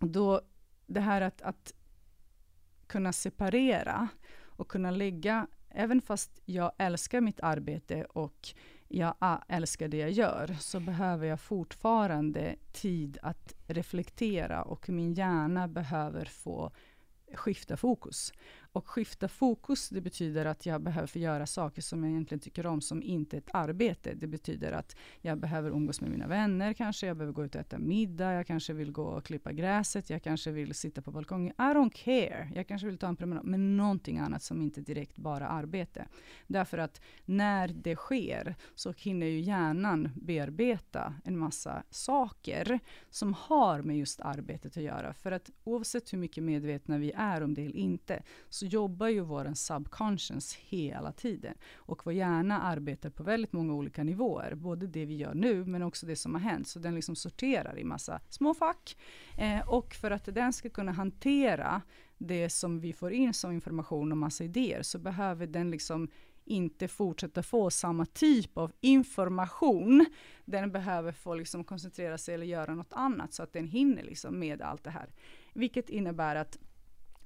[0.00, 0.40] då,
[0.86, 1.74] det här att, att
[2.86, 4.08] kunna separera
[4.44, 8.54] och kunna lägga, även fast jag älskar mitt arbete och
[8.88, 15.68] jag älskar det jag gör, så behöver jag fortfarande tid att reflektera och min hjärna
[15.68, 16.72] behöver få
[17.34, 18.32] skifta fokus.
[18.76, 22.66] Och skifta fokus, det betyder att jag behöver få göra saker som jag egentligen tycker
[22.66, 24.14] om, som inte är ett arbete.
[24.14, 27.60] Det betyder att jag behöver umgås med mina vänner kanske, jag behöver gå ut och
[27.60, 31.52] äta middag, jag kanske vill gå och klippa gräset, jag kanske vill sitta på balkongen.
[31.58, 32.50] I don't care.
[32.54, 36.08] Jag kanske vill ta en promenad, men någonting annat som inte direkt bara arbete.
[36.46, 42.78] Därför att när det sker så hinner ju hjärnan bearbeta en massa saker
[43.10, 45.14] som har med just arbetet att göra.
[45.14, 49.20] För att oavsett hur mycket medvetna vi är om det eller inte, så jobbar ju
[49.20, 51.54] vår subconscious hela tiden.
[51.74, 54.54] Och vår hjärna arbetar på väldigt många olika nivåer.
[54.54, 56.68] Både det vi gör nu, men också det som har hänt.
[56.68, 58.96] Så den liksom sorterar i massa små fack.
[59.38, 61.82] Eh, och för att den ska kunna hantera
[62.18, 66.08] det som vi får in som information och massa idéer, så behöver den liksom
[66.46, 70.06] inte fortsätta få samma typ av information.
[70.44, 74.38] Den behöver få liksom koncentrera sig eller göra något annat, så att den hinner liksom
[74.38, 75.10] med allt det här.
[75.52, 76.58] Vilket innebär att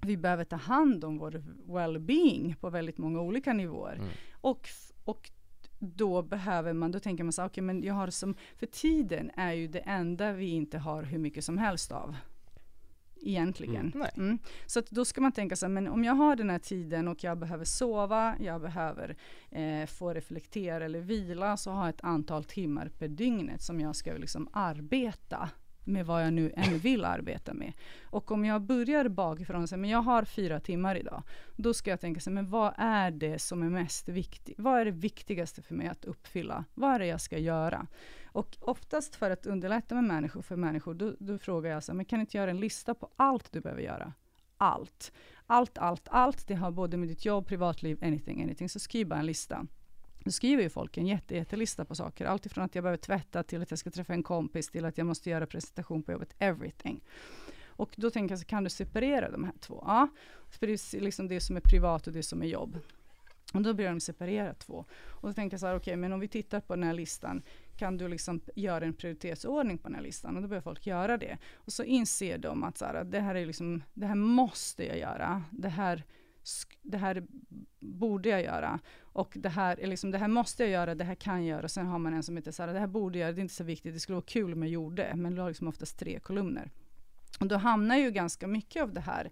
[0.00, 3.94] vi behöver ta hand om vår well-being på väldigt många olika nivåer.
[3.94, 4.08] Mm.
[4.40, 4.68] Och,
[5.04, 5.30] och
[5.78, 9.30] då behöver man, då tänker man så okej okay, men jag har som, för tiden
[9.36, 12.16] är ju det enda vi inte har hur mycket som helst av.
[13.22, 13.92] Egentligen.
[13.94, 14.08] Mm.
[14.16, 14.38] Mm.
[14.66, 17.24] Så då ska man tänka så här, men om jag har den här tiden och
[17.24, 19.16] jag behöver sova, jag behöver
[19.50, 23.96] eh, få reflektera eller vila, så har jag ett antal timmar per dygnet som jag
[23.96, 25.50] ska liksom arbeta
[25.84, 27.72] med vad jag nu än vill arbeta med.
[28.02, 31.22] Och om jag börjar bakifrån, så, men jag har fyra timmar idag,
[31.56, 34.58] då ska jag tänka så men vad är det som är mest viktigt?
[34.58, 36.64] Vad är det viktigaste för mig att uppfylla?
[36.74, 37.86] Vad är det jag ska göra?
[38.32, 42.04] Och oftast för att underlätta med människor, för människor, då, då frågar jag så men
[42.04, 44.12] kan du inte göra en lista på allt du behöver göra?
[44.56, 45.12] Allt.
[45.46, 46.48] Allt, allt, allt.
[46.48, 48.68] Det har både med ditt jobb, privatliv, anything, anything.
[48.68, 49.66] Så skriv bara en lista.
[50.24, 52.26] Då skriver ju folk en jätte, jättelista på saker.
[52.26, 54.98] Allt ifrån att jag behöver tvätta till att jag ska träffa en kompis till att
[54.98, 56.34] jag måste göra presentation på jobbet.
[56.38, 57.00] Everything.
[57.66, 59.84] Och då tänker jag, så kan du separera de här två?
[59.86, 60.08] Ja,
[60.92, 62.78] liksom det som är privat och det som är jobb.
[63.54, 64.84] Och då börjar de separera två.
[65.20, 66.94] Och då tänker jag så här, okej, okay, men om vi tittar på den här
[66.94, 67.42] listan,
[67.76, 70.36] kan du liksom göra en prioritetsordning på den här listan?
[70.36, 71.38] Och då börjar folk göra det.
[71.54, 74.98] Och så inser de att så här, det här är liksom, det här måste jag
[74.98, 75.44] göra.
[75.50, 76.04] Det här
[76.82, 77.26] det här
[77.80, 78.78] borde jag göra.
[79.12, 81.68] Och det här, liksom, det här måste jag göra, det här kan jag göra.
[81.68, 83.42] Sen har man en som heter så här, det här borde jag göra, det är
[83.42, 85.12] inte så viktigt, det skulle vara kul om jag gjorde.
[85.16, 86.70] Men du har liksom oftast tre kolumner.
[87.40, 89.30] Och då hamnar ju ganska mycket av det här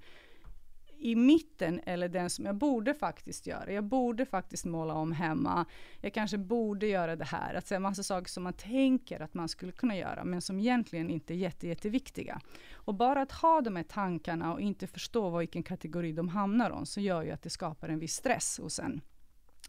[0.99, 3.73] i mitten eller den som jag borde faktiskt göra.
[3.73, 5.65] Jag borde faktiskt måla om hemma.
[6.01, 7.55] Jag kanske borde göra det här.
[7.55, 11.11] Att säga massa saker som man tänker att man skulle kunna göra, men som egentligen
[11.11, 12.41] inte är jätte, jätteviktiga.
[12.75, 16.87] Och bara att ha de här tankarna och inte förstå vilken kategori de hamnar om,
[16.87, 19.01] så gör ju att det skapar en viss stress hos en.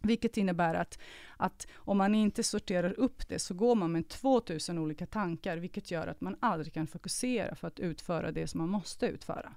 [0.02, 0.98] Vilket innebär att,
[1.36, 5.90] att om man inte sorterar upp det så går man med 2000 olika tankar, vilket
[5.90, 9.54] gör att man aldrig kan fokusera för att utföra det som man måste utföra.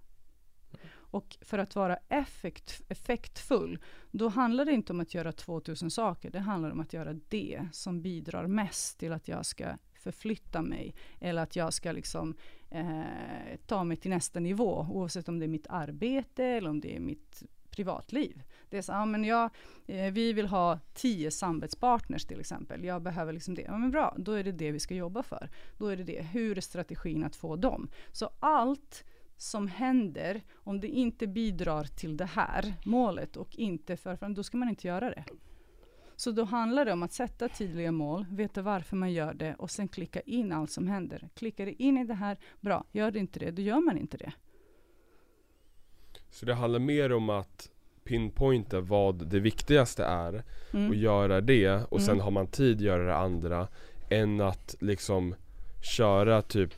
[1.14, 3.80] Och för att vara effekt, effektfull,
[4.12, 6.32] då handlar det inte om att göra 2000 saker.
[6.32, 10.96] Det handlar om att göra det som bidrar mest till att jag ska förflytta mig.
[11.20, 12.36] Eller att jag ska liksom
[12.70, 13.04] eh,
[13.68, 14.88] ta mig till nästa nivå.
[14.90, 18.44] Oavsett om det är mitt arbete eller om det är mitt privatliv.
[18.74, 19.50] Det är så, ja men jag,
[19.88, 22.84] eh, vi vill ha tio samarbetspartners till exempel.
[22.84, 23.62] Jag behöver liksom det.
[23.62, 25.50] Ja men bra, då är det det vi ska jobba för.
[25.78, 26.22] Då är det det.
[26.22, 27.90] Hur är strategin att få dem?
[28.12, 29.04] Så allt
[29.38, 34.44] som händer, om det inte bidrar till det här målet och inte för fram, då
[34.44, 35.24] ska man inte göra det.
[36.16, 39.72] Så då handlar det om att sätta tydliga mål, veta varför man gör det och
[39.72, 41.30] sen klicka in allt som händer.
[41.34, 42.86] Klickar det in i det här, bra.
[42.92, 44.34] Gör det inte det, då gör man inte det.
[46.30, 47.73] Så det handlar mer om att
[48.04, 50.44] pinpointa vad det viktigaste är
[50.74, 50.90] mm.
[50.90, 52.08] och göra det och mm.
[52.08, 53.68] sen har man tid att göra det andra
[54.10, 55.36] än att liksom
[55.82, 56.74] köra typ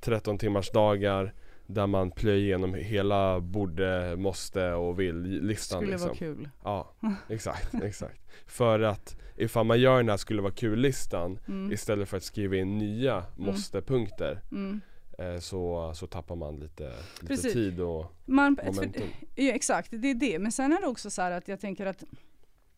[0.00, 1.34] 13 timmars dagar
[1.66, 6.08] där man plöjer igenom hela borde, måste och vill-listan Skulle liksom.
[6.08, 6.94] vara kul Ja,
[7.28, 11.72] exakt, exakt För att ifall man gör den här skulle vara kul-listan mm.
[11.72, 13.26] istället för att skriva in nya mm.
[13.36, 14.80] måste-punkter mm.
[15.18, 19.02] Eh, så, så tappar man lite, lite tid och man, momentum.
[19.02, 20.38] För, Ja exakt, det är det.
[20.38, 22.04] Men sen är det också så att jag tänker att,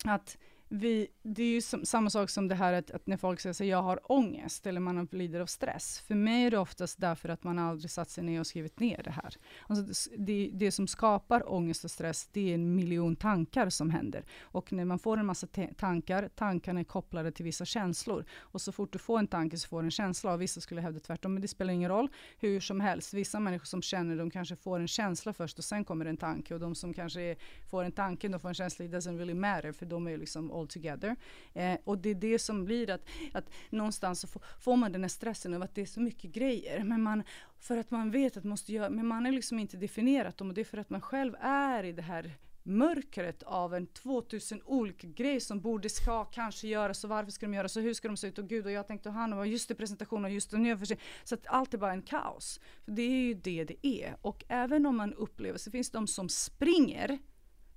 [0.04, 0.38] att
[0.68, 3.50] vi, det är ju som, samma sak som det här att, att när folk säger
[3.50, 6.00] att jag har ångest eller man lider av stress.
[6.00, 9.02] För mig är det oftast därför att man aldrig satt sig ner och skrivit ner
[9.02, 9.36] det här.
[9.66, 14.24] Alltså det, det som skapar ångest och stress, det är en miljon tankar som händer.
[14.42, 18.24] Och när man får en massa tankar, tankarna är kopplade till vissa känslor.
[18.38, 20.32] Och så fort du får en tanke så får du en känsla.
[20.32, 22.08] Och vissa skulle hävda tvärtom, men det spelar ingen roll.
[22.38, 25.84] Hur som helst, vissa människor som känner, de kanske får en känsla först och sen
[25.84, 26.54] kommer en tanke.
[26.54, 27.36] Och de som kanske är,
[27.70, 30.55] får en tanke, de får en känsla, it doesn't really matter, för de är liksom
[30.60, 31.16] all together.
[31.54, 35.02] Eh, och det är det som blir att, att någonstans så får, får man den
[35.02, 36.84] här stressen över att det är så mycket grejer.
[36.84, 37.22] Men man,
[37.58, 40.48] för att man vet att man måste göra, men man har liksom inte definierat dem
[40.48, 44.62] och det är för att man själv är i det här mörkret av en 2000
[44.64, 48.08] olika grejer som borde ska kanske göras och varför ska de göras och hur ska
[48.08, 50.50] de se ut och gud och jag tänkte han och just det presentationen, och just
[50.50, 50.98] det nu för sig.
[51.24, 52.60] Så att allt är bara en kaos.
[52.84, 56.06] För det är ju det det är och även om man upplever så finns de
[56.06, 57.18] som springer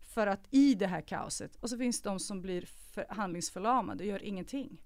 [0.10, 2.70] för att i det här kaoset och så finns det de som blir
[3.10, 4.82] handlingsförlamade och gör ingenting.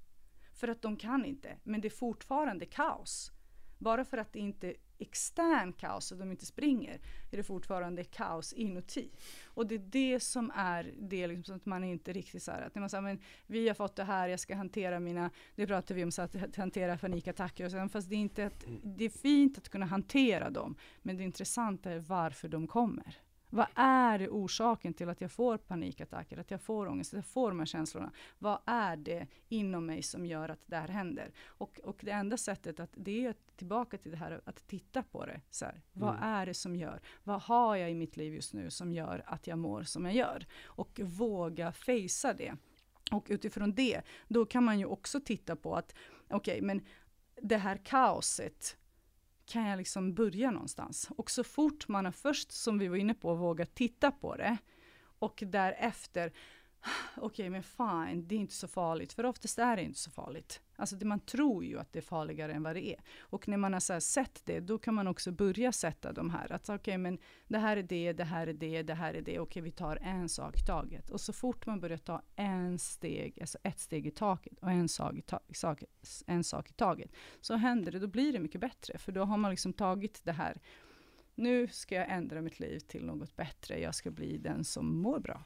[0.54, 3.32] För att de kan inte, men det är fortfarande kaos.
[3.78, 7.00] Bara för att det inte är extern kaos och de inte springer,
[7.32, 9.12] är det fortfarande kaos inuti.
[9.46, 12.76] Och det är det som är det, liksom, att man inte riktigt så här, att
[12.76, 15.96] när man säger, men vi har fått det här, jag ska hantera mina, det pratar
[15.96, 19.10] vi om, så att hantera panikattacker och så, fast det är inte, att, det är
[19.10, 23.18] fint att kunna hantera dem, men det intressanta är varför de kommer.
[23.54, 27.50] Vad är orsaken till att jag får panikattacker, att jag får ångest, att jag får
[27.50, 28.12] de här känslorna?
[28.40, 31.32] Vad är det inom mig som gör att det här händer?
[31.46, 35.26] Och, och det enda sättet att, det är tillbaka till det här att titta på
[35.26, 35.42] det.
[35.50, 36.24] Så här, vad mm.
[36.24, 37.02] är det som gör?
[37.24, 40.16] Vad har jag i mitt liv just nu som gör att jag mår som jag
[40.16, 40.46] gör?
[40.64, 42.56] Och våga fejsa det.
[43.12, 45.96] Och utifrån det, då kan man ju också titta på att,
[46.30, 46.82] okej, okay, men
[47.42, 48.78] det här kaoset,
[49.46, 51.10] kan jag liksom börja någonstans?
[51.18, 54.58] Och så fort man har först, som vi var inne på, vågat titta på det
[55.20, 56.34] och därefter,
[57.18, 60.12] okej okay, men fine, det är inte så farligt, för oftast är det inte så
[60.12, 60.62] farligt.
[60.76, 63.02] Alltså det, man tror ju att det är farligare än vad det är.
[63.20, 66.52] Och när man har så sett det, då kan man också börja sätta de här,
[66.52, 69.22] att okej okay, men det här är det, det här är det, det här är
[69.22, 71.10] det, okej okay, vi tar en sak i taget.
[71.10, 74.90] Och så fort man börjar ta en steg, alltså ett steg i taget och en
[74.90, 75.84] sak i, ta sak,
[76.28, 77.12] en sak i taget,
[77.42, 78.98] så händer det, då blir det mycket bättre.
[78.98, 80.62] För då har man liksom tagit det här,
[81.36, 85.20] nu ska jag ändra mitt liv till något bättre, jag ska bli den som mår
[85.20, 85.44] bra.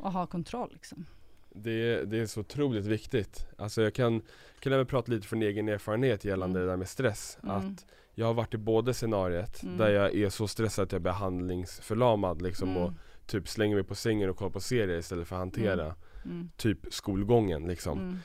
[0.00, 1.06] Och ha kontroll liksom.
[1.54, 3.46] Det, det är så otroligt viktigt.
[3.58, 4.22] Alltså jag kan,
[4.60, 6.66] kan även prata lite från egen erfarenhet gällande mm.
[6.66, 7.38] det där med stress.
[7.42, 7.56] Mm.
[7.56, 9.76] Att jag har varit i både scenariet mm.
[9.76, 12.82] där jag är så stressad att jag blir handlingsförlamad liksom mm.
[12.82, 12.92] och
[13.26, 15.96] typ slänger mig på sängen och kollar på serier istället för att hantera mm.
[16.24, 16.50] Mm.
[16.56, 18.18] typ skolgången liksom.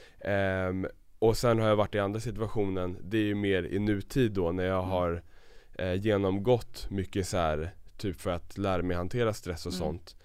[0.70, 0.88] Um,
[1.20, 4.52] och sen har jag varit i andra situationen, det är ju mer i nutid då
[4.52, 5.24] när jag har
[5.74, 10.16] eh, genomgått mycket så här, typ för att lära mig hantera stress och sånt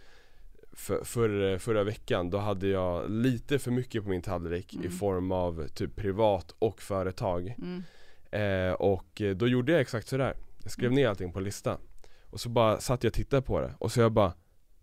[0.73, 4.87] för, för, förra veckan, då hade jag lite för mycket på min tallrik mm.
[4.87, 7.55] i form av typ privat och företag.
[7.59, 7.83] Mm.
[8.31, 10.35] Eh, och då gjorde jag exakt sådär.
[10.63, 10.95] Jag skrev mm.
[10.95, 11.79] ner allting på en lista.
[12.31, 14.33] Och så bara satt jag och tittade på det, och så jag bara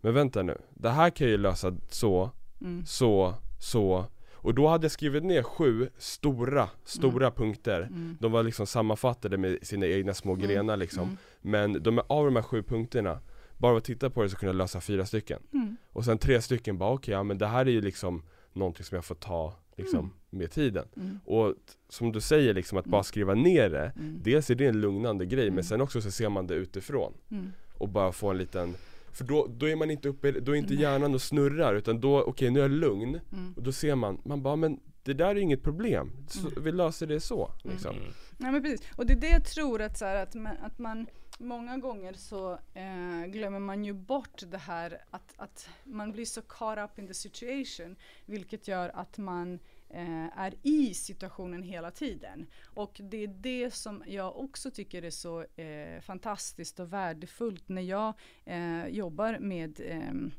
[0.00, 2.86] Men vänta nu, det här kan jag ju lösa så, Mm.
[2.86, 8.16] så, så Och då hade jag skrivit ner sju stora, stora punkter Mm.
[8.20, 10.46] De var liksom sammanfattade med sina egna små Mm.
[10.46, 11.16] grenar liksom Mm.
[11.40, 13.20] Men de, av de här sju punkterna
[13.58, 15.76] Bara att titta på det så kunde jag lösa fyra stycken Mm.
[15.92, 18.22] Och sen tre stycken bara okej, ja men det här är ju liksom
[18.52, 20.10] Någonting som jag får ta liksom Mm.
[20.30, 21.20] med tiden Mm.
[21.24, 21.54] Och
[21.88, 22.90] som du säger liksom att Mm.
[22.92, 24.20] bara skriva ner det Mm.
[24.24, 25.54] Dels är det en lugnande grej Mm.
[25.54, 27.52] men sen också så ser man det utifrån Mm.
[27.78, 28.74] Och bara få en liten
[29.12, 32.22] För då, då är man inte uppe, då är inte hjärnan och snurrar utan då,
[32.22, 33.52] okej nu är jag lugn Mm.
[33.56, 36.62] Och då ser man, man bara men det där är inget problem, så, Mm.
[36.64, 38.08] vi löser det så liksom Mm.
[38.36, 40.78] Nej men precis, och det är det jag tror att, så här, att, man, att
[40.78, 41.06] man
[41.38, 46.42] många gånger så eh, glömmer man ju bort det här att, att man blir så
[46.42, 47.96] caught up in the situation
[48.26, 49.58] vilket gör att man
[49.88, 52.46] eh, är i situationen hela tiden.
[52.64, 57.82] Och det är det som jag också tycker är så eh, fantastiskt och värdefullt när
[57.82, 60.32] jag eh, jobbar med ehm,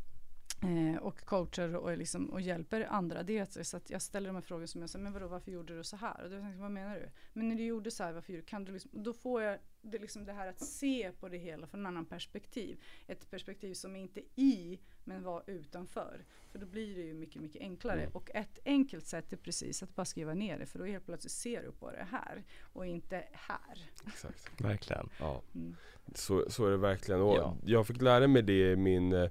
[0.64, 3.24] Eh, och coachar och, liksom, och hjälper andra.
[3.24, 5.28] Det är att, så att jag ställer de här frågorna som jag säger, men vadå
[5.28, 6.24] varför gjorde du så här?
[6.24, 7.10] Och då tänker vad menar du?
[7.34, 9.60] Men när du gjorde så här, varför gjorde kan du liksom, och Då får jag
[9.82, 12.84] det, liksom det här att se på det hela från en annan perspektiv.
[13.08, 16.26] Ett perspektiv som är inte i, men var utanför.
[16.52, 18.02] För då blir det ju mycket, mycket enklare.
[18.02, 18.12] Mm.
[18.16, 21.32] Och ett enkelt sätt är precis att bara skriva ner det, för då helt plötsligt
[21.32, 23.90] ser du på det här och inte här.
[24.08, 25.10] Exakt Verkligen.
[25.20, 25.76] Ja, Mm.
[26.16, 27.58] så, så är det verkligen och Ja.
[27.66, 29.30] jag fick lära mig det i min, eh,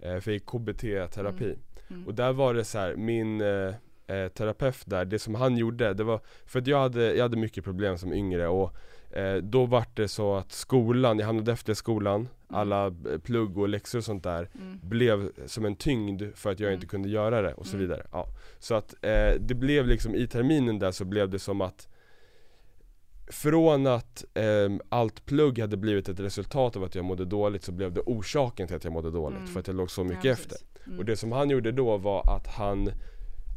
[0.00, 1.56] för jag gick KBT-terapi
[1.90, 2.06] Mm.
[2.06, 3.74] Och där var det så här, min eh,
[4.16, 7.36] eh, terapeut där, det som han gjorde, det var För att jag hade, jag hade
[7.36, 8.74] mycket problem som yngre och
[9.16, 13.68] eh, då vart det så att skolan, jag hamnade efter skolan Alla eh, plugg och
[13.68, 14.78] läxor och sånt där Mm.
[14.82, 16.74] blev som en tyngd för att jag Mm.
[16.74, 17.88] inte kunde göra det och så Mm.
[17.88, 18.26] vidare ja.
[18.58, 21.88] Så att eh, det blev liksom i terminen där så blev det som att
[23.30, 27.72] Från att ehm, allt plugg hade blivit ett resultat av att jag mådde dåligt så
[27.72, 29.52] blev det orsaken till att jag mådde dåligt Mm.
[29.52, 30.56] för att jag låg så mycket Ja, efter.
[30.86, 30.98] Mm.
[30.98, 32.90] och det som han gjorde då var att han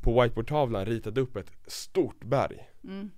[0.03, 3.09] på whiteboardtavlan ritade upp ett stort berg Mm.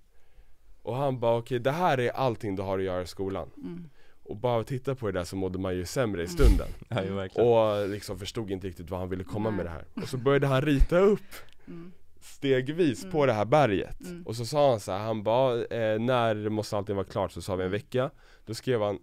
[0.82, 3.90] Och han bara okej det här är allting du har att göra i skolan Mm.
[4.24, 6.38] Och bara att titta på det där så mådde man ju sämre i Mm.
[6.38, 6.68] stunden
[7.36, 7.44] Ja.
[7.44, 9.58] Och liksom förstod inte riktigt vad han ville komma Nej.
[9.58, 11.20] med det här Och så började han rita upp
[11.68, 11.92] Mm.
[12.26, 13.12] Stegvis Mm.
[13.12, 14.24] på det här berget Mm.
[14.26, 17.32] Och så sa han så här, han bara eh, när måste allting vara klart?
[17.32, 18.10] Så sa vi en vecka
[18.46, 19.00] Då skrev han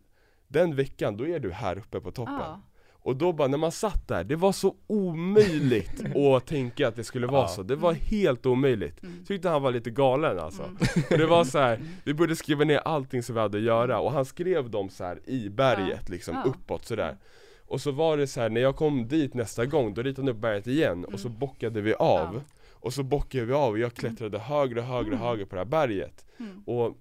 [0.49, 2.61] Den veckan, då är du här uppe på toppen Ja.
[3.05, 6.03] Och då bara när man satt där, det var så omöjligt
[6.37, 7.49] att tänka att det skulle vara Ja.
[7.49, 9.25] så Det var helt omöjligt Mm.
[9.25, 10.77] Tyckte han var lite galen alltså Mm.
[11.11, 14.01] Och det var så här, vi började skriva ner allting som vi hade att göra
[14.01, 16.51] och han skrev dem så här i berget liksom, Ja.
[16.51, 17.17] uppåt sådär
[17.67, 20.37] Och så var det så här, när jag kom dit nästa gång, då ritade han
[20.37, 21.39] upp berget igen och så Mm.
[21.39, 22.41] bockade vi av Ja.
[22.83, 25.27] Och så bockade vi av och jag klättrade högre och högre och Mm.
[25.27, 26.63] högre på det här berget Mm.
[26.67, 26.99] Och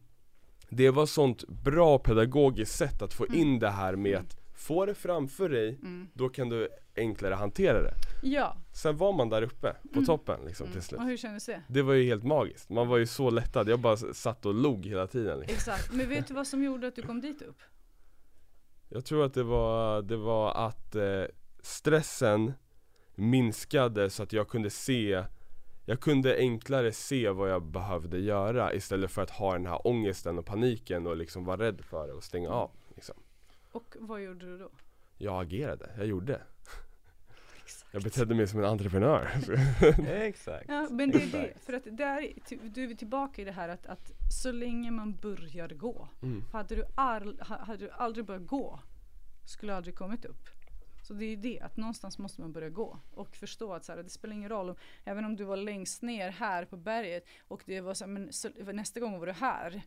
[0.70, 3.40] det var sånt bra pedagogiskt sätt att få Mm.
[3.40, 4.26] in det här med Mm.
[4.26, 6.08] att få det framför dig, Mm.
[6.14, 7.94] då kan du enklare hantera det
[8.24, 8.58] Ja.
[8.74, 10.06] Sen var man där uppe på Mm.
[10.06, 10.74] toppen liksom Mm.
[10.74, 11.62] till slut Och hur kändes det?
[11.68, 14.86] Det var ju helt magiskt, man var ju så lättad, jag bara satt och log
[14.86, 15.56] hela tiden liksom.
[15.56, 15.94] Exakt.
[15.94, 17.58] Men vet du vad som gjorde att du kom dit upp?
[18.90, 21.24] Jag tror att det var, det var att eh,
[21.62, 22.54] stressen
[23.16, 25.24] minskade så att jag kunde se
[25.86, 30.40] Jag kunde enklare se vad jag behövde göra istället för att ha den här ångesten
[30.40, 33.16] och paniken och liksom vara rädd för det och stänga av liksom.
[33.72, 34.70] Och vad gjorde du då?
[35.18, 36.42] Jag agerade, jag gjorde
[37.64, 37.94] Exakt.
[37.94, 39.30] Jag betedde mig som en entreprenör
[40.08, 40.66] Exakt.
[40.68, 41.54] Ja, men det är det.
[41.66, 42.34] För att där,
[42.74, 46.08] du är tillbaka i det här att, att så länge man börjar gå.
[46.22, 46.44] mm.
[46.52, 48.80] Hade du, all, ha- hade du aldrig börjat gå
[49.46, 50.50] skulle du aldrig kommit upp.
[51.12, 53.92] Så det är ju det, att någonstans måste man börja gå och förstå att så
[53.92, 54.76] här, det spelar ingen roll, om,
[55.06, 58.34] även om du var längst ner här på berget och det var så, här, men
[58.34, 59.82] så, nästa gång var du här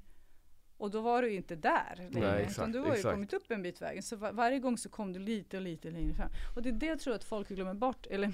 [0.77, 3.51] och då var du inte där längre, Nej, utan exakt, du har ju kommit upp
[3.51, 4.03] en bit vägen.
[4.03, 6.31] Så var, varje gång så kom du lite och lite längre fram.
[6.57, 8.07] Och det är det jag tror att folk glömmer bort.
[8.07, 8.33] Eller,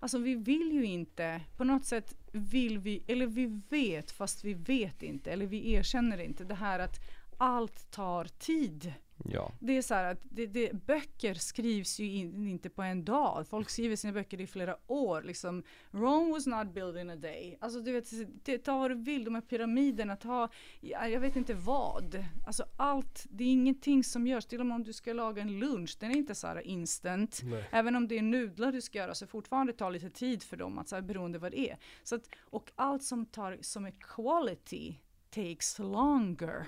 [0.00, 4.54] alltså vi vill ju inte, på något sätt vill vi, eller vi vet fast vi
[4.54, 6.96] vet inte, eller vi erkänner inte det här att
[7.38, 8.92] allt tar tid.
[9.24, 9.52] Ja.
[9.60, 13.46] Det är så här att det, det, böcker skrivs ju in, inte på en dag.
[13.48, 15.22] Folk skriver sina böcker i flera år.
[15.22, 17.58] Liksom, Rome was not built in a day.
[17.60, 18.10] Alltså du vet,
[18.44, 20.48] det, ta vad du vill, de här pyramiderna, ta,
[20.80, 22.24] ja, jag vet inte vad.
[22.46, 24.46] Alltså allt, det är ingenting som görs.
[24.46, 27.40] Till och med om du ska laga en lunch, den är inte så här instant.
[27.44, 27.64] Nej.
[27.70, 30.78] Även om det är nudlar du ska göra så fortfarande tar lite tid för dem,
[30.78, 31.78] att så här, beroende vad det är.
[32.02, 34.94] Så att, och allt som tar, som är quality
[35.30, 36.66] takes longer.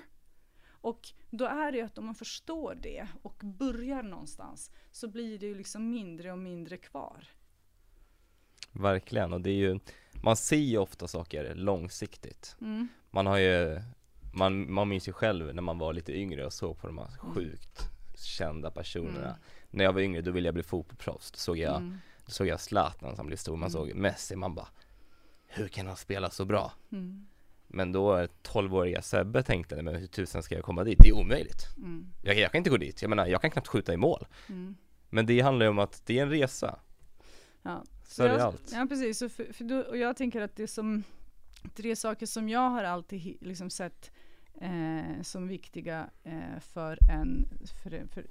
[0.85, 5.39] Och då är det ju att om man förstår det och börjar någonstans så blir
[5.39, 7.27] det ju liksom mindre och mindre kvar.
[8.71, 9.79] Verkligen, och det är ju,
[10.23, 12.55] man ser ju ofta saker långsiktigt.
[12.61, 12.87] Mm.
[13.11, 13.81] Man har ju,
[14.33, 17.17] man, man minns ju själv när man var lite yngre och såg på de här
[17.17, 17.79] sjukt
[18.17, 19.27] kända personerna.
[19.27, 19.39] Mm.
[19.69, 21.97] När jag var yngre då ville jag bli fotbollsproffs, då såg jag, Mm.
[22.25, 23.71] då såg jag Zlatan som blev stor, man Mm.
[23.71, 24.67] såg Messi, man bara
[25.47, 26.73] Hur kan han spela så bra?
[26.91, 27.27] Mm.
[27.75, 30.99] Men då 12-åriga Sebbe tänkte, men hur tusen ska jag komma dit?
[30.99, 31.67] Det är omöjligt.
[31.77, 32.07] Mm.
[32.23, 34.27] Jag, jag kan inte gå dit, jag menar jag kan knappt skjuta i mål.
[34.49, 34.75] Mm.
[35.09, 36.79] Men det handlar ju om att det är en resa.
[37.61, 37.83] Ja.
[38.07, 38.71] Så är jag, det allt.
[38.73, 41.03] Ja precis, så för, för då, och jag tänker att det som
[41.75, 44.11] tre saker som jag har alltid liksom sett
[44.61, 47.47] eh, som viktiga eh, för en
[47.83, 48.25] för, för,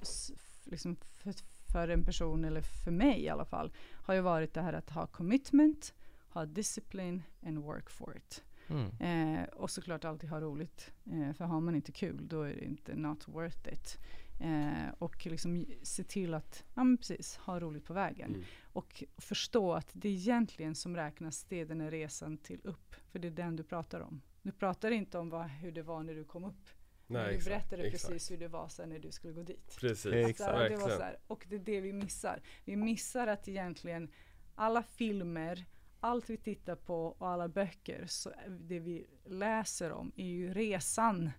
[0.63, 1.33] liksom för,
[1.71, 4.89] för en person eller för mig i alla fall har ju varit det här att
[4.89, 5.93] ha commitment,
[6.29, 8.43] ha discipline and work for it.
[8.67, 8.91] Mm.
[8.99, 10.91] Eh, och såklart alltid ha roligt.
[11.11, 13.97] Eh, för har man inte kul då är det inte not worth it.
[14.39, 18.29] Eh, och liksom se till att, ja men precis, ha roligt på vägen.
[18.29, 18.43] Mm.
[18.73, 22.95] Och förstå att det egentligen som räknas, det är den här resan till upp.
[23.11, 24.21] För det är den du pratar om.
[24.41, 26.69] Du pratar inte om vad, hur det var när du kom upp.
[27.07, 28.13] Nej, men du exakt, berättade exakt.
[28.13, 29.77] precis hur det var sen när du skulle gå dit.
[29.79, 30.69] Precis, Exakt.
[30.69, 32.41] Det var så här, och det är det vi missar.
[32.65, 34.11] Vi missar att egentligen
[34.55, 35.65] alla filmer,
[35.99, 41.29] allt vi tittar på och alla böcker, så det vi läser om är ju resan.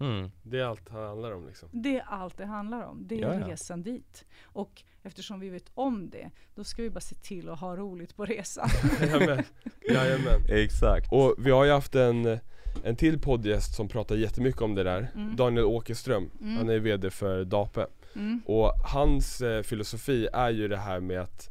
[0.00, 0.30] Mm.
[0.42, 1.68] Det är allt han handlar om liksom.
[1.72, 3.06] Det är allt det handlar om.
[3.06, 3.48] Det är Ja, ja.
[3.48, 4.24] resan dit.
[4.42, 8.16] Och eftersom vi vet om det, då ska vi bara se till att ha roligt
[8.16, 8.68] på resan.
[9.00, 9.44] Jajamän,
[9.90, 10.40] jajamän.
[10.48, 11.12] Exakt.
[11.12, 12.38] Och vi har ju haft en,
[12.84, 15.36] en till poddgäst som pratar jättemycket om det där Mm.
[15.36, 16.56] Daniel Åkerström, Mm.
[16.56, 18.42] han är VD för Dape Mm.
[18.46, 21.48] Och hans eh, filosofi är ju det här med att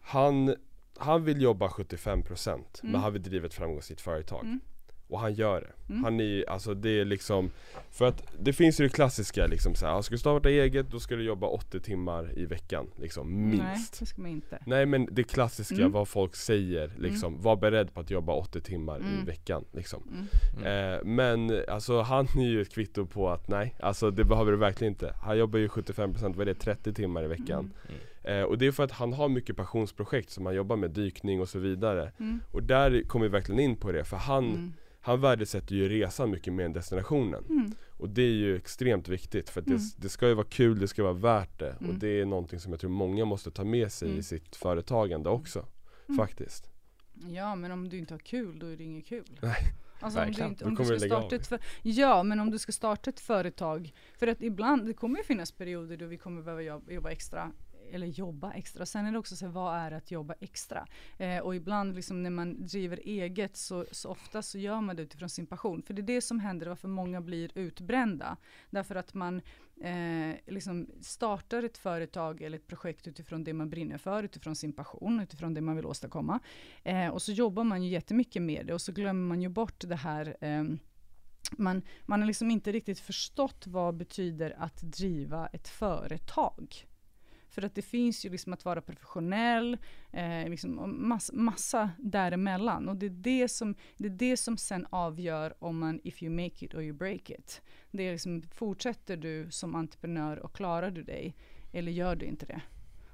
[0.00, 0.54] han,
[1.00, 2.48] han vill jobba 75%
[2.82, 2.92] Mm.
[2.92, 4.60] men han vill driva ett framgångsrikt företag Mm.
[5.10, 5.92] Och han gör det.
[5.92, 6.04] Mm.
[6.04, 7.50] Han är alltså det är liksom
[7.90, 11.00] För att det finns ju det klassiska liksom så här, ska du starta eget då
[11.00, 14.58] ska du jobba 80 timmar i veckan liksom minst Nej, det ska man inte.
[14.66, 15.92] Nej men det klassiska, Mm.
[15.92, 19.24] vad folk säger liksom, var beredd på att jobba 80 timmar i Mm.
[19.24, 20.26] veckan liksom Mm.
[20.66, 20.94] Mm.
[20.94, 24.58] eh, Men alltså han är ju ett kvitto på att nej, alltså det behöver du
[24.58, 28.40] verkligen inte Han jobbar ju 75% vad är det, 30 timmar i veckan Mm.
[28.40, 31.40] eh, Och det är för att han har mycket passionsprojekt som han jobbar med, dykning
[31.40, 32.40] och så vidare Mm.
[32.52, 34.72] Och där kommer vi verkligen in på det, för han, Mm.
[35.00, 37.72] Han värdesätter ju resan mycket mer än destinationen Mm.
[37.98, 39.78] Och det är ju extremt viktigt för att Mm.
[39.78, 41.98] det, det ska ju vara kul, det ska vara värt det Och Mm.
[41.98, 44.22] det är någonting som jag tror många måste ta med sig i Mm.
[44.22, 45.66] sitt företagande också
[46.08, 46.16] Mm.
[46.18, 46.70] Faktiskt
[47.30, 49.24] Ja, men om du inte har kul, då är det inget kul.
[49.42, 49.56] Nej.
[50.00, 50.50] Alltså om du, Verkligen.
[50.50, 53.20] inte, om du kommer ska starta ett för, Ja, men om du ska starta ett
[53.20, 53.92] företag.
[54.18, 57.52] För att ibland, det kommer ju finnas perioder då vi kommer behöva jobba, jobba extra.
[57.92, 58.86] Eller jobba extra.
[58.86, 60.86] Sen är det också så här, vad är att jobba extra?
[61.18, 65.02] Eh, och ibland liksom när man driver eget så, så ofta så gör man det
[65.02, 65.82] utifrån sin passion.
[65.82, 68.36] För det är det som händer varför många blir utbrända.
[68.70, 69.42] Därför att man
[69.80, 74.72] eh, liksom startar ett företag eller ett projekt utifrån det man brinner för, utifrån sin
[74.72, 76.40] passion, utifrån det man vill åstadkomma.
[76.82, 79.84] Eh, och så jobbar man ju jättemycket med det och så glömmer man ju bort
[79.88, 80.64] det här eh,
[81.58, 86.86] man, man har liksom inte riktigt förstått vad betyder att driva ett företag.
[87.50, 89.78] För att det finns ju liksom att vara professionell,
[90.12, 92.88] eh, liksom mass, massa däremellan.
[92.88, 96.32] Och det är det, som, det är det som sen avgör om man, if you
[96.32, 97.62] make it or you break it.
[97.90, 101.36] Det är liksom, fortsätter du som entreprenör och klarar du dig,
[101.72, 102.62] eller gör du inte det?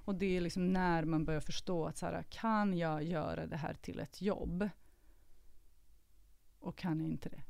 [0.05, 3.57] Och det är liksom när man börjar förstå att så här, kan jag göra det
[3.57, 4.69] här till ett jobb?
[6.59, 7.43] Och kan jag inte det?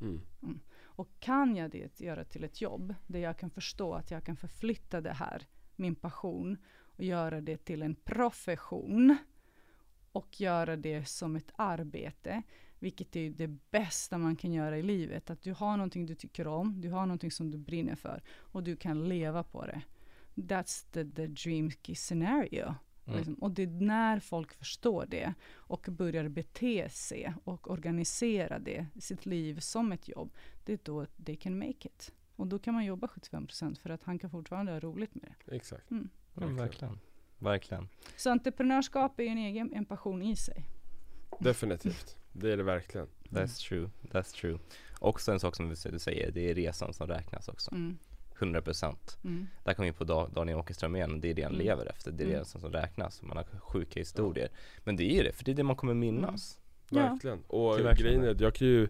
[0.43, 0.61] mm.
[0.97, 4.37] Och kan jag det göra till ett jobb, där jag kan förstå att jag kan
[4.37, 5.47] förflytta det här,
[5.79, 6.57] min passion,
[6.97, 9.17] och göra det till en profession,
[10.13, 12.43] och göra det som ett arbete,
[12.79, 16.47] vilket är det bästa man kan göra i livet, att du har någonting du tycker
[16.47, 19.83] om, du har någonting som du brinner för, och du kan leva på det.
[20.35, 22.75] That's the, the dream scenario.
[23.07, 23.17] Mm.
[23.17, 23.35] Liksom.
[23.35, 29.27] Och det är när folk förstår det och börjar bete sig och organisera det, sitt
[29.27, 30.35] liv som ett jobb,
[30.65, 32.13] det är då they can make it.
[32.37, 35.57] Och då kan man jobba 75% för att han kan fortfarande ha roligt med det.
[35.57, 36.09] Exakt Mm.
[36.35, 36.99] Ja, verkligen.
[37.39, 37.89] Verkligen.
[38.17, 40.65] Så entreprenörskap är ju en egen en passion i sig.
[41.41, 43.91] Definitivt, det är det verkligen That's true.
[44.03, 44.59] That's true.
[44.99, 47.71] Också en sak som du säger, det är resan som räknas också.
[47.75, 47.99] Mm.
[48.39, 49.19] 100%.
[49.25, 49.47] Mm.
[49.65, 51.67] Där kommer vi på Da- Daniel Åkerström igen, det är det han Mm.
[51.67, 52.39] lever efter, det är Mm.
[52.39, 54.49] det som, som räknas, man har sjuka historier.
[54.85, 56.59] Men det är ju det, för det är det man kommer minnas.
[56.91, 56.97] Ja.
[57.11, 58.89] Verkligen, och grejen är att jag kan ju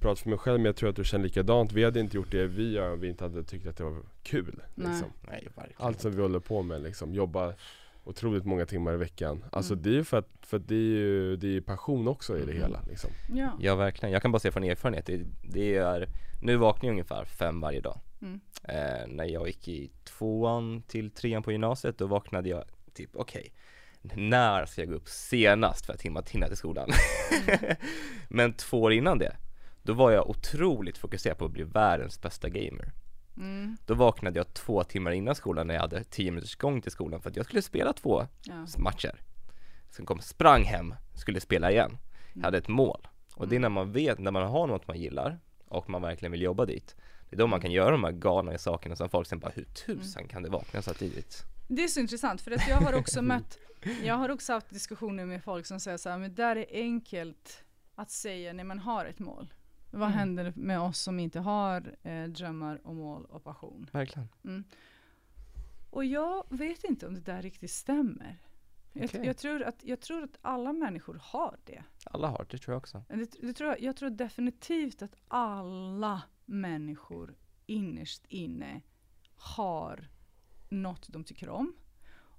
[0.00, 2.30] prata för mig själv men jag tror att du känner likadant Vi hade inte gjort
[2.30, 4.88] det vi gör om vi inte hade tyckt att det var kul Nej.
[4.88, 5.08] liksom.
[5.20, 5.82] Nej, verkligen.
[5.86, 7.54] Allt som vi håller på med liksom, jobba
[8.04, 9.82] otroligt många timmar i veckan Alltså Mm.
[9.82, 12.44] det är ju för att, för att det är ju det är passion också i
[12.44, 12.56] det Mm.
[12.62, 13.10] hela liksom.
[13.34, 13.52] Ja.
[13.60, 16.08] Ja verkligen, jag kan bara säga från erfarenhet, det, det är,
[16.42, 18.00] nu vaknar jag ungefär fem varje dag.
[18.22, 18.40] Mm.
[18.64, 22.64] Eh, när jag gick i tvåan till trean på gymnasiet, då vaknade jag
[22.94, 23.52] typ, okej,
[24.02, 26.88] när ska jag gå upp senast för att hinna, hinna till skolan?
[28.28, 29.36] Men två år innan det,
[29.82, 32.92] då var jag otroligt fokuserad på att bli världens bästa gamer.
[33.36, 33.76] Mm.
[33.86, 37.20] Då vaknade jag två timmar innan skolan när jag hade tio minuters gång till skolan
[37.22, 38.66] för att jag skulle spela två Ja.
[38.78, 39.20] matcher.
[39.90, 41.98] Sen kom, sprang hem, skulle spela igen.
[42.28, 42.44] Jag Mm.
[42.44, 43.08] hade ett mål.
[43.34, 45.38] Och det är när man vet, när man har något man gillar
[45.68, 46.96] och man verkligen vill jobba dit.
[47.30, 49.64] Det är då man kan göra de här galna sakerna som folk sen bara, hur
[49.64, 51.42] tusan kan det vakna så tidigt?
[51.68, 53.58] Det är så intressant för att jag har också mött,
[54.04, 57.64] jag har också haft diskussioner med folk som säger så här, men där är enkelt
[57.94, 59.54] att säga när man har ett mål.
[59.90, 60.12] Vad Mm.
[60.18, 63.86] händer med oss som inte har eh, drömmar och mål och passion?
[63.92, 64.28] Verkligen.
[65.90, 68.38] Och jag vet inte om det där riktigt stämmer.
[68.92, 69.26] Jag, Okej.
[69.26, 71.84] jag, tror att, jag tror att alla människor har det.
[72.04, 73.04] Alla har det tror jag också.
[73.08, 77.34] Det, det tror jag, jag tror definitivt att alla människor
[77.66, 78.80] innerst inne
[79.36, 80.08] har
[80.68, 81.72] något de tycker om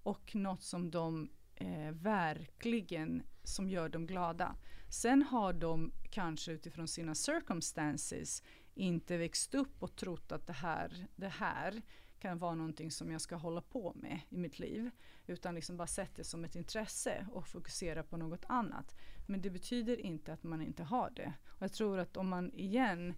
[0.04, 4.56] och något som de eh, verkligen som gör dem glada.
[4.92, 8.44] Sen har de kanske utifrån sina circumstances
[8.74, 11.82] inte växt upp och trott att det här, det här
[12.20, 14.92] kan vara någonting som jag ska hålla på med i mitt liv.
[15.28, 18.96] Utan liksom bara sett det som ett intresse och fokusera på något annat.
[19.28, 21.34] Men det betyder inte att man inte har det.
[21.48, 23.14] Och jag tror att om man igen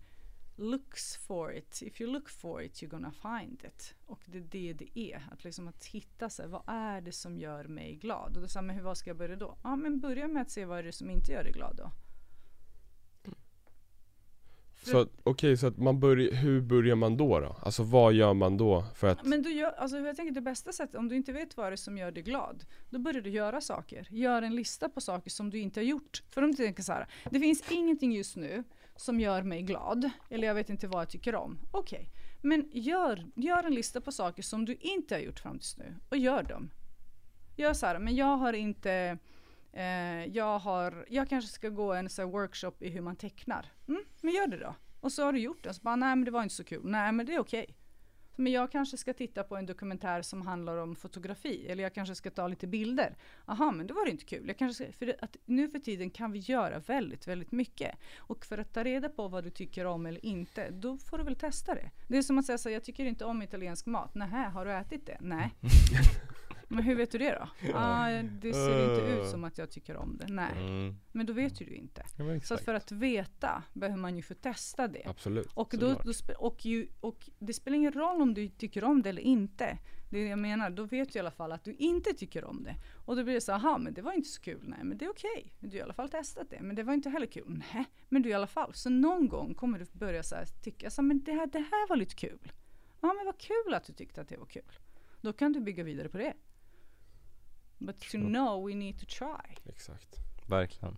[0.64, 3.96] looks for it, if you look for it you're gonna find it.
[4.06, 5.28] Och det är det det är.
[5.32, 8.36] Att liksom att hitta sig, vad är det som gör mig glad?
[8.36, 9.58] Och då sa men hur, vad ska jag börja då?
[9.64, 11.92] Ja men börja med att se vad är det som inte gör dig glad då.
[14.86, 17.56] Så okej, så att man börjar, hur börjar man då då?
[17.62, 20.72] Alltså vad gör man då för att Men du gör, alltså jag tänker det bästa
[20.72, 23.30] sättet, om du inte vet vad det är som gör dig glad, då börjar du
[23.30, 24.08] göra saker.
[24.12, 26.24] Gör en lista på saker som du inte har gjort.
[26.30, 28.64] För om du tänker så här, det finns ingenting just nu
[28.96, 31.60] som gör mig glad, eller jag vet inte vad jag tycker om.
[31.72, 32.10] Okej,
[32.42, 35.96] men gör, gör en lista på saker som du inte har gjort fram tills nu,
[36.10, 36.72] och gör dem.
[37.56, 39.18] Gör så här, men jag har inte
[39.74, 43.72] Eh, jag, har, jag kanske ska gå en så här, workshop i hur man tecknar.
[43.88, 44.76] Mm, men gör det då.
[45.00, 45.74] Och så har du gjort det.
[45.74, 46.82] Så bara, nej men det var inte så kul.
[46.84, 47.76] Nej men det är okej.
[48.36, 51.68] Men jag kanske ska titta på en dokumentär som handlar om fotografi.
[51.68, 53.18] Eller jag kanske ska ta lite bilder.
[53.46, 54.48] Aha, men det var det inte kul.
[54.48, 57.96] Jag kanske ska, för att nu för tiden kan vi göra väldigt, väldigt mycket.
[58.18, 61.24] Och för att ta reda på vad du tycker om eller inte, då får du
[61.24, 61.92] väl testa det.
[62.08, 64.16] Det är som att säga så här, jag tycker inte om italiensk mat.
[64.16, 65.18] Nähä, har du ätit det?
[65.22, 65.54] Nej.
[66.74, 67.72] Men hur vet du det då?
[67.74, 70.28] Ah, det ser inte ut som att jag tycker om det.
[70.34, 70.96] Nej, Mm.
[71.12, 72.06] men då vet ju du inte.
[72.18, 75.04] Ja, Så att för att veta behöver man ju få testa det.
[75.06, 75.50] Absolut.
[75.54, 79.10] Och, då, då, och, ju, och det spelar ingen roll om du tycker om det
[79.10, 79.78] eller inte.
[80.10, 82.44] Det är det jag menar, då vet du i alla fall att du inte tycker
[82.46, 82.76] om det.
[83.06, 85.06] Och då blir det så aha men det var inte så kul, nej men det
[85.06, 85.54] är okej.
[85.60, 87.64] Du har i alla fall testat det, men det var inte heller kul.
[87.74, 88.74] Nej, men du i alla fall.
[88.74, 91.60] Så någon gång kommer du börja så här, tycka, så här, men det här, det
[91.60, 92.52] här var lite kul.
[93.02, 94.72] Ja men vad kul att du tyckte att det var kul.
[95.22, 96.34] Då kan du bygga vidare på det.
[97.86, 99.72] But to know we need to try.
[99.74, 100.16] Exakt.
[100.48, 100.98] Verkligen.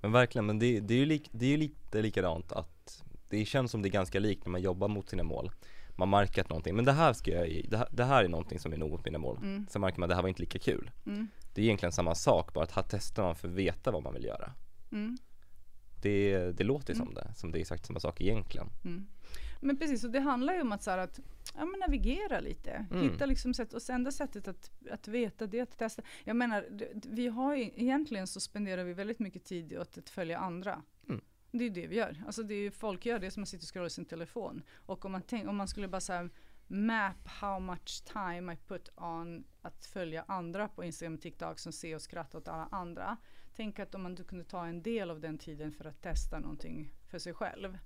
[0.00, 3.70] Men verkligen, men det, det är ju lik, det är lite likadant att det känns
[3.70, 5.50] som det är ganska likt när man jobbar mot sina mål.
[5.96, 8.58] Man märker att någonting, men det här ska jag, det här, det här är någonting
[8.58, 9.36] som är nog mot mina mål.
[9.36, 9.66] Mm.
[9.70, 10.90] Sen märker man att det här var inte lika kul.
[11.06, 11.28] Mm.
[11.54, 14.14] Det är egentligen samma sak, bara att här testar man för att veta vad man
[14.14, 14.52] vill göra.
[14.92, 15.18] Mm.
[16.02, 17.06] Det, det låter Mm.
[17.06, 18.68] som det, som det är exakt samma sak egentligen.
[18.84, 19.06] Mm.
[19.60, 21.20] Men precis, och det handlar ju om att, så här, att
[21.54, 22.86] ja, men navigera lite.
[22.90, 23.02] Mm.
[23.02, 26.02] Hitta liksom sätt, och enda sättet att, att veta det är att testa.
[26.24, 26.66] Jag menar,
[27.06, 30.82] vi har ju, egentligen så spenderar vi väldigt mycket tid åt att följa andra.
[31.08, 31.20] Mm.
[31.50, 32.22] Det är ju det vi gör.
[32.26, 34.62] Alltså det är ju, folk gör det som att sitta och scrolla sin telefon.
[34.74, 36.28] Och om man, tänk, om man skulle bara säga
[36.66, 41.72] map how much time I put on att följa andra på Instagram och TikTok som
[41.72, 43.16] ser och skrattar åt alla andra.
[43.56, 46.92] Tänk att om man kunde ta en del av den tiden för att testa någonting
[47.06, 47.78] för sig själv.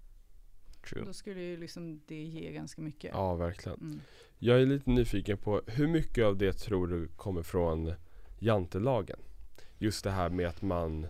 [0.82, 1.04] True.
[1.04, 3.10] Då skulle ju liksom det ge ganska mycket.
[3.14, 3.78] Ja, verkligen.
[3.80, 4.00] Mm.
[4.38, 7.92] Jag är lite nyfiken på hur mycket av det tror du kommer från
[8.38, 9.18] jantelagen?
[9.78, 11.06] Just det här med att man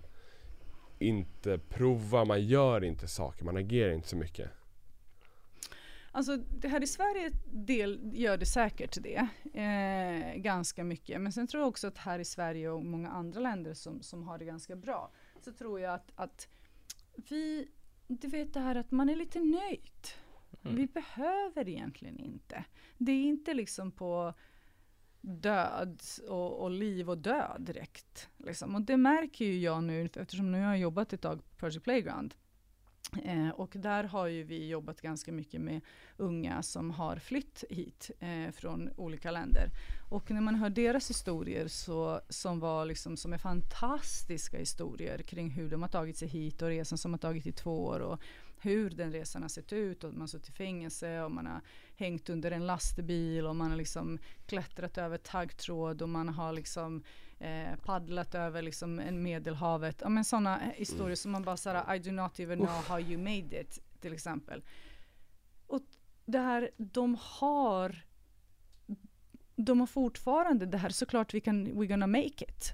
[0.99, 4.51] inte provar, man gör inte saker, man agerar inte så mycket.
[6.15, 9.29] Alltså det här i Sverige del, gör det säkert det.
[9.61, 11.21] Eh, ganska mycket.
[11.21, 14.23] Men sen tror jag också att här i Sverige och många andra länder som, som
[14.23, 15.13] har det ganska bra.
[15.45, 16.49] Så tror jag att, att
[17.29, 17.69] vi,
[18.21, 20.09] du vet det här att man är lite nöjd.
[20.65, 20.77] Mm.
[20.77, 22.65] Vi behöver egentligen inte.
[22.99, 24.35] Det är inte liksom på
[25.21, 28.29] död och, och liv och död direkt.
[28.37, 28.75] Liksom.
[28.75, 31.85] Och det märker ju jag nu eftersom nu har jag jobbat ett tag på Project
[31.85, 32.35] Playground.
[33.25, 35.81] Eh, och där har ju vi jobbat ganska mycket med
[36.17, 39.69] unga som har flytt hit eh, från olika länder.
[40.13, 45.51] Och när man hör deras historier så, som var liksom som är fantastiska historier kring
[45.51, 48.21] hur de har tagit sig hit och resan som har tagit i två år och
[48.61, 51.61] hur den resan har sett ut och man har suttit i fängelse och man har
[51.97, 57.03] hängt under en lastbil och man har liksom klättrat över taggtråd och man har liksom
[57.39, 59.97] eh, paddlat över liksom en medelhavet.
[60.01, 61.17] Ja men sådana historier Mm.
[61.17, 64.63] som man bara såhär I do not even know how you made it till exempel.
[65.67, 65.83] Och
[66.25, 68.05] det här, de har
[69.57, 72.73] de har fortfarande det här, såklart vi kan, we're gonna make it.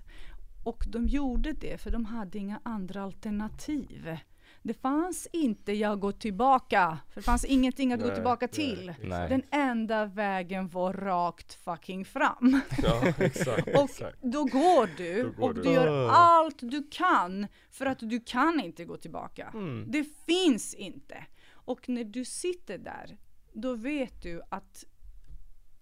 [0.64, 4.16] Och de gjorde det för de hade inga andra alternativ.
[4.62, 8.52] Det fanns inte jag går tillbaka, för det fanns ingenting att gå Nej, tillbaka nej,
[8.54, 8.94] till.
[9.02, 9.28] Nej.
[9.28, 12.60] Den enda vägen var rakt fucking fram.
[12.82, 14.22] Ja, exakt, Och exakt.
[14.22, 15.62] då går du Då går och du.
[15.62, 16.12] du gör Åh.
[16.14, 19.50] allt du kan för att du kan inte gå tillbaka.
[19.54, 19.84] Mm.
[19.90, 21.24] Det finns inte.
[21.52, 23.16] Och när du sitter där,
[23.52, 24.84] då vet du att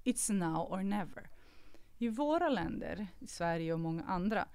[0.06, 1.28] it's now or never.
[1.98, 4.48] I våra länder, i Sverige och många andra,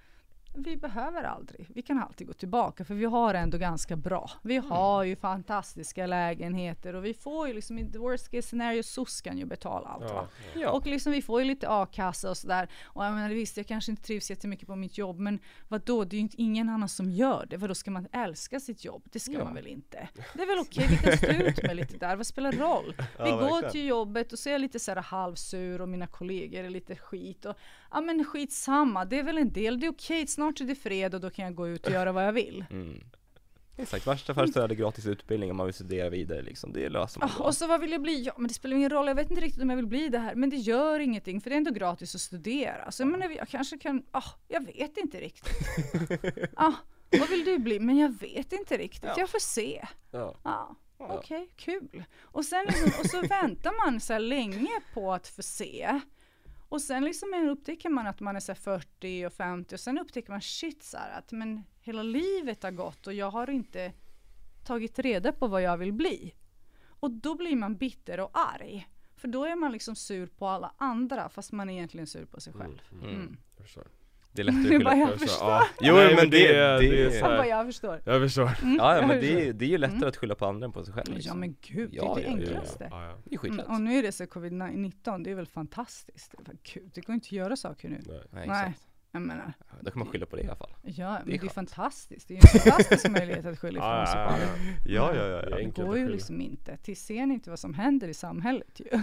[0.54, 1.66] vi behöver aldrig.
[1.74, 4.30] Vi kan alltid gå tillbaka för vi har ändå ganska bra.
[4.42, 8.82] Vi har ju fantastiska lägenheter och vi får ju liksom i the worst case scenario
[8.82, 10.04] SOS kan ju betala allt.
[10.08, 10.70] Ja, Ja.
[10.70, 12.68] Och liksom vi får ju lite a-kassa och sådär.
[12.84, 15.38] Och jag menar visst, jag kanske inte trivs jättemycket på mitt jobb, men
[15.68, 16.04] vad då?
[16.04, 17.58] Det är ju inte ingen annan som gör det.
[17.58, 19.02] För då ska man älska sitt jobb?
[19.12, 19.44] Det ska Ja.
[19.44, 20.08] man väl inte?
[20.34, 22.16] Det är väl okej, vi kan stå ut med lite där.
[22.16, 22.94] Vad spelar roll?
[23.24, 23.72] Vi går verkligen.
[23.72, 26.96] till jobbet och så är jag lite så här halvsur och mina kollegor är lite
[26.96, 27.44] skit.
[27.44, 27.56] Och,
[27.92, 29.80] ja men skitsamma, det är väl en del.
[29.80, 32.12] Det är okej, snart är det fred och då kan jag gå ut och göra
[32.12, 32.64] vad jag vill.
[32.70, 33.00] Mm.
[33.76, 36.88] Exakt, värsta fall så är det gratis utbildning om man vill studera vidare liksom, det
[36.88, 37.46] löser man Ah, bra.
[37.46, 38.22] och så vad vill jag bli?
[38.22, 40.18] Ja men det spelar ingen roll, jag vet inte riktigt om jag vill bli det
[40.18, 40.34] här.
[40.34, 42.90] Men det gör ingenting för det är ändå gratis att studera.
[42.90, 45.54] Så jag menar, jag kanske kan, ah, jag vet inte riktigt.
[46.56, 46.72] ah,
[47.18, 47.80] vad vill du bli?
[47.80, 49.14] Men jag vet inte riktigt, Ja.
[49.18, 49.86] jag får se.
[50.10, 50.34] ja.
[50.42, 50.66] Ah,
[50.98, 51.18] Ja.
[51.18, 52.04] Okej, kul.
[52.22, 52.66] Och sen
[53.00, 56.00] och så väntar man så länge på att få se.
[56.72, 59.98] Och sen liksom upptäcker man att man är så här 40 och 50 och sen
[59.98, 63.92] upptäcker man shit så här att men hela livet har gått och jag har inte
[64.64, 66.34] tagit reda på vad jag vill bli.
[66.84, 68.88] Och då blir man bitter och arg.
[69.16, 72.40] För då är man liksom sur på alla andra fast man är egentligen sur på
[72.40, 72.82] sig själv.
[72.92, 73.04] Mm.
[73.04, 73.36] Mm.
[73.56, 73.86] Förstår.
[74.34, 75.48] Det är lättare Nu att skylla jag på förstår.
[75.48, 75.66] Ja.
[75.80, 78.00] Jo, Nej, men det- är- det är- så Han här- bara, jag förstår.
[78.04, 78.50] Jag förstår.
[78.62, 80.08] Mm, Ja, ja men det, är- det är ju lättare Mm.
[80.08, 81.40] att skylla på andra än på sig själv Ja liksom.
[81.40, 82.46] men gud, det Ja, är det ja, ja, ja.
[82.48, 82.88] enklaste.
[82.90, 83.18] Ja, ja.
[83.24, 86.34] Det är Mm, och nu är det så covid-19, det är väl fantastiskt.
[86.44, 86.90] Det, är kul.
[86.94, 88.00] det går inte att göra saker nu.
[88.06, 88.20] Nej.
[88.30, 88.80] Nej, exakt.
[89.14, 90.70] Jag menar, Då kan man skylla på det i alla fall.
[90.82, 92.28] ja, men det är, fantastiskt.
[92.28, 94.36] Det är ju en fantastisk möjlighet att skylla ifrån Ja, sig ja, på
[94.92, 95.12] ja.
[95.14, 95.40] Ja, ja, ja.
[95.40, 95.66] Det är ja.
[95.76, 96.76] Det går ju liksom inte.
[96.76, 98.86] Till ser ni inte vad som händer i samhället ju.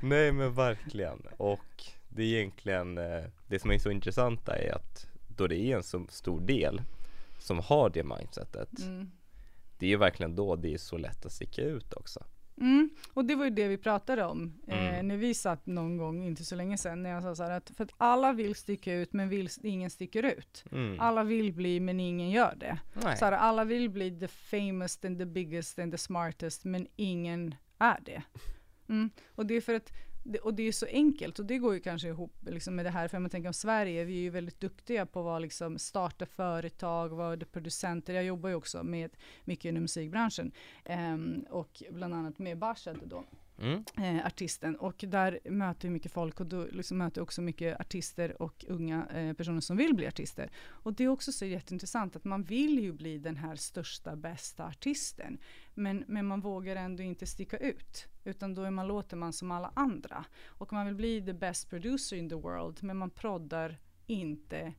[0.00, 1.22] Nej men verkligen.
[1.36, 1.84] Och
[2.16, 5.06] det är egentligen, eh, det som är så intressant är att
[5.36, 6.82] då det är en så stor del
[7.38, 9.10] som har det mindsetet, Mm.
[9.78, 12.24] det är ju verkligen då det är så lätt att sticka ut också.
[12.60, 12.90] Mm.
[13.14, 15.08] Och det var ju det vi pratade om eh, Mm.
[15.08, 17.70] när vi satt någon gång, inte så länge sedan, när jag sa så här att
[17.70, 20.64] för att alla vill sticka ut men vill, ingen sticker ut.
[20.72, 21.00] Mm.
[21.00, 22.78] Alla vill bli men ingen gör det.
[23.04, 23.16] Nej.
[23.16, 27.54] Så här, alla vill bli the famous and the biggest and the smartest men ingen
[27.78, 28.22] är det.
[28.88, 29.10] Mm.
[29.34, 29.92] Och det är för att
[30.32, 32.90] det, och det är så enkelt och det går ju kanske ihop liksom med det
[32.90, 36.26] här, för man tänker om Sverige, vi är ju väldigt duktiga på att liksom starta
[36.26, 38.14] företag, vara producenter.
[38.14, 39.10] Jag jobbar ju också med
[39.44, 40.52] mycket inom musikbranschen
[40.84, 43.24] ehm, och bland annat med Bashad då
[43.58, 43.84] Mm.
[43.96, 47.80] eh, artisten och där möter vi mycket folk och då liksom möter jag också mycket
[47.80, 50.50] artister och unga eh, personer som vill bli artister.
[50.66, 54.64] Och det är också så jätteintressant att man vill ju bli den här största, bästa
[54.64, 55.38] artisten.
[55.78, 58.08] Men, men man vågar ändå inte sticka ut.
[58.24, 60.24] Utan då är man, låter man som alla andra.
[60.46, 64.74] Och man vill bli the best producer in the world men man proddar inte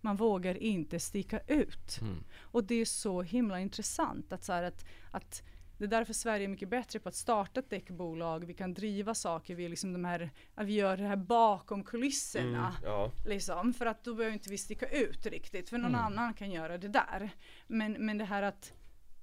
[0.00, 2.00] man vågar inte sticka ut.
[2.00, 2.24] Mm.
[2.40, 5.42] Och det är så himla intressant att, så att, att
[5.78, 8.44] det är därför Sverige är mycket bättre på att starta ett däckbolag.
[8.44, 12.68] Vi kan driva saker, vi, är liksom de här, vi gör det här bakom kulisserna.
[12.68, 13.12] Mm, ja.
[13.26, 16.06] Liksom, för att då behöver inte vi sticka ut riktigt, för någon Mm.
[16.06, 17.30] annan kan göra det där.
[17.66, 18.72] Men, men det här att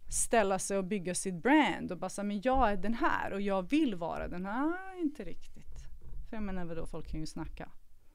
[0.09, 3.41] ställa sig och bygga sitt brand och bara säga, men jag är den här och
[3.41, 4.99] jag vill vara den här.
[5.01, 5.75] Inte riktigt.
[6.29, 7.69] För jag menar vadå, folk kan ju snacka.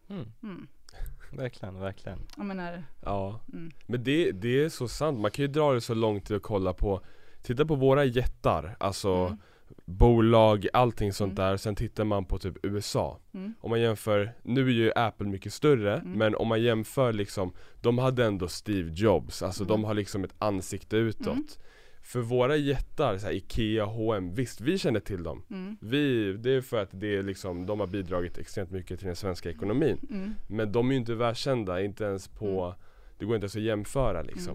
[0.09, 0.24] Mm.
[0.43, 0.66] Mm.
[1.32, 2.19] Verkligen, verkligen.
[2.36, 3.70] Jag menar, Ja, mm.
[3.86, 5.20] men det, det är så sant.
[5.20, 7.01] Man kan ju dra det så långt till att kolla på
[7.43, 9.39] Titta på våra jättar, alltså Mm.
[9.85, 11.44] bolag, allting sånt Mm.
[11.51, 11.56] där.
[11.56, 13.19] Sen tittar man på typ USA.
[13.35, 13.55] Mm.
[13.60, 17.98] Om man jämför, nu är ju Apple mycket större, men om man jämför liksom De
[17.98, 21.59] hade ändå Steve Jobs, alltså de har liksom ett ansikte utåt.
[22.03, 22.05] Mm.
[22.05, 25.43] För våra jättar, så här Ikea, H&M, visst vi känner till dem.
[25.51, 25.77] Mm.
[25.81, 29.16] Vi, det är för att det är liksom, de har bidragit extremt mycket till den
[29.16, 29.99] svenska ekonomin.
[30.11, 30.35] Mm.
[30.49, 32.74] Men de är ju inte världskända, inte ens på
[33.19, 34.53] Det går inte ens att jämföra liksom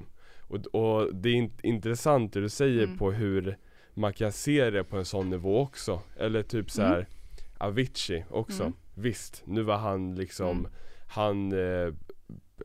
[0.49, 0.64] Mm.
[0.74, 2.98] och, och det är int- intressant det du säger Mm.
[2.98, 3.57] på hur
[3.94, 7.06] Man kan se det på en sån nivå också Eller typ så här Mm.
[7.57, 8.74] Avicii också Mm.
[8.95, 10.72] Visst, nu var han liksom Mm.
[11.10, 11.94] Han eh,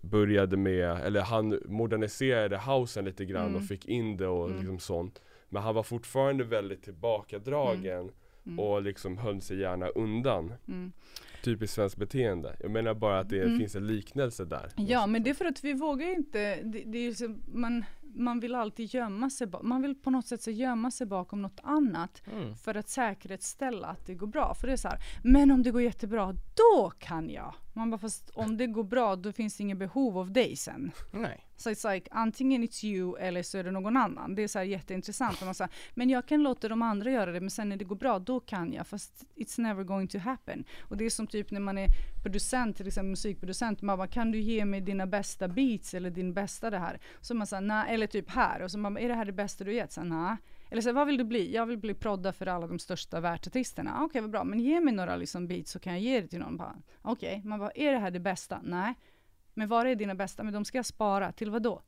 [0.03, 3.57] började med, eller han moderniserade housen lite grann Mm.
[3.57, 4.59] och fick in det och Mm.
[4.59, 8.11] liksom sånt Men han var fortfarande väldigt tillbakadragen
[8.47, 8.59] Mm.
[8.59, 10.93] och liksom höll sig gärna undan Mm.
[11.45, 12.57] Typiskt svenskt beteende.
[12.61, 13.59] Jag menar bara att det Mm.
[13.59, 14.71] finns en liknelse där.
[14.77, 17.85] Ja, men det är för att vi vågar inte, det, det är så, man,
[18.15, 21.61] man vill alltid gömma sig, man vill på något sätt så gömma sig bakom något
[21.63, 22.57] annat Mm.
[22.57, 24.55] för att säkerställa att det går bra.
[24.55, 27.55] För det är så här, men om det går jättebra, då kan jag.
[27.73, 30.91] Man bara, fast om det går bra, då finns det inget behov av dig sen.
[31.13, 31.47] Nej.
[31.63, 34.35] Så it's like, antingen it's you eller så är det någon annan.
[34.35, 35.41] Det är så här jätteintressant.
[35.41, 37.85] Och man här, men jag kan låta de andra göra det, men sen när det
[37.85, 38.87] går bra, då kan jag.
[38.87, 40.65] Fast it's never going to happen.
[40.81, 41.89] Och det är som typ när man är
[42.23, 43.83] producent, till exempel musikproducent.
[43.83, 47.01] Man bara, kan du ge mig dina bästa beats eller din bästa det här?
[47.21, 48.63] Så man säger, nej, eller typ här.
[48.63, 49.93] Och så man bara, är det här det bästa du gett?
[49.93, 50.37] Så, nej.
[50.71, 51.55] Eller så här, vad vill du bli?
[51.55, 53.91] Jag vill bli prodda för alla de största världsartisterna.
[53.95, 54.45] Okej, Okej, vad bra.
[54.45, 56.55] Men ge mig några liksom beats så kan jag ge det till någon.
[56.55, 58.61] Okej, Okej, man bara, är det här det bästa?
[58.63, 58.95] Nej.
[59.55, 60.43] Men var är dina bästa?
[60.43, 61.33] Men de ska jag spara.
[61.33, 61.83] Till vad då?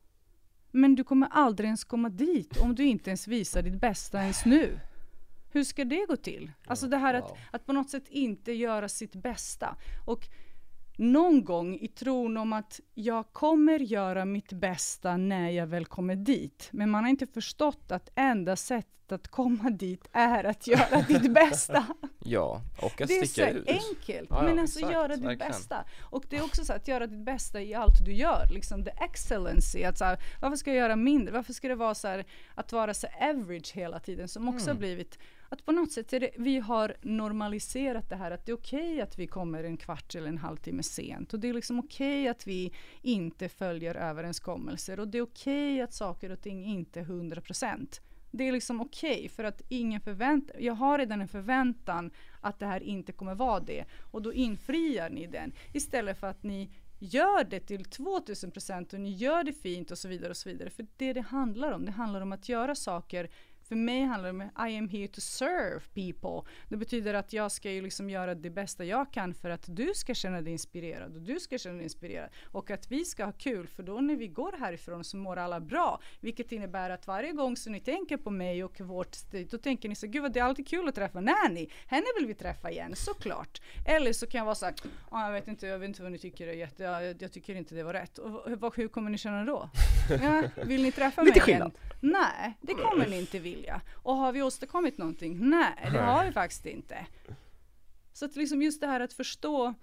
[0.70, 4.45] Men du kommer aldrig ens komma dit om du inte ens visar ditt bästa ens
[4.45, 4.81] nu.
[5.53, 6.53] Hur ska det gå till?
[6.66, 9.77] Alltså det här att, att på något sätt inte göra sitt bästa.
[10.07, 10.20] Och
[10.97, 16.16] någon gång i tron om att jag kommer göra mitt bästa när jag väl kommer
[16.16, 16.69] dit.
[16.73, 21.35] Men man har inte förstått att enda sättet att komma dit är att göra ditt
[21.35, 21.87] bästa.
[22.25, 23.69] Ja, och att Det är så sticka ut.
[23.69, 25.53] enkelt, Ja, ja, men alltså exakt, göra ditt verkligen.
[25.53, 25.85] bästa.
[26.03, 28.91] Och det är också så att göra ditt bästa i allt du gör, liksom the
[28.91, 29.85] excellency.
[29.85, 31.35] Att så här, varför ska jag göra mindre?
[31.35, 34.77] Varför ska det vara så här, att vara så average hela tiden, som också Mm.
[34.77, 35.19] har blivit
[35.55, 39.01] att på något sätt är det, vi har normaliserat det här att det är okej
[39.01, 41.33] att vi kommer en kvart eller en halvtimme sent.
[41.33, 42.73] Och det är liksom okej att vi
[43.03, 45.01] inte följer överenskommelser.
[45.01, 48.01] Och det är okej att saker och ting inte är 100%.
[48.31, 52.11] Det är liksom okej för att ingen förväntar, jag har redan en förväntan
[52.41, 53.85] att det här inte kommer vara det.
[54.11, 55.53] Och då infriar ni den.
[55.73, 60.09] Istället för att ni gör det till 2000% och ni gör det fint och så
[60.09, 60.71] vidare och så vidare.
[60.71, 63.31] För det det handlar om, det handlar om att göra saker
[63.69, 66.51] för mig handlar det om I am here to serve people.
[66.69, 69.93] Det betyder att jag ska ju liksom göra det bästa jag kan för att du
[69.95, 73.32] ska känna dig inspirerad och du ska känna dig inspirerad och att vi ska ha
[73.32, 76.01] kul för då när vi går härifrån så mår alla bra.
[76.20, 79.89] Vilket innebär att varje gång som ni tänker på mig och vårt stil då tänker
[79.89, 81.69] ni så gud vad det är alltid kul att träffa Nanny.
[81.86, 83.62] Henne vill vi träffa igen, såklart.
[83.86, 84.74] Eller så kan jag vara så här,
[85.11, 87.74] "Ah, jag vet inte, jag vet inte vad ni tycker jätte, jag, jag tycker inte
[87.74, 88.19] det var rätt.
[88.19, 89.70] Och vad- hur kommer ni känna då?
[90.23, 91.61] Ja, vill ni träffa mig Lite igen?
[91.73, 91.73] skillnad.
[92.01, 93.64] Nej, det kommer ni inte vilja.
[93.93, 95.51] Och har vi åstadkommit någonting?
[95.51, 97.07] Nej, det har vi faktiskt inte.
[98.12, 99.74] Så att liksom just det här att förstå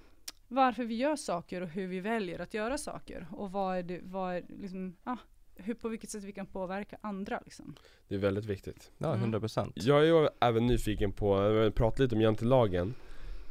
[0.48, 3.28] varför vi gör saker och hur vi väljer att göra saker.
[3.32, 5.18] Och vad är det, vad är liksom, ja,
[5.56, 7.76] hur, på vilket sätt vi kan påverka andra liksom.
[8.08, 8.92] Det är väldigt viktigt.
[8.98, 9.20] Ja, Mm.
[9.20, 9.74] 100 procent.
[9.76, 12.94] Jag är ju även nyfiken på, prata lite om jantelagen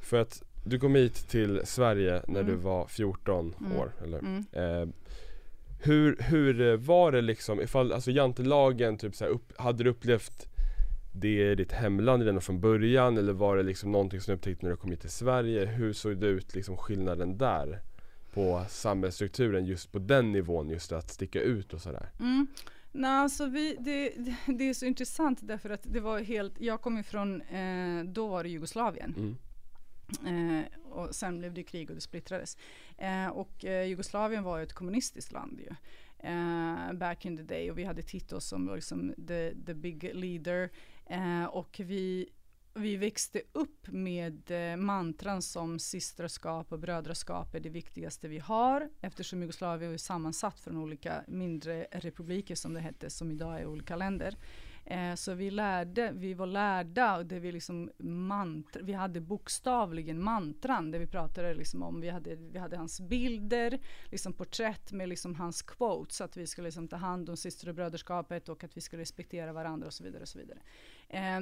[0.02, 2.62] För att du kom hit till Sverige när du Mm.
[2.65, 3.77] var 14 Mm.
[3.77, 4.19] år, eller?
[4.19, 4.44] Mm.
[4.52, 4.89] Eh,
[5.82, 10.47] hur, hur eh, var det liksom, ifall, alltså jantelagen typ så upp, hade du upplevt
[11.12, 14.66] det i ditt hemland redan från början eller var det liksom någonting som du upptäckte
[14.66, 15.66] när du kom hit till Sverige?
[15.66, 17.82] Hur såg det ut liksom skillnaden där?
[18.35, 22.47] På samhällsstrukturen just på den nivån, just att sticka ut och sådär Mm.
[22.93, 26.81] Nej, alltså vi, det, det, det är så intressant därför att det var helt, jag
[26.81, 29.15] kom ifrån, eh, då var det Jugoslavien.
[29.16, 29.36] mm.
[30.27, 32.57] Eh, och sen blev det krig och det splittrades.
[32.99, 35.75] Eh, och eh, Jugoslavien var ju ett kommunistiskt land ju.
[36.23, 40.11] Eh, back in the day och vi hade Tito som var liksom the, the big
[40.15, 40.71] leader.
[41.07, 42.29] Eh, och vi,
[42.75, 48.89] vi växte upp med eh, mantran som systraskap och brödraskap är det viktigaste vi har
[49.01, 53.97] eftersom Jugoslavien är sammansatt från olika mindre republiker som det hette som idag är olika
[53.97, 54.37] länder.
[54.85, 60.23] Eh, så vi lärde, vi var lärda och det vi liksom mantra, vi hade bokstavligen
[60.23, 63.78] mantran det vi pratade liksom om, vi hade, vi hade hans bilder,
[64.11, 67.74] liksom porträtt med liksom hans quotes, att vi skulle liksom ta hand om syster och
[67.74, 70.59] bröderskapet och att vi skulle respektera varandra och så vidare och så vidare.
[71.09, 71.40] Eh,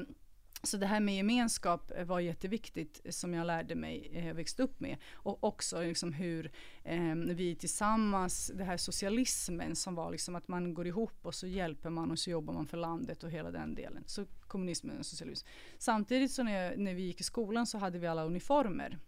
[0.62, 4.62] så det här med gemenskap var jätteviktigt eh, som jag lärde mig, eh, och växte
[4.62, 4.96] upp med.
[5.12, 6.52] Och också liksom hur
[6.84, 11.46] eh, vi tillsammans, det här socialismen som var liksom att man går ihop och så
[11.46, 14.04] hjälper man och så jobbar man för landet och hela den delen.
[14.06, 15.46] Så kommunismen och socialism.
[15.78, 18.98] Samtidigt så när, jag, när vi gick i skolan så hade vi alla uniformer.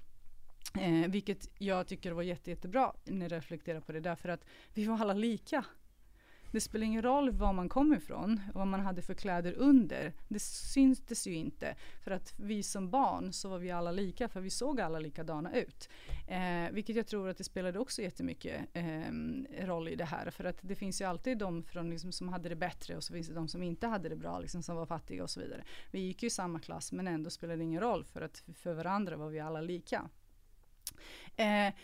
[0.75, 4.45] Eh, vilket jag tycker var jätte, jättebra när jag reflekterar på det därför att
[4.75, 5.65] vi var alla lika.
[6.51, 10.13] Det spelar ingen roll var man kom ifrån, vad man hade för kläder under.
[10.29, 11.75] Det syntes ju inte.
[12.05, 15.57] För att vi som barn så var vi alla lika, för vi såg alla likadana
[15.57, 15.89] ut.
[16.29, 20.31] Eh, vilket jag tror att det spelade också jättemycket eh, roll i det här.
[20.31, 23.13] För att det finns ju alltid de från, liksom, som hade det bättre och så
[23.13, 25.65] finns det de som inte hade det bra, liksom, som var fattiga och så vidare.
[25.91, 28.75] Vi gick ju i samma klass men ändå spelade det ingen roll för att för
[28.75, 30.09] varandra var vi alla lika.
[31.37, 31.75] Eh,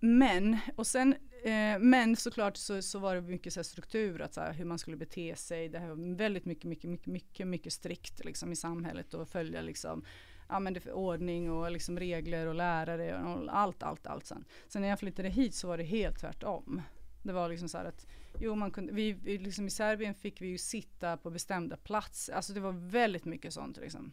[0.00, 1.12] men, och sen,
[1.44, 4.64] eh, men såklart så, så var det mycket så här struktur, att så här, hur
[4.64, 5.68] man skulle bete sig.
[5.68, 9.62] Det här var väldigt mycket, mycket, mycket, mycket, mycket strikt liksom, i samhället och följa
[9.62, 10.04] liksom,
[10.48, 14.26] ja, men det för ordning och liksom regler och lärare och allt, allt, allt.
[14.26, 14.44] Sen.
[14.68, 16.82] sen när jag flyttade hit så var det helt tvärtom.
[17.22, 18.06] Det var liksom så här att,
[18.40, 22.32] jo man kunde, vi, vi liksom i Serbien fick vi ju sitta på bestämda platser,
[22.32, 24.12] alltså det var väldigt mycket sånt liksom.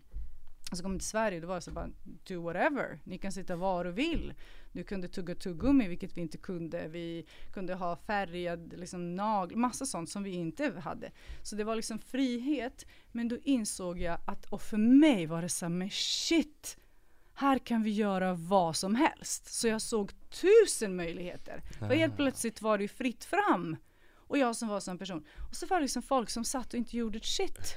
[0.71, 3.85] Så kom till Sverige, då var det så bara, do whatever, ni kan sitta var
[3.85, 4.33] och vill.
[4.71, 6.87] Du kunde tugga tuggummi, vilket vi inte kunde.
[6.87, 11.11] Vi kunde ha färgad liksom, nagel, massa sånt som vi inte hade.
[11.43, 12.85] Så det var liksom frihet.
[13.11, 16.77] Men då insåg jag att, och för mig var det så men shit,
[17.33, 19.53] här kan vi göra vad som helst.
[19.53, 21.63] Så jag såg tusen möjligheter.
[21.81, 23.77] Och helt plötsligt var det fritt fram.
[24.15, 25.25] Och jag som var sån person.
[25.49, 27.75] Och så var det liksom folk som satt och inte gjorde ett shit.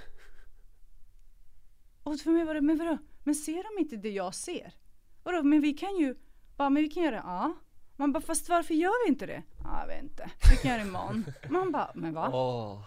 [2.03, 2.99] Och för mig var det, men vadå?
[3.25, 4.75] Men ser de inte det jag ser?
[5.23, 6.15] Vadå, men vi kan ju,
[6.57, 7.55] bara, men vi kan göra det, ja.
[7.97, 9.43] Man bara, fast varför gör vi inte det?
[9.59, 10.31] Ja, jag vet inte.
[10.51, 11.25] Vi kan göra det imorgon.
[11.49, 12.31] Man bara, men va?
[12.33, 12.83] Åh,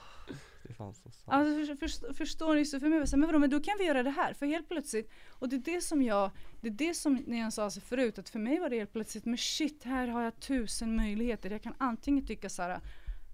[0.63, 1.23] det är fan så sant.
[1.25, 2.65] Alltså, för, för, förstår ni?
[2.65, 4.33] Så för mig var det men vadå, men då kan vi göra det här.
[4.33, 6.31] För helt plötsligt, och det är det som jag,
[6.61, 8.93] det är det som när jag sa så förut, att för mig var det helt
[8.93, 11.49] plötsligt, men shit, här har jag tusen möjligheter.
[11.49, 12.79] Jag kan antingen tycka så här,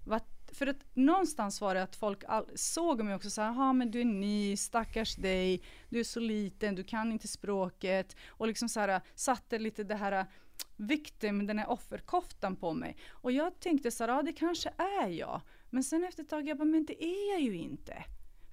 [0.06, 0.22] vad
[0.52, 3.90] för att någonstans var det att folk all, såg mig också så här, ja men
[3.90, 8.68] du är ny, stackars dig, du är så liten, du kan inte språket och liksom
[8.68, 10.26] så här satte lite det här
[10.76, 12.96] victim, den här offerkoftan på mig.
[13.10, 15.40] Och jag tänkte så här, ja det kanske är jag.
[15.70, 18.04] Men sen efter ett tag, jag bara, men det är jag ju inte.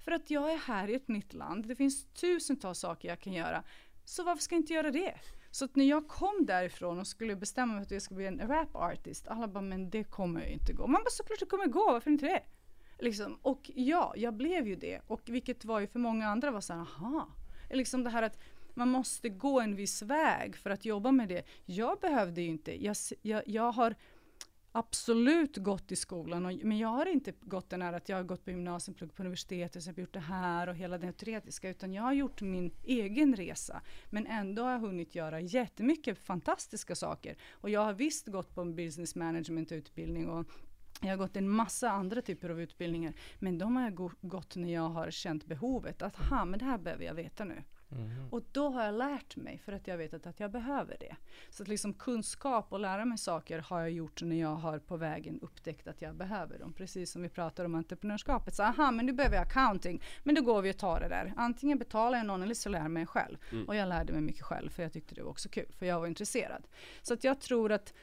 [0.04, 3.32] För att jag är här i ett nytt land, det finns tusentals saker jag kan
[3.32, 3.62] göra.
[4.04, 5.14] Så varför ska jag inte göra det?
[5.50, 8.26] Så att när jag kom därifrån och skulle bestämma mig för att jag skulle bli
[8.26, 10.86] en rap artist, alla bara men det kommer ju inte gå.
[10.86, 12.42] Man bara såklart det kommer gå, varför inte det?
[12.98, 13.38] Liksom.
[13.42, 15.00] Och ja, jag blev ju det.
[15.06, 17.28] Och vilket var ju för många andra var såhär, aha.
[17.70, 18.38] Liksom det här att
[18.74, 21.42] man måste gå en viss väg för att jobba med det.
[21.66, 23.94] Jag behövde ju inte, jag, jag, jag har
[24.72, 28.24] absolut gått i skolan, och, men jag har inte gått den här att jag har
[28.24, 31.92] gått på gymnasium, pluggat på universitetet, sen gjort det här och hela det teoretiska, utan
[31.92, 33.82] jag har gjort min egen resa.
[34.10, 37.36] Men ändå har jag hunnit göra jättemycket fantastiska saker.
[37.52, 40.46] Och jag har visst gått på en business management utbildning och
[41.00, 44.72] jag har gått en massa andra typer av utbildningar, men de har jag gått när
[44.72, 47.62] jag har känt behovet att, ha, men det här behöver jag veta nu.
[47.92, 48.28] Mm.
[48.30, 51.16] Och då har jag lärt mig för att jag vet att, att jag behöver det.
[51.50, 54.96] Så att liksom kunskap och lära mig saker har jag gjort när jag har på
[54.96, 56.72] vägen upptäckt att jag behöver dem.
[56.72, 58.54] Precis som vi pratar om entreprenörskapet.
[58.54, 60.02] Så aha, men nu behöver jag accounting.
[60.24, 61.32] Men då går vi och tar det där.
[61.36, 63.38] Antingen betalar jag någon eller så lär jag mig själv.
[63.52, 63.68] Mm.
[63.68, 65.72] Och jag lärde mig mycket själv för jag tyckte det var också kul.
[65.78, 66.66] För jag var intresserad.
[67.02, 67.94] Så att jag tror att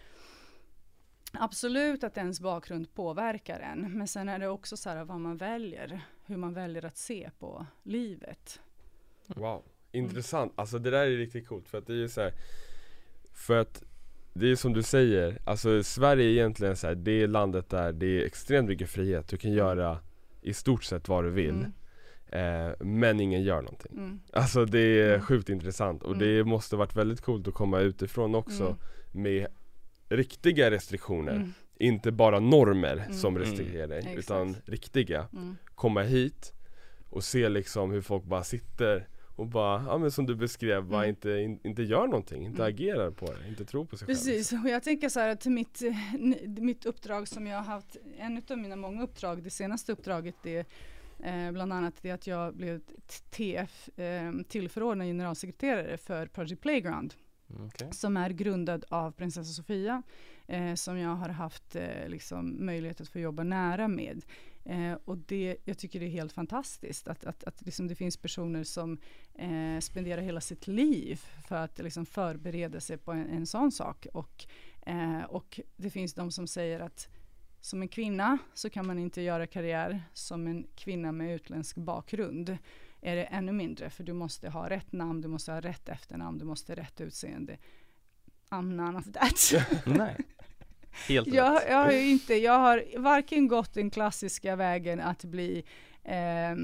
[1.34, 5.38] Absolut att ens bakgrund påverkar en, men sen är det också så här vad man
[5.38, 8.62] väljer, hur man väljer att se på livet.
[9.28, 9.64] Wow.
[9.92, 12.34] Intressant, alltså det där är riktigt coolt för att det är ju så här,
[13.34, 13.84] För att
[14.34, 17.92] det är som du säger, alltså Sverige är egentligen så här, det är landet där
[17.92, 19.58] det är extremt mycket frihet, du kan mm.
[19.58, 20.00] göra
[20.42, 21.66] i stort sett vad du vill
[22.30, 22.68] mm.
[22.68, 24.20] eh, Men ingen gör någonting mm.
[24.34, 25.22] Alltså det är mm.
[25.22, 26.50] sjukt intressant och det mm.
[26.50, 28.78] måste varit väldigt coolt att komma utifrån också mm.
[29.12, 29.48] med
[30.10, 35.28] riktiga restriktioner Inte bara normer som restrikterar dig, utan riktiga
[35.76, 36.54] Komma hit
[37.10, 39.08] och se liksom hur folk bara sitter
[39.38, 41.10] och bara, ja men som du beskrev, bara mm.
[41.10, 42.74] inte, in, inte gör någonting, inte mm.
[42.74, 44.38] agerar på det, inte tror på sig Precis, själv.
[44.38, 45.82] Precis, och jag tänker så här att mitt,
[46.46, 50.68] mitt uppdrag som jag har haft, en av mina många uppdrag, det senaste uppdraget det
[51.24, 52.82] Eh, bland annat det att jag blev
[53.30, 57.14] TF, eh, tillförordnad generalsekreterare för Project Playground.
[57.66, 57.92] Okay.
[57.92, 60.04] Som är grundad av prinsessa Sofia,
[60.48, 64.26] eh, som jag har haft eh, liksom, möjlighet att få jobba nära med.
[64.68, 68.18] Eh, och det, jag tycker det är helt fantastiskt att, att, att liksom det finns
[68.18, 68.98] personer som
[69.36, 74.08] eh, spenderar hela sitt liv för att liksom förbereda sig på en, en sån sak.
[74.14, 74.46] Och,
[74.86, 77.08] eh, och det finns de som säger att
[77.62, 82.58] som en kvinna så kan man inte göra karriär som en kvinna med utländsk bakgrund.
[83.02, 86.38] Är det ännu mindre, för du måste ha rätt namn, du måste ha rätt efternamn,
[86.38, 87.58] du måste ha rätt utseende.
[88.50, 89.68] I'm none of that.
[89.98, 90.18] Nej.
[91.08, 95.64] Helt jag, jag, har inte, jag har varken gått den klassiska vägen att bli
[96.04, 96.56] eh,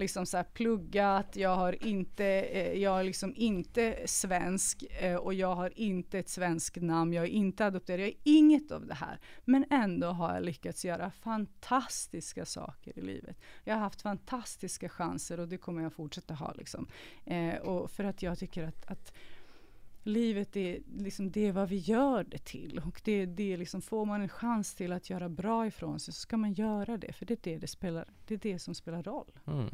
[0.00, 5.54] liksom så pluggat, jag har inte, eh, jag är liksom inte svensk eh, och jag
[5.54, 9.20] har inte ett svenskt namn, jag är inte adopterad, jag är inget av det här.
[9.44, 13.36] Men ändå har jag lyckats göra fantastiska saker i livet.
[13.64, 16.88] Jag har haft fantastiska chanser och det kommer jag fortsätta ha liksom.
[17.26, 19.12] Eh, och för att jag tycker att, att
[20.02, 22.82] livet är, liksom, det är vad vi gör det till.
[22.86, 26.20] Och det, det liksom, får man en chans till att göra bra ifrån sig så
[26.20, 27.12] ska man göra det.
[27.12, 29.30] För det är det, det, spelar, det, är det som spelar roll.
[29.46, 29.68] Mm.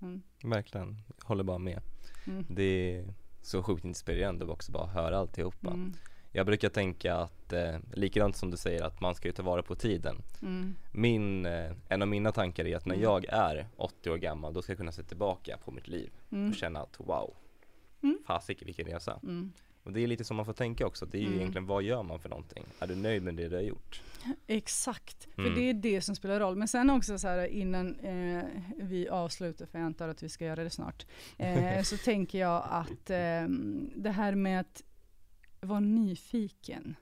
[0.00, 0.22] Mm.
[0.44, 1.80] Verkligen, håller bara med.
[2.26, 2.46] Mm.
[2.48, 5.70] Det är så sjukt inspirerande att också bara höra alltihopa.
[5.70, 5.92] Mm.
[6.32, 9.62] Jag brukar tänka att, eh, likadant som du säger, att man ska ju ta vara
[9.62, 10.22] på tiden.
[10.42, 10.74] Mm.
[10.92, 13.04] Min, eh, en av mina tankar är att när mm.
[13.04, 16.48] jag är 80 år gammal, då ska jag kunna se tillbaka på mitt liv mm.
[16.48, 17.34] och känna att wow,
[18.02, 18.18] mm.
[18.26, 19.20] fasiken vilken resa.
[19.22, 19.52] Mm.
[19.86, 21.38] Och det är lite som man får tänka också, det är ju Mm.
[21.38, 22.64] egentligen vad gör man för någonting?
[22.78, 24.02] Är du nöjd med det du har gjort?
[24.46, 25.54] Exakt, för Mm.
[25.54, 26.56] det är det som spelar roll.
[26.56, 28.44] Men sen också så här innan eh,
[28.76, 31.06] vi avslutar, för jag antar att vi ska göra det snart,
[31.38, 33.48] eh, så tänker jag att eh,
[33.96, 34.82] det här med att
[35.60, 36.96] vara nyfiken,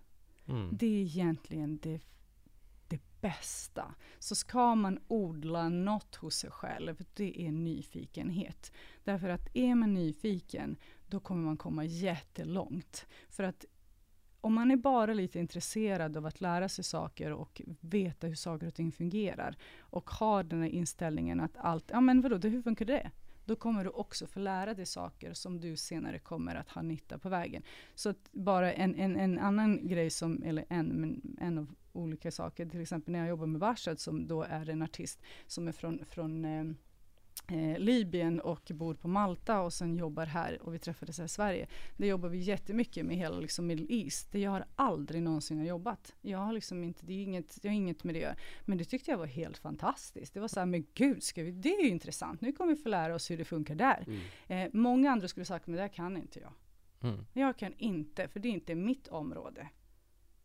[0.48, 0.68] Mm.
[0.72, 2.00] det är egentligen det
[3.20, 3.94] bästa.
[4.18, 8.72] Så ska man odla något hos sig själv, det är nyfikenhet.
[9.04, 10.76] Därför att är man nyfiken,
[11.14, 13.06] då kommer man komma jättelångt.
[13.28, 13.64] För att
[14.40, 18.66] om man är bara lite intresserad av att lära sig saker och veta hur saker
[18.66, 22.62] och ting fungerar och har den här inställningen att allt, ja men vadå, det- hur
[22.62, 23.10] funkar det?
[23.44, 27.18] Då kommer du också få lära dig saker som du senare kommer att ha nytta
[27.18, 27.62] på vägen.
[27.94, 32.30] Så att bara en, en, en annan grej som, eller en, men en av olika
[32.30, 35.72] saker, till exempel när jag jobbar med Varsad som då är en artist som är
[35.72, 36.64] från, från eh,
[37.46, 41.28] eh, Libyen och bor på Malta och sen jobbar här och vi träffades här i
[41.28, 41.66] Sverige.
[41.96, 44.32] Det jobbar vi jättemycket med hela liksom Middle East.
[44.32, 46.14] Det jag har aldrig någonsin har jobbat.
[46.20, 48.36] Jag har liksom inte, det är inget, jag har inget med det att göra.
[48.64, 50.34] Men det tyckte jag var helt fantastiskt.
[50.34, 52.40] Det var så här, men gud, ska vi, det är ju intressant.
[52.40, 54.04] Nu kommer vi få lära oss hur det funkar där.
[54.06, 54.20] Mm.
[54.46, 56.52] Eh, många andra skulle sagt, men det här kan inte jag.
[57.10, 57.24] Mm.
[57.32, 59.68] Jag kan inte, för det är inte mitt område.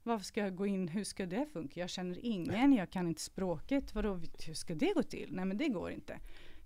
[0.04, 1.80] Varför ska jag gå in, hur ska det funka?
[1.80, 3.96] Jag känner ingen, jag kan inte språket.
[3.96, 5.30] Vadå, hur ska det gå till?
[5.32, 6.20] Nej men det går inte.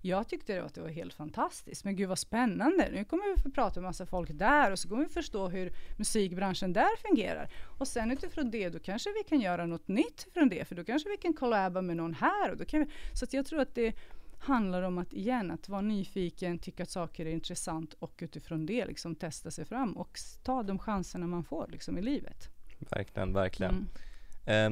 [0.06, 1.84] Jag tyckte att det var helt fantastiskt.
[1.84, 2.88] Men gud vad spännande.
[2.92, 5.72] Nu kommer vi få prata med massa folk där och så kommer vi förstå hur
[5.98, 7.48] musikbranschen där fungerar.
[7.78, 10.64] Och sen utifrån det, då kanske vi kan göra något nytt från det.
[10.68, 12.50] För då kanske vi kan collaba med någon här.
[12.50, 13.94] Och då kan vi, så jag tror att det
[14.38, 18.86] handlar om att igen, att vara nyfiken, tycka att saker är intressant och utifrån det
[18.86, 22.48] liksom testa sig fram och ta de chanserna man får liksom i livet.
[22.78, 23.72] Verkligen, verkligen.
[23.74, 23.86] Mm.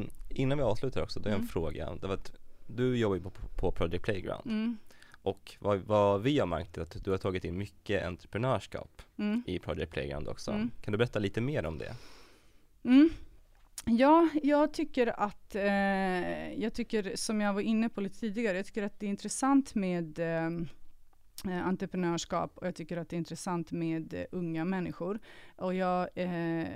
[0.02, 1.48] Ehm, innan vi avslutar också, det är en Mm.
[1.48, 1.94] fråga.
[2.00, 2.18] Det var
[2.66, 4.78] du jobbar ju på, på Project Playground Mm.
[5.22, 9.42] Och vad, vad vi har märkt är att du har tagit in mycket entreprenörskap Mm.
[9.46, 10.50] i Project Playground också.
[10.50, 10.70] Mm.
[10.84, 11.94] Kan du berätta lite mer om det?
[12.84, 13.10] Mm.
[13.84, 18.66] Ja, jag tycker att, eh, jag tycker som jag var inne på lite tidigare, jag
[18.66, 20.50] tycker att det är intressant med eh,
[21.48, 25.18] eh, entreprenörskap och jag tycker att det är intressant med eh, unga människor.
[25.56, 26.66] Och jag, eh,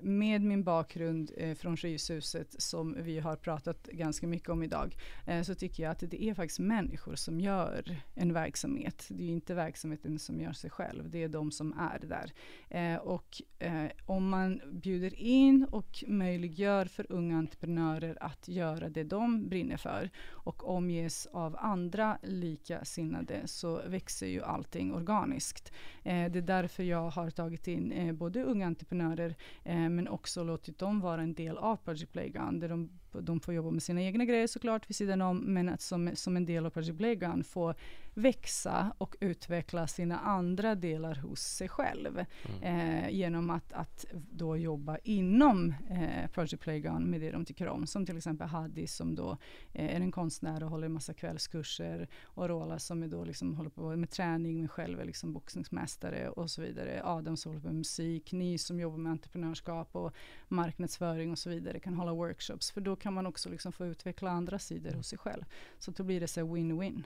[0.00, 5.42] med min bakgrund eh, från Fryshuset som vi har pratat ganska mycket om idag, eh,
[5.42, 9.06] så tycker jag att det är faktiskt människor som gör en verksamhet.
[9.10, 12.32] Det är inte verksamheten som gör sig själv, det är de som är där.
[12.68, 19.04] Eh, och eh, om man bjuder in och möjliggör för unga entreprenörer att göra det
[19.04, 25.72] de brinner för och omges av andra likasinnade så växer ju allting organiskt.
[26.02, 29.34] Eh, det är därför jag har tagit in eh, både unga entreprenörer
[29.64, 33.54] eh, men också låtit dem vara en del av Project Playground där de, de får
[33.54, 36.66] jobba med sina egna grejer såklart vid sidan om men att som, som en del
[36.66, 37.74] av Project Playground få
[38.14, 42.24] växa och utveckla sina andra delar hos sig själv
[42.62, 47.86] eh, genom att, att då jobba inom eh, Project Playground med det de tycker om.
[47.86, 49.38] Som till exempel Hadi som då
[49.72, 53.54] eh, är en konstnär och håller en massa kvällskurser och Rola som är då liksom
[53.54, 57.02] håller på med träning, men själv är liksom boxningsmästare och så vidare.
[57.04, 60.14] Adam som håller på med musik, ni som jobbar med entreprenörskap och
[60.48, 64.30] marknadsföring och så vidare kan hålla workshops för då kan man också liksom få utveckla
[64.30, 65.44] andra sidor hos sig själv.
[65.78, 67.02] Så då blir det så win-win.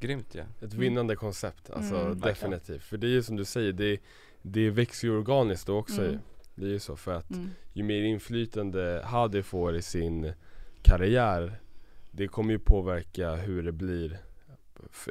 [0.00, 0.44] Grymt ja.
[0.60, 2.20] Ett vinnande koncept, alltså Mm.
[2.20, 2.82] definitivt.
[2.84, 4.00] För det är ju som du säger, det,
[4.42, 6.18] det växer ju organiskt då också Mm.
[6.54, 7.50] Det är ju så för att Mm.
[7.72, 10.32] ju mer inflytande Hadi får i sin
[10.82, 11.60] karriär
[12.10, 14.18] Det kommer ju påverka hur det blir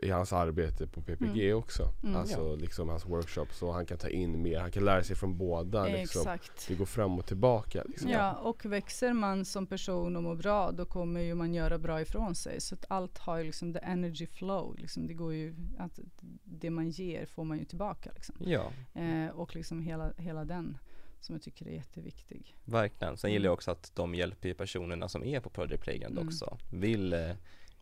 [0.02, 1.58] i hans arbete på PPG Mm.
[1.58, 1.94] också.
[2.04, 2.16] Mm.
[2.16, 5.38] Alltså liksom hans workshops så han kan ta in mer, han kan lära sig från
[5.38, 6.22] båda liksom.
[6.22, 6.68] Exakt.
[6.68, 8.10] Det går fram och tillbaka liksom.
[8.10, 12.02] Ja, och växer man som person och mår bra, då kommer ju man göra bra
[12.02, 12.62] ifrån sig.
[12.62, 16.00] Så att allt har ju liksom the energy flow, liksom det går ju, att
[16.44, 18.36] det man ger får man ju tillbaka liksom.
[18.40, 20.78] Ja, Eh, och liksom hela, hela den
[21.20, 22.56] som jag tycker är jätteviktig.
[22.66, 23.18] verkligen.
[23.18, 26.28] Sen gillar jag också att de hjälper personerna som är på Project Playground Mm.
[26.28, 26.58] också.
[26.72, 27.32] Vill eh,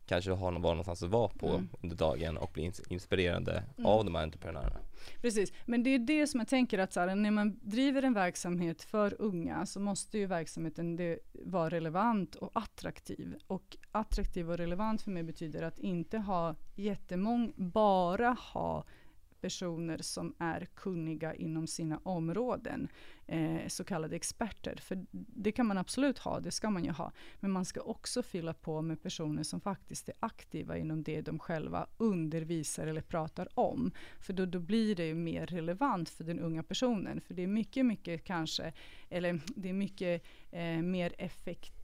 [0.05, 1.69] kanske ha någon, någonstans att vara på Mm.
[1.81, 3.85] under dagen och bli ins- inspirerande Mm.
[3.85, 4.77] av de här entreprenörerna.
[5.21, 8.13] Precis, men det är det som jag tänker att så här, när man driver en
[8.13, 13.35] verksamhet för unga så måste ju verksamheten det, vara relevant och attraktiv.
[13.47, 18.83] Och attraktiv och relevant för mig betyder att inte ha jättemånga, bara ha
[19.45, 22.87] personer som är kunniga inom sina områden,
[23.27, 24.75] eh, så kallade experter.
[24.81, 27.11] För det kan man absolut ha, det ska man ju ha.
[27.39, 31.39] Men man ska också fylla på med personer som faktiskt är aktiva inom det de
[31.39, 33.91] själva undervisar eller pratar om.
[34.19, 37.21] För då, då blir det ju mer relevant för den unga personen.
[37.21, 38.73] För det är mycket, mycket kanske,
[39.09, 41.75] eller det är mycket eh, mer effektivt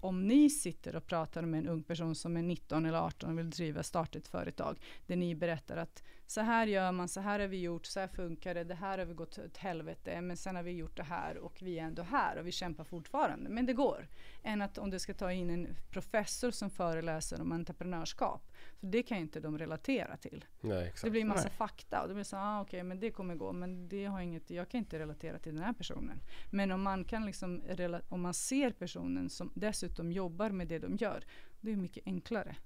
[0.00, 3.38] om ni sitter och pratar med en ung person som är 19 eller 18 och
[3.38, 7.40] vill driva, starta ett företag, där ni berättar att så här gör man, så här
[7.40, 10.36] har vi gjort, så här funkar det, det här har vi gått åt helvete, men
[10.36, 13.50] sen har vi gjort det här och vi är ändå här och vi kämpar fortfarande.
[13.50, 14.08] Men det går.
[14.42, 18.50] Än att om du ska ta in en professor som föreläser om entreprenörskap.
[18.80, 20.44] För det kan inte de relatera till.
[20.60, 21.04] Nej exakt.
[21.04, 21.56] Det blir massa Nej.
[21.56, 24.50] fakta och det blir så, ah, okej, men det kommer gå, men det har inget,
[24.50, 26.20] jag kan inte relatera till den här personen.
[26.50, 27.62] Men om man kan liksom,
[28.08, 31.24] om man ser personen som dessutom jobbar med det de gör,
[31.60, 32.56] det är mycket enklare.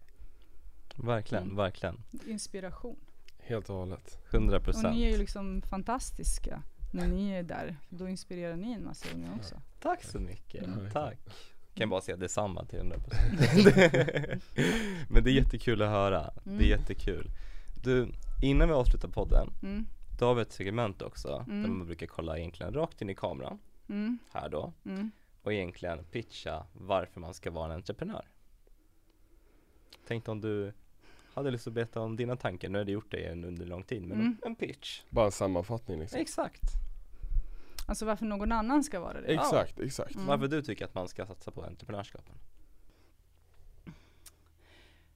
[0.97, 1.57] Verkligen, Mm.
[1.57, 2.03] verkligen.
[2.27, 2.97] Inspiration.
[3.47, 4.19] Helt och hållet.
[4.31, 4.95] 100 Och procent.
[4.97, 6.63] ni är ju liksom fantastiska
[6.93, 7.77] när ni är där.
[7.89, 9.55] Då inspirerar ni en massa unga också.
[9.81, 11.19] Tack så mycket, Ja, tack.
[11.75, 14.41] Kan bara säga detsamma till 100%
[15.11, 16.69] Men det är jättekul att höra, det är Mm.
[16.69, 17.31] jättekul
[17.83, 18.09] Du,
[18.43, 19.87] innan vi avslutar podden, Mm,
[20.19, 21.63] då har vi ett segment också Mm.
[21.63, 23.59] där man brukar kolla egentligen rakt in i kameran,
[23.89, 25.11] mm, här då mm.
[25.43, 28.29] och egentligen pitcha varför man ska vara en entreprenör
[30.07, 30.73] Tänkte om du
[31.35, 33.83] hade lust att berätta om dina tankar, nu har du gjort det en under lång
[33.83, 34.37] tid, men Mm.
[34.43, 36.21] en pitch Bara en sammanfattning liksom.
[36.21, 36.63] Exakt,
[37.87, 39.27] Alltså varför någon annan ska vara det.
[39.35, 40.15] Exakt, exakt.
[40.15, 40.27] Mm.
[40.27, 42.35] varför du tycker att man ska satsa på entreprenörskapen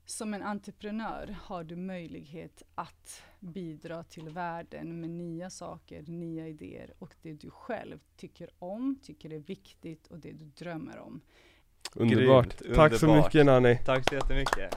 [0.05, 6.93] Som en entreprenör har du möjlighet att bidra till världen med nya saker, nya idéer
[6.99, 11.21] och det du själv tycker om, tycker är viktigt och det du drömmer om.
[11.95, 12.59] Underbart.
[12.61, 13.27] Grymt, Tack så underbart.
[13.35, 13.79] mycket Nanny.
[13.85, 14.75] Tack så jättemycket